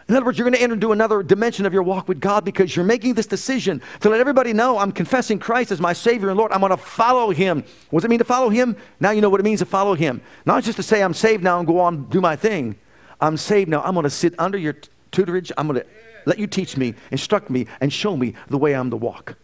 In 0.09 0.15
other 0.15 0.25
words, 0.25 0.39
you're 0.39 0.45
going 0.45 0.55
to 0.55 0.61
enter 0.61 0.73
into 0.73 0.91
another 0.91 1.21
dimension 1.21 1.67
of 1.67 1.73
your 1.73 1.83
walk 1.83 2.07
with 2.07 2.19
God 2.19 2.43
because 2.43 2.75
you're 2.75 2.83
making 2.83 3.13
this 3.13 3.27
decision 3.27 3.79
to 3.99 4.09
let 4.09 4.19
everybody 4.19 4.53
know 4.53 4.79
I'm 4.79 4.91
confessing 4.91 5.37
Christ 5.37 5.71
as 5.71 5.79
my 5.79 5.93
Savior 5.93 6.29
and 6.29 6.37
Lord. 6.37 6.51
I'm 6.51 6.61
going 6.61 6.71
to 6.71 6.77
follow 6.77 7.29
Him. 7.29 7.63
What 7.91 7.99
does 7.99 8.05
it 8.05 8.09
mean 8.09 8.17
to 8.17 8.25
follow 8.25 8.49
Him? 8.49 8.75
Now 8.99 9.11
you 9.11 9.21
know 9.21 9.29
what 9.29 9.39
it 9.39 9.43
means 9.43 9.59
to 9.59 9.67
follow 9.67 9.93
Him. 9.93 10.21
Not 10.47 10.63
just 10.63 10.77
to 10.77 10.83
say 10.83 11.03
I'm 11.03 11.13
saved 11.13 11.43
now 11.43 11.59
and 11.59 11.67
go 11.67 11.79
on 11.79 12.09
do 12.09 12.19
my 12.19 12.35
thing. 12.35 12.75
I'm 13.21 13.37
saved 13.37 13.69
now. 13.69 13.83
I'm 13.83 13.93
going 13.93 14.03
to 14.03 14.09
sit 14.09 14.33
under 14.39 14.57
your 14.57 14.77
tutorage. 15.11 15.51
I'm 15.57 15.67
going 15.67 15.81
to 15.81 15.87
let 16.25 16.39
you 16.39 16.47
teach 16.47 16.75
me, 16.75 16.95
instruct 17.11 17.51
me, 17.51 17.67
and 17.79 17.93
show 17.93 18.17
me 18.17 18.33
the 18.47 18.57
way 18.57 18.73
I'm 18.73 18.89
to 18.89 18.97
walk. 18.97 19.37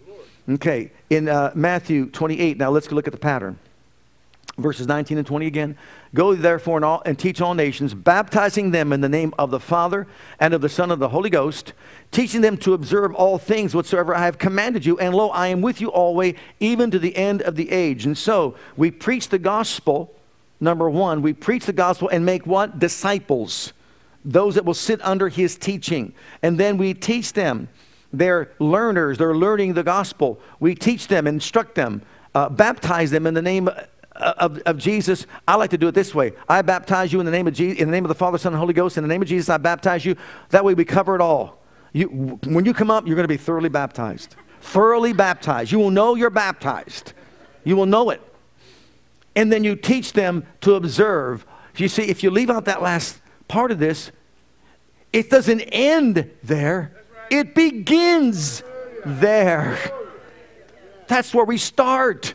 Okay, 0.47 0.91
in 1.09 1.27
uh, 1.27 1.51
Matthew 1.55 2.05
28, 2.07 2.57
now 2.57 2.69
let's 2.69 2.91
look 2.91 3.07
at 3.07 3.13
the 3.13 3.19
pattern. 3.19 3.57
Verses 4.57 4.87
19 4.87 5.17
and 5.17 5.27
20 5.27 5.47
again. 5.47 5.77
Go 6.13 6.33
therefore 6.33 6.77
and, 6.77 6.85
all, 6.85 7.01
and 7.05 7.19
teach 7.19 7.41
all 7.41 7.55
nations, 7.55 7.93
baptizing 7.93 8.71
them 8.71 8.93
in 8.93 9.01
the 9.01 9.09
name 9.09 9.33
of 9.37 9.51
the 9.51 9.59
Father 9.59 10.07
and 10.39 10.53
of 10.53 10.61
the 10.61 10.69
Son 10.69 10.91
of 10.91 10.99
the 10.99 11.09
Holy 11.09 11.29
Ghost, 11.29 11.73
teaching 12.11 12.39
them 12.39 12.55
to 12.57 12.73
observe 12.73 13.13
all 13.15 13.37
things 13.37 13.75
whatsoever 13.75 14.15
I 14.15 14.25
have 14.25 14.37
commanded 14.37 14.85
you. 14.85 14.97
And 14.97 15.13
lo, 15.13 15.29
I 15.29 15.47
am 15.47 15.61
with 15.61 15.81
you 15.81 15.89
always, 15.89 16.35
even 16.61 16.89
to 16.91 16.99
the 16.99 17.15
end 17.17 17.41
of 17.41 17.55
the 17.55 17.69
age. 17.71 18.05
And 18.05 18.17
so 18.17 18.55
we 18.77 18.91
preach 18.91 19.27
the 19.27 19.39
gospel. 19.39 20.13
Number 20.61 20.89
one, 20.89 21.21
we 21.21 21.33
preach 21.33 21.65
the 21.65 21.73
gospel 21.73 22.07
and 22.07 22.25
make 22.25 22.45
what? 22.45 22.79
Disciples. 22.79 23.73
Those 24.23 24.55
that 24.55 24.63
will 24.63 24.73
sit 24.73 25.03
under 25.03 25.27
his 25.27 25.57
teaching. 25.57 26.13
And 26.41 26.57
then 26.57 26.77
we 26.77 26.93
teach 26.93 27.33
them 27.33 27.67
they're 28.17 28.51
learners, 28.59 29.17
they're 29.17 29.35
learning 29.35 29.73
the 29.73 29.83
gospel. 29.83 30.39
We 30.59 30.75
teach 30.75 31.07
them, 31.07 31.27
instruct 31.27 31.75
them, 31.75 32.01
uh, 32.33 32.49
baptize 32.49 33.11
them 33.11 33.27
in 33.27 33.33
the 33.33 33.41
name 33.41 33.69
of, 34.15 34.59
of, 34.59 34.77
Jesus. 34.77 35.25
I 35.47 35.55
like 35.55 35.71
to 35.71 35.77
do 35.77 35.87
it 35.87 35.93
this 35.93 36.15
way 36.15 36.33
I 36.47 36.61
baptize 36.61 37.11
you 37.11 37.19
in 37.19 37.25
the 37.25 37.31
name 37.31 37.47
of 37.47 37.53
Jesus, 37.53 37.81
in 37.81 37.87
the 37.87 37.91
name 37.91 38.05
of 38.05 38.09
the 38.09 38.15
Father, 38.15 38.37
Son, 38.37 38.53
and 38.53 38.59
Holy 38.59 38.73
Ghost. 38.73 38.97
In 38.97 39.03
the 39.03 39.07
name 39.07 39.21
of 39.21 39.27
Jesus, 39.27 39.49
I 39.49 39.57
baptize 39.57 40.05
you. 40.05 40.15
That 40.49 40.63
way 40.63 40.73
we 40.73 40.85
cover 40.85 41.15
it 41.15 41.21
all. 41.21 41.61
You, 41.93 42.07
when 42.45 42.65
you 42.65 42.73
come 42.73 42.91
up, 42.91 43.07
you're 43.07 43.15
going 43.15 43.23
to 43.23 43.33
be 43.33 43.37
thoroughly 43.37 43.69
baptized. 43.69 44.35
Thoroughly 44.61 45.13
baptized. 45.13 45.71
You 45.71 45.79
will 45.79 45.91
know 45.91 46.15
you're 46.15 46.29
baptized. 46.29 47.13
You 47.63 47.75
will 47.75 47.85
know 47.85 48.09
it. 48.09 48.21
And 49.35 49.51
then 49.51 49.63
you 49.63 49.75
teach 49.75 50.13
them 50.13 50.45
to 50.61 50.75
observe. 50.75 51.45
You 51.77 51.87
see, 51.87 52.03
if 52.03 52.23
you 52.23 52.31
leave 52.31 52.49
out 52.49 52.65
that 52.65 52.81
last 52.81 53.19
part 53.47 53.71
of 53.71 53.79
this, 53.79 54.11
it 55.13 55.29
doesn't 55.29 55.61
end 55.61 56.29
there. 56.43 56.91
It 57.29 57.55
begins 57.55 58.63
there. 59.05 59.77
That's 61.07 61.33
where 61.33 61.45
we 61.45 61.57
start. 61.57 62.33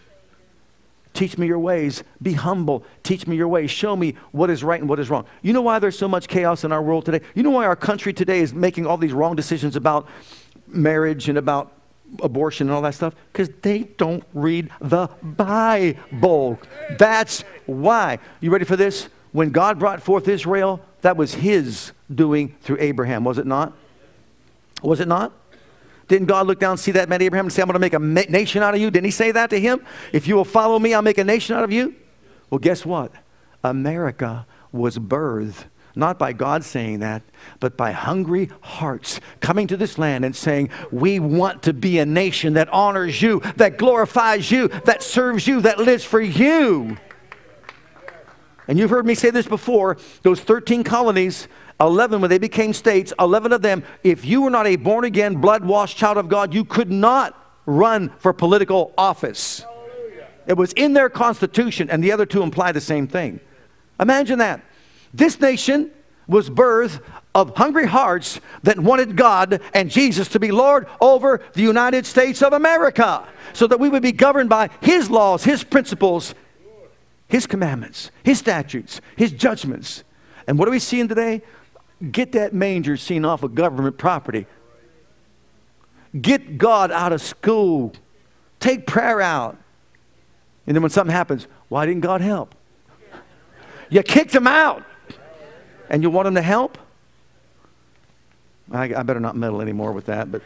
Teach 1.13 1.37
me 1.37 1.47
your 1.47 1.59
ways. 1.59 2.05
Be 2.23 2.33
humble. 2.35 2.85
Teach 3.03 3.27
me 3.27 3.37
your 3.37 3.49
ways. 3.49 3.71
Show 3.71 3.97
me 3.97 4.15
what 4.31 4.49
is 4.49 4.63
right 4.63 4.81
and 4.81 4.89
what 4.89 5.01
is 5.01 5.11
wrong. 5.11 5.27
You 5.43 5.53
know 5.53 5.63
why 5.63 5.79
there's 5.79 5.99
so 5.99 6.09
much 6.09 6.29
chaos 6.29 6.65
in 6.65 6.73
our 6.73 6.83
world 6.83 7.05
today? 7.05 7.21
You 7.35 7.43
know 7.43 7.51
why 7.51 7.67
our 7.67 7.77
country 7.77 8.13
today 8.13 8.41
is 8.41 8.55
making 8.55 8.87
all 8.87 8.97
these 8.97 9.13
wrong 9.13 9.35
decisions 9.35 9.75
about 9.75 10.07
marriage 10.69 11.29
and 11.29 11.37
about 11.37 11.73
abortion 12.23 12.69
and 12.69 12.75
all 12.75 12.83
that 12.83 12.95
stuff? 12.95 13.15
Because 13.33 13.51
they 13.63 13.81
don't 13.99 14.23
read 14.35 14.71
the 14.81 15.09
Bible. 15.23 16.61
That's 16.97 17.43
why. 17.67 18.19
You 18.41 18.51
ready 18.51 18.65
for 18.65 18.77
this? 18.77 19.09
When 19.33 19.51
God 19.51 19.79
brought 19.79 20.03
forth 20.03 20.29
Israel, 20.29 20.81
that 21.03 21.17
was 21.17 21.35
His 21.35 21.93
doing 22.13 22.55
through 22.63 22.79
Abraham, 22.81 23.25
was 23.25 23.39
it 23.39 23.47
not? 23.47 23.77
Was 24.83 25.01
it 25.01 25.09
not? 25.09 25.33
Didn't 26.09 26.27
God 26.27 26.47
look 26.47 26.59
down 26.59 26.73
and 26.73 26.81
see 26.81 26.93
that 26.93 27.09
man 27.09 27.23
Abraham 27.23 27.47
and 27.47 27.53
say, 27.53 27.63
I'm 27.63 27.69
going 27.69 27.75
to 27.75 27.79
make 27.79 27.95
a 27.95 27.99
ma- 27.99 28.23
nation 28.29 28.63
out 28.63 28.75
of 28.75 28.81
you? 28.81 28.91
Didn't 28.91 29.05
he 29.05 29.11
say 29.13 29.31
that 29.31 29.51
to 29.51 29.61
him? 29.61 29.85
If 30.13 30.27
you 30.27 30.35
will 30.35 30.45
follow 30.45 30.79
me, 30.79 30.93
I'll 30.93 31.03
make 31.03 31.19
a 31.19 31.25
nation 31.25 31.55
out 31.57 31.63
of 31.63 31.73
you? 31.73 31.95
Well, 32.51 32.59
guess 32.59 32.85
what? 32.85 33.13
America 33.63 34.47
was 34.73 34.99
birthed 34.99 35.67
not 35.97 36.19
by 36.19 36.33
God 36.33 36.65
saying 36.65 37.01
that, 37.01 37.23
but 37.59 37.77
by 37.77 37.93
hungry 37.93 38.51
hearts 38.61 39.21
coming 39.41 39.67
to 39.69 39.77
this 39.77 39.99
land 39.99 40.25
and 40.25 40.35
saying, 40.35 40.71
We 40.91 41.19
want 41.19 41.65
to 41.65 41.73
be 41.73 41.99
a 41.99 42.07
nation 42.07 42.55
that 42.55 42.69
honors 42.71 43.21
you, 43.21 43.41
that 43.57 43.79
glorifies 43.79 44.51
you, 44.51 44.69
that 44.85 45.03
serves 45.03 45.47
you, 45.47 45.61
that 45.63 45.79
lives 45.79 46.05
for 46.05 46.21
you. 46.21 46.97
And 48.69 48.79
you've 48.79 48.91
heard 48.91 49.07
me 49.07 49.15
say 49.15 49.31
this 49.31 49.47
before 49.47 49.99
those 50.23 50.41
13 50.41 50.85
colonies, 50.85 51.49
11 51.81 52.21
when 52.21 52.31
they 52.31 52.39
became 52.39 52.73
states, 52.73 53.13
11 53.19 53.53
of 53.53 53.63
them, 53.63 53.83
if 54.05 54.25
you 54.25 54.43
were 54.43 54.51
not 54.51 54.67
a 54.67 54.77
born 54.77 55.05
again, 55.05 55.37
blood 55.37 55.65
washed 55.65 55.97
child 55.97 56.19
of 56.19 56.29
God, 56.29 56.53
you 56.53 56.65
could 56.65 56.91
not 56.91 57.37
run 57.67 58.11
for 58.19 58.33
political 58.33 58.93
office. 58.99 59.65
It 60.47 60.57
was 60.57 60.73
in 60.73 60.93
their 60.93 61.09
constitution, 61.09 61.91
and 61.91 62.03
the 62.03 62.13
other 62.13 62.27
two 62.27 62.43
imply 62.43 62.73
the 62.73 62.81
same 62.81 63.07
thing. 63.07 63.41
Imagine 63.99 64.39
that. 64.41 64.63
This 65.15 65.41
nation 65.41 65.91
was 66.27 66.49
birth 66.51 67.01
of 67.35 67.57
hungry 67.57 67.87
hearts 67.87 68.41
that 68.63 68.79
wanted 68.79 69.17
God 69.17 69.61
and 69.75 69.91
Jesus 69.91 70.29
to 70.29 70.41
be 70.41 70.51
Lord 70.51 70.87
over 71.01 71.43
the 71.55 71.63
United 71.63 72.07
States 72.07 72.43
of 72.43 72.53
America 72.53 73.27
so 73.53 73.67
that 73.67 73.81
we 73.81 73.89
would 73.89 74.03
be 74.03 74.13
governed 74.13 74.49
by 74.49 74.71
His 74.81 75.11
laws, 75.11 75.45
His 75.45 75.65
principles, 75.65 76.35
His 77.29 77.47
commandments, 77.47 78.11
His 78.23 78.39
statutes, 78.39 79.01
His 79.17 79.33
judgments. 79.33 80.05
And 80.47 80.59
what 80.59 80.69
are 80.69 80.73
we 80.73 80.79
seeing 80.79 81.09
today? 81.09 81.43
Get 82.11 82.33
that 82.33 82.55
manger 82.55 82.97
scene 82.97 83.25
off 83.25 83.43
of 83.43 83.55
government 83.55 83.99
property. 83.99 84.47
Get 86.19 86.57
God 86.59 86.91
out 86.91 87.13
of 87.13 87.21
school. 87.21 87.93
Take 88.59 88.87
prayer 88.87 89.21
out. 89.21 89.57
And 90.67 90.75
then 90.75 90.83
when 90.83 90.91
something 90.91 91.15
happens, 91.15 91.47
why 91.69 91.87
didn't 91.87 92.03
God 92.03 92.21
help? 92.21 92.55
You 93.91 94.03
kicked 94.03 94.35
him 94.35 94.47
out 94.47 94.85
and 95.89 96.03
you 96.03 96.11
want 96.11 96.29
him 96.29 96.37
to 96.37 96.43
help? 96.43 96.79
I, 98.73 98.95
I 98.95 99.03
better 99.03 99.21
not 99.21 99.37
meddle 99.37 99.61
anymore 99.61 99.93
with 99.93 100.07
that, 100.07 100.31
but. 100.31 100.43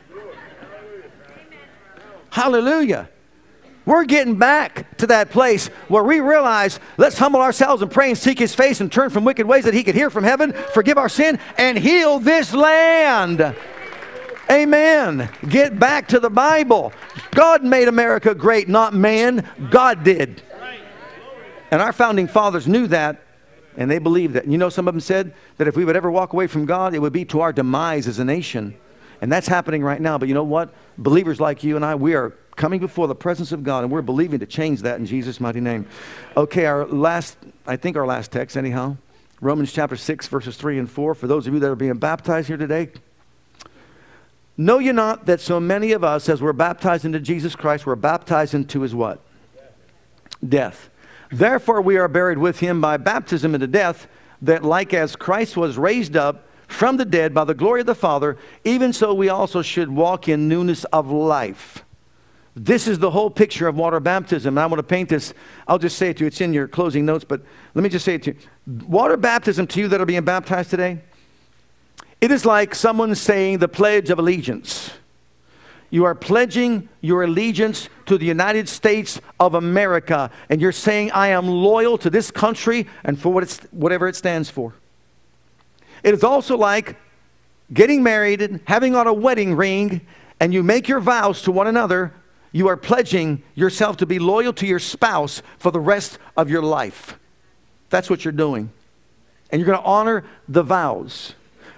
Hallelujah. 2.31 3.09
We're 3.87 4.05
getting 4.05 4.37
back 4.37 4.97
to 4.99 5.07
that 5.09 5.31
place 5.31 5.67
where 5.89 6.03
we 6.03 6.21
realize 6.21 6.81
let's 6.97 7.19
humble 7.19 7.41
ourselves 7.41 7.83
and 7.83 7.91
pray 7.91 8.09
and 8.09 8.19
seek 8.19 8.39
His 8.39 8.55
face 8.55 8.81
and 8.81 8.91
turn 8.91 9.11
from 9.11 9.25
wicked 9.25 9.47
ways 9.47 9.65
that 9.65 9.75
He 9.75 9.85
could 9.85 9.95
hear 9.95 10.11
from 10.11 10.25
heaven, 10.25 10.53
forgive 10.73 10.97
our 10.97 11.09
sin, 11.09 11.39
and 11.59 11.79
heal 11.79 12.19
this 12.19 12.55
land. 12.55 13.55
Amen. 14.51 15.29
Get 15.49 15.79
back 15.79 16.09
to 16.09 16.21
the 16.21 16.31
Bible. 16.31 16.93
God 17.33 17.65
made 17.65 17.89
America 17.89 18.35
great, 18.35 18.69
not 18.69 18.95
man. 18.95 19.49
God 19.71 20.05
did. 20.05 20.43
And 21.71 21.83
our 21.83 21.93
founding 21.93 22.29
fathers 22.29 22.69
knew 22.69 22.87
that 22.89 23.25
and 23.77 23.91
they 23.91 23.99
believed 23.99 24.35
that. 24.35 24.47
You 24.47 24.59
know, 24.59 24.69
some 24.69 24.87
of 24.87 24.95
them 24.95 25.01
said 25.01 25.35
that 25.57 25.69
if 25.69 25.77
we 25.77 25.85
would 25.85 25.97
ever 25.97 26.11
walk 26.11 26.33
away 26.33 26.47
from 26.47 26.67
God, 26.67 26.95
it 26.95 27.01
would 27.01 27.13
be 27.13 27.25
to 27.27 27.41
our 27.41 27.53
demise 27.53 28.07
as 28.07 28.19
a 28.19 28.25
nation. 28.25 28.77
And 29.21 29.33
that's 29.33 29.49
happening 29.49 29.83
right 29.83 30.01
now. 30.01 30.19
But 30.19 30.29
you 30.29 30.35
know 30.35 30.45
what? 30.45 30.73
Believers 30.99 31.41
like 31.41 31.65
you 31.65 31.77
and 31.77 31.85
I, 31.85 31.95
we 31.95 32.15
are 32.15 32.35
coming 32.57 32.81
before 32.81 33.09
the 33.09 33.15
presence 33.15 33.53
of 33.53 33.65
God, 33.65 33.85
and 33.85 33.93
we're 33.93 34.03
believing 34.03 34.39
to 34.41 34.47
change 34.47 34.83
that 34.83 34.99
in 34.99 35.07
Jesus' 35.07 35.41
mighty 35.41 35.61
name. 35.61 35.87
Okay, 36.37 36.67
our 36.67 36.87
last, 36.87 37.37
I 37.67 37.77
think 37.77 37.97
our 37.97 38.07
last 38.07 38.33
text, 38.33 38.57
anyhow, 38.57 38.97
Romans 39.41 39.73
chapter 39.73 39.97
6, 39.97 40.29
verses 40.29 40.57
3 40.57 40.79
and 40.79 40.91
4. 40.91 41.15
For 41.15 41.27
those 41.27 41.47
of 41.47 41.55
you 41.55 41.61
that 41.61 41.71
are 41.71 41.75
being 41.75 41.95
baptized 41.95 42.49
here 42.49 42.57
today, 42.57 42.91
know 44.57 44.79
you 44.79 44.93
not 44.93 45.27
that 45.27 45.41
so 45.41 45.59
many 45.59 45.93
of 45.93 46.05
us, 46.05 46.29
as 46.29 46.41
we're 46.41 46.53
baptized 46.53 47.05
into 47.05 47.21
Jesus 47.21 47.57
Christ, 47.57 47.87
we're 47.87 47.97
baptized 47.97 48.55
into 48.55 48.81
his 48.81 48.95
what? 48.95 49.21
Death. 50.47 50.89
Therefore, 51.31 51.81
we 51.81 51.97
are 51.97 52.09
buried 52.09 52.39
with 52.39 52.61
him 52.61 52.81
by 52.81 52.97
baptism 52.97 53.55
into 53.55 53.67
death, 53.67 54.07
that 54.43 54.63
like 54.63 54.95
as 54.95 55.17
Christ 55.17 55.57
was 55.57 55.77
raised 55.77 56.17
up 56.17 56.47
from 56.69 56.97
the 56.97 57.05
dead 57.05 57.35
by 57.35 57.45
the 57.45 57.55
glory 57.55 57.81
of 57.81 57.87
the 57.87 57.95
Father, 57.95 58.37
even 58.65 58.93
so 58.93 59.13
we 59.13 59.29
also 59.29 59.63
should 59.63 59.89
walk 59.91 60.29
in 60.29 60.49
newness 60.49 60.85
of 60.85 61.11
life. 61.11 61.84
This 62.57 62.87
is 62.87 63.01
the 63.01 63.11
whole 63.11 63.31
picture 63.31 63.67
of 63.67 63.77
water 63.77 63.99
baptism. 63.99 64.57
And 64.57 64.63
I 64.63 64.67
want 64.67 64.79
to 64.79 64.85
paint 64.85 65.09
this. 65.09 65.35
I'll 65.67 65.79
just 65.79 65.99
say 65.99 66.11
it 66.11 66.19
to 66.19 66.25
you. 66.25 66.29
It's 66.29 66.41
in 66.41 66.53
your 66.53 66.69
closing 66.69 67.05
notes, 67.05 67.25
but 67.25 67.43
let 67.75 67.83
me 67.83 67.89
just 67.89 68.05
say 68.05 68.15
it 68.15 68.23
to 68.25 68.33
you. 68.33 68.87
Water 68.87 69.17
baptism 69.17 69.67
to 69.69 69.81
you 69.81 69.89
that 69.89 70.01
are 70.01 70.07
being 70.07 70.25
baptized 70.25 70.71
today, 70.71 71.01
it 72.21 72.31
is 72.31 72.47
like 72.47 72.75
someone 72.75 73.15
saying 73.15 73.59
the 73.59 73.69
Pledge 73.69 74.09
of 74.09 74.19
Allegiance. 74.19 74.93
You 75.91 76.05
are 76.05 76.15
pledging 76.15 76.89
your 77.03 77.23
allegiance 77.23 77.89
to 78.07 78.19
the 78.19 78.27
United 78.27 78.69
States 78.69 79.21
of 79.39 79.55
America, 79.55 80.31
and 80.49 80.61
you're 80.61 80.73
saying, 80.73 81.13
I 81.13 81.29
am 81.29 81.47
loyal 81.47 81.99
to 81.99 82.11
this 82.11 82.31
country 82.31 82.87
and 83.05 83.21
for 83.21 83.33
what 83.33 83.43
it's, 83.43 83.59
whatever 83.71 84.09
it 84.09 84.17
stands 84.17 84.51
for. 84.51 84.75
It 86.03 86.15
is 86.15 86.25
also 86.25 86.57
like 86.57 86.97
getting 87.73 88.03
married 88.03 88.43
and 88.43 88.61
having 88.67 88.97
on 88.97 89.07
a 89.07 89.13
wedding 89.13 89.55
ring, 89.55 90.01
and 90.41 90.53
you 90.53 90.63
make 90.63 90.89
your 90.89 91.01
vows 91.01 91.43
to 91.43 91.53
one 91.53 91.67
another. 91.67 92.13
You 92.55 92.69
are 92.69 92.77
pledging 92.77 93.43
yourself 93.57 93.97
to 93.97 94.07
be 94.07 94.21
loyal 94.21 94.53
to 94.53 94.67
your 94.67 94.79
spouse 94.79 95.43
for 95.59 95.73
the 95.73 95.81
rest 95.81 96.21
of 96.37 96.49
your 96.49 96.63
life. 96.63 97.19
That's 97.91 98.09
what 98.09 98.25
you're 98.25 98.31
doing. 98.31 98.71
And 99.51 99.59
you're 99.59 99.67
going 99.67 99.81
to 99.81 99.85
honor 99.85 100.25
the 100.49 100.63
vows. 100.63 101.35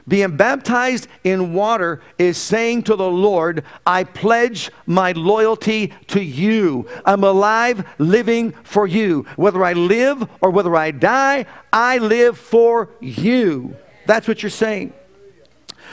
Being 0.06 0.36
baptized 0.36 1.08
in 1.24 1.54
water 1.54 2.02
is 2.18 2.36
saying 2.36 2.82
to 2.84 2.94
the 2.94 3.08
Lord, 3.08 3.64
I 3.86 4.04
pledge 4.04 4.70
my 4.84 5.12
loyalty 5.12 5.94
to 6.08 6.22
you. 6.22 6.86
I'm 7.06 7.24
alive, 7.24 7.86
living 7.96 8.52
for 8.62 8.86
you. 8.86 9.24
Whether 9.36 9.64
I 9.64 9.72
live 9.72 10.28
or 10.42 10.50
whether 10.50 10.76
I 10.76 10.90
die, 10.90 11.46
I 11.72 11.96
live 11.96 12.36
for 12.36 12.90
you. 13.00 13.74
That's 14.04 14.28
what 14.28 14.42
you're 14.42 14.50
saying. 14.50 14.92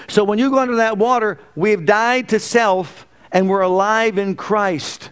So 0.10 0.26
when 0.26 0.40
you 0.40 0.50
go 0.50 0.60
under 0.60 0.76
that 0.76 0.98
water, 0.98 1.40
we've 1.56 1.86
died 1.86 2.28
to 2.30 2.40
self 2.42 3.08
and 3.34 3.50
we're 3.50 3.62
alive 3.62 4.18
in 4.18 4.36
Christ. 4.36 5.10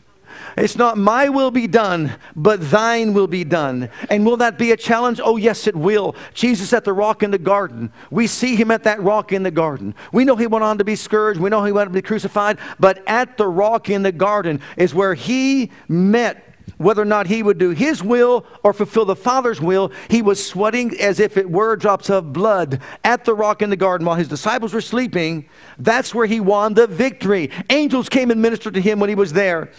It's 0.58 0.76
not 0.76 0.98
my 0.98 1.30
will 1.30 1.52
be 1.52 1.68
done, 1.68 2.16
but 2.36 2.70
thine 2.72 3.14
will 3.14 3.28
be 3.28 3.44
done. 3.44 3.90
And 4.10 4.26
will 4.26 4.38
that 4.38 4.58
be 4.58 4.72
a 4.72 4.78
challenge? 4.78 5.20
Oh, 5.24 5.38
yes, 5.38 5.68
it 5.68 5.76
will. 5.76 6.16
Jesus 6.34 6.74
at 6.74 6.84
the 6.84 6.94
rock 6.94 7.24
in 7.24 7.32
the 7.32 7.38
garden. 7.38 7.92
We 8.10 8.28
see 8.28 8.56
him 8.56 8.70
at 8.70 8.84
that 8.84 9.02
rock 9.02 9.32
in 9.32 9.44
the 9.44 9.52
garden. 9.52 9.96
We 10.12 10.26
know 10.26 10.36
he 10.36 10.48
went 10.48 10.64
on 10.64 10.78
to 10.78 10.84
be 10.84 10.96
scourged. 10.96 11.40
We 11.40 11.50
know 11.50 11.64
he 11.64 11.72
went 11.72 11.88
on 11.88 11.94
to 11.94 12.02
be 12.02 12.06
crucified. 12.06 12.60
But 12.80 13.02
at 13.08 13.38
the 13.38 13.48
rock 13.48 13.90
in 13.90 14.04
the 14.04 14.12
garden 14.12 14.62
is 14.78 14.94
where 14.94 15.14
he 15.14 15.72
met 15.88 16.51
whether 16.78 17.02
or 17.02 17.06
not 17.06 17.28
he 17.28 17.44
would 17.44 17.58
do 17.58 17.70
his 17.70 18.04
will 18.04 18.46
or 18.64 18.74
fulfill 18.74 19.06
the 19.06 19.16
Father's 19.16 19.62
will, 19.62 19.92
he 20.10 20.22
was 20.22 20.46
sweating 20.46 21.00
as 21.00 21.20
if 21.20 21.38
it 21.38 21.50
were 21.50 21.76
drops 21.76 22.10
of 22.10 22.34
blood 22.34 22.82
at 23.04 23.26
the 23.26 23.34
rock 23.34 23.62
in 23.62 23.70
the 23.70 23.76
garden 23.76 24.06
while 24.06 24.16
his 24.16 24.28
disciples 24.28 24.74
were 24.74 24.82
sleeping. 24.82 25.48
That's 25.78 26.16
where 26.16 26.26
he 26.26 26.40
won 26.40 26.74
the 26.74 26.88
victory. 26.88 27.52
Angels 27.70 28.10
came 28.10 28.32
and 28.32 28.42
ministered 28.42 28.74
to 28.74 28.82
him 28.82 29.00
when 29.00 29.10
he 29.10 29.16
was 29.16 29.34
there 29.34 29.72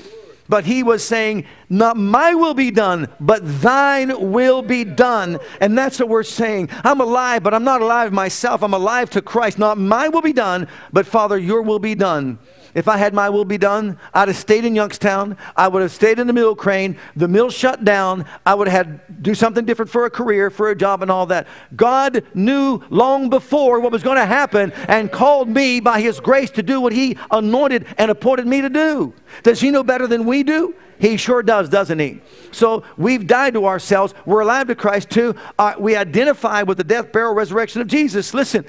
but 0.49 0.65
he 0.65 0.83
was 0.83 1.03
saying, 1.03 1.47
Not 1.71 1.97
my 1.97 2.35
will 2.35 2.53
be 2.53 2.71
done, 2.71 3.09
but 3.21 3.41
thine 3.63 4.33
will 4.33 4.61
be 4.61 4.85
done. 4.85 5.39
And 5.61 5.79
that's 5.79 5.99
what 5.99 6.11
we're 6.11 6.23
saying. 6.25 6.69
I'm 6.85 7.01
alive, 7.01 7.43
but 7.43 7.55
I'm 7.55 7.65
not 7.65 7.81
alive 7.81 8.13
myself. 8.13 8.63
I'm 8.63 8.75
alive 8.75 9.09
to 9.11 9.23
Christ. 9.23 9.59
Not 9.59 9.79
my 9.79 10.09
will 10.09 10.21
be 10.21 10.35
done, 10.35 10.69
but 10.93 11.07
Father, 11.07 11.39
your 11.39 11.63
will 11.63 11.79
be 11.79 11.95
done. 11.95 12.39
If 12.75 12.89
I 12.89 12.97
had 12.97 13.13
my 13.13 13.29
will 13.29 13.45
be 13.45 13.59
done, 13.59 13.99
I'd 14.15 14.29
have 14.29 14.37
stayed 14.37 14.65
in 14.65 14.75
Youngstown. 14.75 15.37
I 15.57 15.69
would 15.69 15.83
have 15.83 15.93
stayed 15.93 16.19
in 16.19 16.27
the 16.27 16.33
mill 16.33 16.55
crane. 16.55 16.97
The 17.17 17.29
mill 17.29 17.51
shut 17.51 17.85
down. 17.85 18.25
I 18.47 18.55
would 18.55 18.69
have 18.69 18.87
had 18.87 19.23
do 19.23 19.35
something 19.35 19.65
different 19.65 19.91
for 19.91 20.07
a 20.07 20.11
career, 20.11 20.51
for 20.51 20.71
a 20.71 20.77
job, 20.77 21.03
and 21.03 21.11
all 21.11 21.27
that. 21.27 21.47
God 21.77 22.25
knew 22.35 22.83
long 22.89 23.29
before 23.29 23.81
what 23.81 23.93
was 23.93 24.03
going 24.03 24.17
to 24.17 24.27
happen 24.27 24.73
and 24.89 25.13
called 25.13 25.49
me 25.49 25.81
by 25.81 26.01
His 26.01 26.19
grace 26.21 26.51
to 26.53 26.63
do 26.63 26.81
what 26.81 26.93
He 26.93 27.19
anointed 27.31 27.87
and 27.99 28.11
appointed 28.11 28.47
me 28.47 28.63
to 28.63 28.71
do. 28.71 29.13
Does 29.43 29.61
He 29.61 29.71
know 29.71 29.83
better 29.83 30.07
than 30.07 30.25
we 30.25 30.43
do? 30.43 30.75
He 31.03 31.17
sure 31.17 31.43
does, 31.43 31.69
doesn't 31.69 31.99
he? 31.99 32.21
So 32.53 32.85
we've 32.97 33.27
died 33.27 33.55
to 33.55 33.67
ourselves. 33.67 34.15
We're 34.25 34.43
alive 34.43 34.69
to 34.69 34.77
Christ 34.77 35.11
too. 35.11 35.35
Uh, 35.59 35.75
we 35.77 35.97
identify 35.97 36.63
with 36.63 36.79
the 36.79 36.85
death, 36.85 37.11
burial, 37.11 37.35
resurrection 37.35 37.81
of 37.81 37.89
Jesus. 37.89 38.33
Listen, 38.33 38.65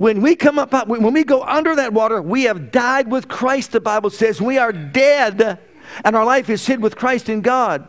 when 0.00 0.22
we 0.22 0.34
come 0.34 0.58
up, 0.58 0.88
when 0.88 1.12
we 1.12 1.24
go 1.24 1.42
under 1.42 1.76
that 1.76 1.92
water, 1.92 2.22
we 2.22 2.44
have 2.44 2.72
died 2.72 3.10
with 3.10 3.28
Christ, 3.28 3.72
the 3.72 3.82
Bible 3.82 4.08
says. 4.08 4.40
We 4.40 4.56
are 4.56 4.72
dead, 4.72 5.58
and 6.02 6.16
our 6.16 6.24
life 6.24 6.48
is 6.48 6.66
hid 6.66 6.80
with 6.80 6.96
Christ 6.96 7.28
in 7.28 7.42
God. 7.42 7.86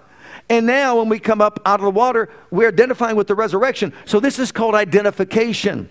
And 0.50 0.66
now, 0.66 0.98
when 0.98 1.08
we 1.08 1.20
come 1.20 1.40
up 1.40 1.62
out 1.66 1.80
of 1.80 1.86
the 1.86 1.90
water, 1.92 2.28
we're 2.50 2.68
identifying 2.68 3.16
with 3.16 3.28
the 3.28 3.36
resurrection. 3.36 3.94
So, 4.04 4.20
this 4.20 4.40
is 4.40 4.52
called 4.52 4.76
identification. 4.76 5.90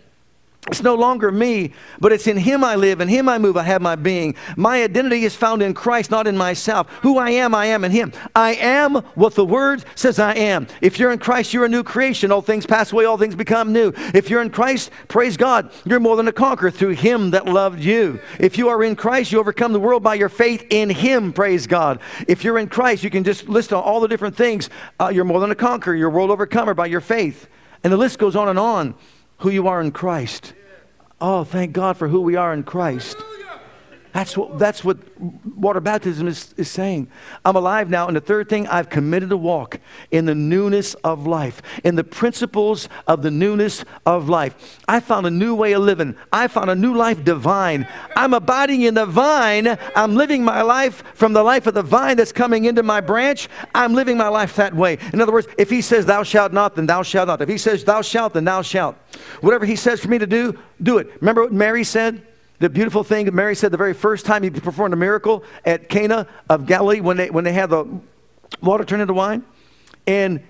It's 0.68 0.82
no 0.82 0.94
longer 0.94 1.32
me, 1.32 1.72
but 2.00 2.12
it's 2.12 2.26
in 2.26 2.36
Him 2.36 2.62
I 2.62 2.76
live, 2.76 3.00
in 3.00 3.08
Him 3.08 3.30
I 3.30 3.38
move, 3.38 3.56
I 3.56 3.62
have 3.62 3.80
my 3.80 3.96
being. 3.96 4.34
My 4.56 4.82
identity 4.82 5.24
is 5.24 5.34
found 5.34 5.62
in 5.62 5.72
Christ, 5.72 6.11
not 6.11 6.26
in 6.26 6.36
myself. 6.36 6.86
Who 7.00 7.16
I 7.16 7.30
am, 7.30 7.54
I 7.54 7.66
am 7.66 7.82
in 7.82 7.90
Him. 7.90 8.12
I 8.36 8.54
am 8.56 8.96
what 9.14 9.34
the 9.34 9.44
Word 9.44 9.84
says 9.94 10.18
I 10.18 10.34
am. 10.34 10.66
If 10.82 10.98
you're 10.98 11.12
in 11.12 11.18
Christ, 11.18 11.54
you're 11.54 11.64
a 11.64 11.68
new 11.68 11.82
creation. 11.82 12.30
All 12.30 12.42
things 12.42 12.66
pass 12.66 12.92
away, 12.92 13.06
all 13.06 13.16
things 13.16 13.34
become 13.34 13.72
new. 13.72 13.94
If 14.14 14.28
you're 14.28 14.42
in 14.42 14.50
Christ, 14.50 14.90
praise 15.08 15.38
God, 15.38 15.72
you're 15.86 15.98
more 15.98 16.16
than 16.16 16.28
a 16.28 16.32
conqueror 16.32 16.70
through 16.70 16.90
Him 16.90 17.30
that 17.30 17.46
loved 17.46 17.80
you. 17.80 18.20
If 18.38 18.58
you 18.58 18.68
are 18.68 18.84
in 18.84 18.96
Christ, 18.96 19.32
you 19.32 19.40
overcome 19.40 19.72
the 19.72 19.80
world 19.80 20.02
by 20.02 20.14
your 20.14 20.28
faith 20.28 20.66
in 20.68 20.90
Him, 20.90 21.32
praise 21.32 21.66
God. 21.66 22.00
If 22.28 22.44
you're 22.44 22.58
in 22.58 22.68
Christ, 22.68 23.02
you 23.02 23.08
can 23.08 23.24
just 23.24 23.48
list 23.48 23.72
all 23.72 23.98
the 23.98 24.08
different 24.08 24.36
things. 24.36 24.68
Uh, 25.00 25.08
you're 25.08 25.24
more 25.24 25.40
than 25.40 25.50
a 25.50 25.56
conqueror, 25.56 25.94
you're 25.94 26.11
a 26.11 26.12
world 26.12 26.30
overcomer 26.30 26.74
by 26.74 26.86
your 26.86 27.00
faith. 27.00 27.48
And 27.82 27.90
the 27.90 27.96
list 27.96 28.18
goes 28.18 28.36
on 28.36 28.48
and 28.48 28.58
on 28.58 28.94
who 29.41 29.51
you 29.51 29.68
are 29.68 29.80
in 29.80 29.91
Christ. 29.91 30.55
Oh, 31.20 31.45
thank 31.45 31.72
God 31.72 31.97
for 31.97 32.09
who 32.09 32.20
we 32.20 32.36
are 32.36 32.55
in 32.55 32.62
Christ. 32.62 33.16
That's 34.12 34.36
what, 34.36 34.58
that's 34.58 34.84
what 34.84 34.98
water 35.56 35.80
baptism 35.80 36.26
is, 36.26 36.52
is 36.56 36.68
saying. 36.68 37.08
I'm 37.44 37.54
alive 37.54 37.90
now. 37.90 38.08
And 38.08 38.16
the 38.16 38.20
third 38.20 38.48
thing, 38.48 38.66
I've 38.66 38.90
committed 38.90 39.30
to 39.30 39.36
walk 39.36 39.78
in 40.11 40.24
the 40.24 40.34
newness 40.34 40.94
of 40.94 41.26
life, 41.26 41.62
in 41.84 41.94
the 41.94 42.02
principles 42.02 42.88
of 43.06 43.22
the 43.22 43.30
newness 43.30 43.84
of 44.06 44.28
life. 44.28 44.80
I 44.88 44.98
found 44.98 45.26
a 45.26 45.30
new 45.30 45.54
way 45.54 45.72
of 45.74 45.82
living. 45.82 46.16
I 46.32 46.48
found 46.48 46.70
a 46.70 46.74
new 46.74 46.94
life 46.94 47.24
divine. 47.24 47.86
I'm 48.16 48.34
abiding 48.34 48.82
in 48.82 48.94
the 48.94 49.06
vine. 49.06 49.78
I'm 49.94 50.16
living 50.16 50.44
my 50.44 50.62
life 50.62 51.04
from 51.14 51.32
the 51.32 51.42
life 51.42 51.68
of 51.68 51.74
the 51.74 51.82
vine 51.82 52.16
that's 52.16 52.32
coming 52.32 52.64
into 52.64 52.82
my 52.82 53.00
branch. 53.00 53.48
I'm 53.74 53.94
living 53.94 54.16
my 54.16 54.28
life 54.28 54.56
that 54.56 54.74
way. 54.74 54.98
In 55.12 55.20
other 55.20 55.32
words, 55.32 55.46
if 55.56 55.70
he 55.70 55.82
says, 55.82 56.06
Thou 56.06 56.24
shalt 56.24 56.52
not, 56.52 56.74
then 56.74 56.86
thou 56.86 57.02
shalt 57.02 57.28
not. 57.28 57.40
If 57.40 57.48
he 57.48 57.58
says, 57.58 57.84
Thou 57.84 58.02
shalt, 58.02 58.34
then 58.34 58.44
thou 58.44 58.62
shalt. 58.62 58.96
Whatever 59.40 59.66
he 59.66 59.76
says 59.76 60.00
for 60.00 60.08
me 60.08 60.18
to 60.18 60.26
do, 60.26 60.58
do 60.82 60.98
it. 60.98 61.08
Remember 61.20 61.42
what 61.42 61.52
Mary 61.52 61.84
said? 61.84 62.26
The 62.61 62.68
beautiful 62.68 63.02
thing, 63.02 63.34
Mary 63.34 63.54
said 63.54 63.72
the 63.72 63.78
very 63.78 63.94
first 63.94 64.26
time 64.26 64.42
he 64.42 64.50
performed 64.50 64.92
a 64.92 64.96
miracle 64.96 65.42
at 65.64 65.88
Cana 65.88 66.26
of 66.48 66.66
Galilee 66.66 67.00
when 67.00 67.16
they, 67.16 67.30
when 67.30 67.42
they 67.42 67.54
had 67.54 67.70
the 67.70 67.86
water 68.62 68.84
turned 68.84 69.02
into 69.02 69.14
wine. 69.14 69.44
And 70.06 70.46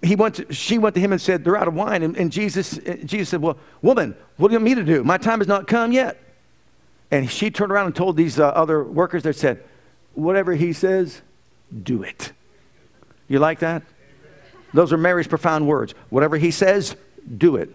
he 0.00 0.14
went 0.14 0.36
to, 0.36 0.52
she 0.52 0.78
went 0.78 0.94
to 0.94 1.00
him 1.00 1.10
and 1.10 1.20
said, 1.20 1.44
They're 1.44 1.56
out 1.56 1.66
of 1.66 1.74
wine. 1.74 2.04
And, 2.04 2.16
and 2.16 2.30
Jesus, 2.30 2.78
Jesus 3.04 3.28
said, 3.30 3.42
Well, 3.42 3.58
woman, 3.82 4.16
what 4.36 4.48
do 4.48 4.52
you 4.52 4.58
want 4.58 4.64
me 4.64 4.74
to 4.76 4.84
do? 4.84 5.02
My 5.02 5.18
time 5.18 5.40
has 5.40 5.48
not 5.48 5.66
come 5.66 5.90
yet. 5.90 6.16
And 7.10 7.28
she 7.28 7.50
turned 7.50 7.72
around 7.72 7.86
and 7.86 7.96
told 7.96 8.16
these 8.16 8.38
uh, 8.38 8.48
other 8.48 8.84
workers 8.84 9.24
that 9.24 9.34
said, 9.34 9.62
Whatever 10.14 10.54
he 10.54 10.72
says, 10.72 11.22
do 11.82 12.02
it. 12.02 12.32
You 13.26 13.40
like 13.40 13.58
that? 13.58 13.82
Those 14.72 14.92
are 14.92 14.96
Mary's 14.96 15.26
profound 15.26 15.66
words. 15.66 15.94
Whatever 16.08 16.36
he 16.36 16.50
says, 16.50 16.96
do 17.36 17.56
it. 17.56 17.70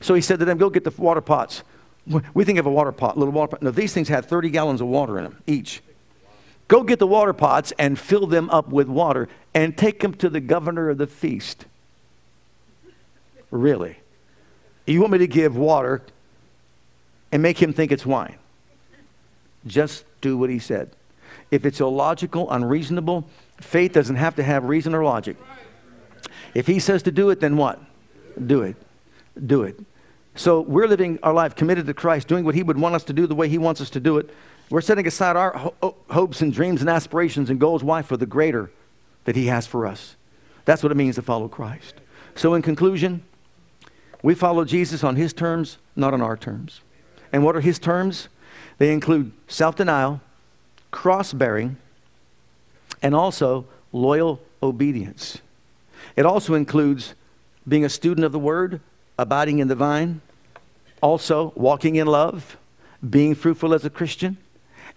So 0.00 0.14
he 0.14 0.20
said 0.20 0.40
to 0.40 0.44
them, 0.44 0.58
Go 0.58 0.68
get 0.68 0.84
the 0.84 0.92
water 0.96 1.22
pots. 1.22 1.62
We 2.06 2.44
think 2.44 2.58
of 2.58 2.66
a 2.66 2.70
water 2.70 2.92
pot, 2.92 3.16
little 3.16 3.32
water 3.32 3.52
pot. 3.52 3.62
No, 3.62 3.70
these 3.70 3.92
things 3.94 4.08
had 4.08 4.26
30 4.26 4.50
gallons 4.50 4.80
of 4.80 4.88
water 4.88 5.18
in 5.18 5.24
them 5.24 5.42
each. 5.46 5.82
Go 6.68 6.82
get 6.82 6.98
the 6.98 7.06
water 7.06 7.32
pots 7.32 7.72
and 7.78 7.98
fill 7.98 8.26
them 8.26 8.50
up 8.50 8.68
with 8.68 8.88
water 8.88 9.28
and 9.54 9.76
take 9.76 10.00
them 10.00 10.14
to 10.14 10.28
the 10.28 10.40
governor 10.40 10.90
of 10.90 10.98
the 10.98 11.06
feast. 11.06 11.66
Really? 13.50 13.98
You 14.86 15.00
want 15.00 15.12
me 15.12 15.18
to 15.18 15.26
give 15.26 15.56
water 15.56 16.02
and 17.32 17.42
make 17.42 17.60
him 17.60 17.72
think 17.72 17.92
it's 17.92 18.04
wine? 18.04 18.36
Just 19.66 20.04
do 20.20 20.36
what 20.36 20.50
he 20.50 20.58
said. 20.58 20.90
If 21.50 21.64
it's 21.64 21.80
illogical, 21.80 22.50
unreasonable, 22.50 23.26
faith 23.60 23.92
doesn't 23.92 24.16
have 24.16 24.36
to 24.36 24.42
have 24.42 24.64
reason 24.64 24.94
or 24.94 25.04
logic. 25.04 25.36
If 26.54 26.66
he 26.66 26.78
says 26.78 27.02
to 27.04 27.12
do 27.12 27.30
it, 27.30 27.40
then 27.40 27.56
what? 27.56 27.80
Do 28.46 28.62
it. 28.62 28.76
Do 29.46 29.62
it. 29.62 29.78
So 30.34 30.60
we're 30.60 30.88
living 30.88 31.18
our 31.22 31.32
life 31.32 31.54
committed 31.54 31.86
to 31.86 31.94
Christ, 31.94 32.26
doing 32.26 32.44
what 32.44 32.54
He 32.54 32.62
would 32.62 32.78
want 32.78 32.94
us 32.94 33.04
to 33.04 33.12
do 33.12 33.26
the 33.26 33.34
way 33.34 33.48
He 33.48 33.58
wants 33.58 33.80
us 33.80 33.90
to 33.90 34.00
do 34.00 34.18
it. 34.18 34.30
We're 34.70 34.80
setting 34.80 35.06
aside 35.06 35.36
our 35.36 35.52
ho- 35.52 35.74
oh, 35.82 35.94
hopes 36.10 36.40
and 36.40 36.52
dreams 36.52 36.80
and 36.80 36.90
aspirations 36.90 37.50
and 37.50 37.60
goals. 37.60 37.84
Why? 37.84 38.02
For 38.02 38.16
the 38.16 38.26
greater 38.26 38.70
that 39.24 39.36
He 39.36 39.46
has 39.46 39.66
for 39.66 39.86
us. 39.86 40.16
That's 40.64 40.82
what 40.82 40.90
it 40.90 40.96
means 40.96 41.16
to 41.16 41.22
follow 41.22 41.48
Christ. 41.48 41.94
So, 42.34 42.54
in 42.54 42.62
conclusion, 42.62 43.22
we 44.22 44.34
follow 44.34 44.64
Jesus 44.64 45.04
on 45.04 45.16
His 45.16 45.32
terms, 45.32 45.78
not 45.94 46.14
on 46.14 46.20
our 46.20 46.36
terms. 46.36 46.80
And 47.32 47.44
what 47.44 47.54
are 47.54 47.60
His 47.60 47.78
terms? 47.78 48.28
They 48.78 48.92
include 48.92 49.32
self 49.46 49.76
denial, 49.76 50.20
cross 50.90 51.32
bearing, 51.32 51.76
and 53.02 53.14
also 53.14 53.66
loyal 53.92 54.40
obedience. 54.62 55.38
It 56.16 56.26
also 56.26 56.54
includes 56.54 57.14
being 57.68 57.84
a 57.84 57.88
student 57.88 58.24
of 58.24 58.32
the 58.32 58.38
Word, 58.38 58.80
abiding 59.18 59.58
in 59.58 59.68
the 59.68 59.74
vine, 59.74 60.20
also 61.00 61.52
walking 61.56 61.96
in 61.96 62.06
love, 62.06 62.56
being 63.08 63.34
fruitful 63.34 63.74
as 63.74 63.84
a 63.84 63.90
Christian, 63.90 64.36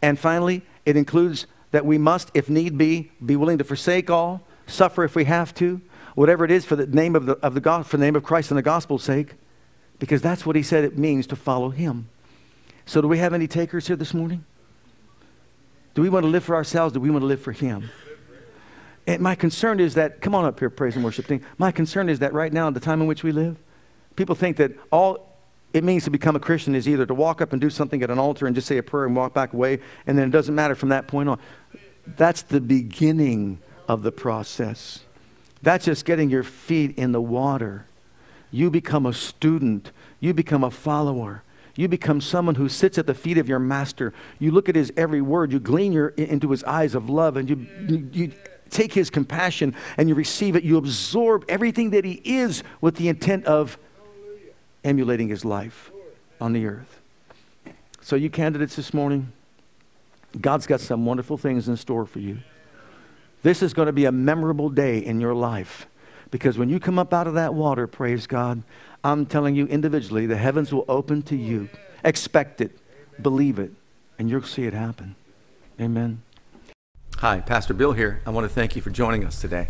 and 0.01 0.17
finally, 0.17 0.61
it 0.85 0.95
includes 0.95 1.47
that 1.71 1.85
we 1.85 1.97
must, 1.97 2.31
if 2.33 2.49
need 2.49 2.77
be, 2.77 3.11
be 3.25 3.35
willing 3.35 3.57
to 3.57 3.63
forsake 3.63 4.09
all, 4.09 4.41
suffer 4.67 5.03
if 5.03 5.15
we 5.15 5.25
have 5.25 5.53
to, 5.55 5.81
whatever 6.15 6.45
it 6.45 6.51
is 6.51 6.65
for 6.65 6.75
the 6.75 6.87
name 6.87 7.15
of 7.15 7.25
the, 7.25 7.33
of 7.37 7.53
the 7.53 7.83
for 7.83 7.97
the 7.97 8.03
name 8.03 8.15
of 8.15 8.23
Christ 8.23 8.51
and 8.51 8.57
the 8.57 8.63
gospel's 8.63 9.03
sake, 9.03 9.35
because 9.99 10.21
that's 10.21 10.45
what 10.45 10.55
he 10.55 10.63
said 10.63 10.83
it 10.83 10.97
means 10.97 11.27
to 11.27 11.35
follow 11.35 11.69
him. 11.69 12.09
So, 12.85 13.01
do 13.01 13.07
we 13.07 13.17
have 13.17 13.33
any 13.33 13.47
takers 13.47 13.87
here 13.87 13.95
this 13.95 14.13
morning? 14.13 14.45
Do 15.93 16.01
we 16.01 16.09
want 16.09 16.23
to 16.23 16.29
live 16.29 16.43
for 16.43 16.55
ourselves? 16.55 16.93
Do 16.93 16.99
we 16.99 17.09
want 17.09 17.23
to 17.23 17.27
live 17.27 17.41
for 17.41 17.51
him? 17.51 17.89
And 19.07 19.21
my 19.21 19.35
concern 19.35 19.79
is 19.79 19.95
that, 19.95 20.21
come 20.21 20.35
on 20.35 20.45
up 20.45 20.59
here, 20.59 20.69
praise 20.69 20.95
and 20.95 21.03
worship 21.03 21.27
team. 21.27 21.41
My 21.57 21.71
concern 21.71 22.09
is 22.09 22.19
that 22.19 22.33
right 22.33 22.51
now, 22.53 22.67
in 22.67 22.73
the 22.73 22.79
time 22.79 23.01
in 23.01 23.07
which 23.07 23.23
we 23.23 23.31
live, 23.31 23.57
people 24.17 24.35
think 24.35 24.57
that 24.57 24.73
all 24.91 25.25
it 25.73 25.83
means 25.83 26.03
to 26.03 26.09
become 26.09 26.35
a 26.35 26.39
Christian 26.39 26.75
is 26.75 26.87
either 26.87 27.05
to 27.05 27.13
walk 27.13 27.41
up 27.41 27.53
and 27.53 27.61
do 27.61 27.69
something 27.69 28.01
at 28.03 28.09
an 28.09 28.19
altar 28.19 28.47
and 28.47 28.55
just 28.55 28.67
say 28.67 28.77
a 28.77 28.83
prayer 28.83 29.05
and 29.05 29.15
walk 29.15 29.33
back 29.33 29.53
away, 29.53 29.79
and 30.05 30.17
then 30.17 30.27
it 30.27 30.31
doesn't 30.31 30.55
matter 30.55 30.75
from 30.75 30.89
that 30.89 31.07
point 31.07 31.29
on. 31.29 31.39
That's 32.05 32.41
the 32.41 32.59
beginning 32.59 33.59
of 33.87 34.03
the 34.03 34.11
process. 34.11 35.01
That's 35.61 35.85
just 35.85 36.03
getting 36.03 36.29
your 36.29 36.43
feet 36.43 36.97
in 36.97 37.11
the 37.11 37.21
water. 37.21 37.85
You 38.51 38.69
become 38.69 39.05
a 39.05 39.13
student, 39.13 39.91
you 40.19 40.33
become 40.33 40.63
a 40.63 40.71
follower. 40.71 41.43
You 41.75 41.87
become 41.87 42.21
someone 42.21 42.55
who 42.55 42.69
sits 42.69 42.97
at 42.97 43.05
the 43.05 43.13
feet 43.13 43.37
of 43.37 43.47
your 43.47 43.59
master. 43.59 44.11
You 44.39 44.49
look 44.49 44.67
at 44.67 44.75
his 44.75 44.91
every 44.97 45.21
word. 45.21 45.51
You 45.51 45.59
glean 45.59 45.91
your, 45.91 46.07
into 46.07 46.49
his 46.49 46.63
eyes 46.63 46.95
of 46.95 47.07
love, 47.07 47.37
and 47.37 47.47
you, 47.47 47.67
you, 47.87 48.09
you 48.11 48.31
take 48.71 48.93
his 48.93 49.11
compassion 49.11 49.75
and 49.95 50.09
you 50.09 50.15
receive 50.15 50.55
it. 50.55 50.63
You 50.63 50.77
absorb 50.77 51.45
everything 51.47 51.91
that 51.91 52.03
he 52.03 52.19
is 52.23 52.63
with 52.81 52.95
the 52.95 53.09
intent 53.09 53.45
of 53.45 53.77
emulating 54.87 55.27
his 55.27 55.43
life 55.43 55.91
on 56.39 56.53
the 56.53 56.65
earth. 56.65 57.01
So, 58.01 58.15
you 58.15 58.29
candidates 58.29 58.75
this 58.77 58.93
morning, 58.93 59.33
God's 60.39 60.65
got 60.65 60.79
some 60.79 61.05
wonderful 61.05 61.37
things 61.37 61.67
in 61.67 61.75
store 61.75 62.05
for 62.05 62.19
you. 62.19 62.39
This 63.43 63.61
is 63.61 63.73
going 63.73 63.87
to 63.87 63.93
be 63.93 64.05
a 64.05 64.11
memorable 64.11 64.69
day 64.69 64.99
in 64.99 65.19
your 65.19 65.33
life 65.33 65.87
because 66.31 66.57
when 66.57 66.69
you 66.69 66.79
come 66.79 66.97
up 66.97 67.13
out 67.13 67.27
of 67.27 67.33
that 67.33 67.53
water, 67.53 67.85
praise 67.85 68.27
God, 68.27 68.63
I'm 69.03 69.25
telling 69.25 69.55
you 69.55 69.67
individually, 69.67 70.25
the 70.25 70.37
heavens 70.37 70.73
will 70.73 70.85
open 70.87 71.21
to 71.23 71.35
you. 71.35 71.69
Expect 72.03 72.61
it, 72.61 72.77
believe 73.21 73.59
it, 73.59 73.71
and 74.17 74.29
you'll 74.29 74.43
see 74.43 74.63
it 74.63 74.73
happen. 74.73 75.15
Amen. 75.79 76.21
Hi, 77.17 77.41
Pastor 77.41 77.73
Bill 77.73 77.93
here. 77.93 78.21
I 78.25 78.29
want 78.29 78.45
to 78.45 78.53
thank 78.53 78.75
you 78.75 78.81
for 78.81 78.89
joining 78.89 79.25
us 79.25 79.41
today. 79.41 79.69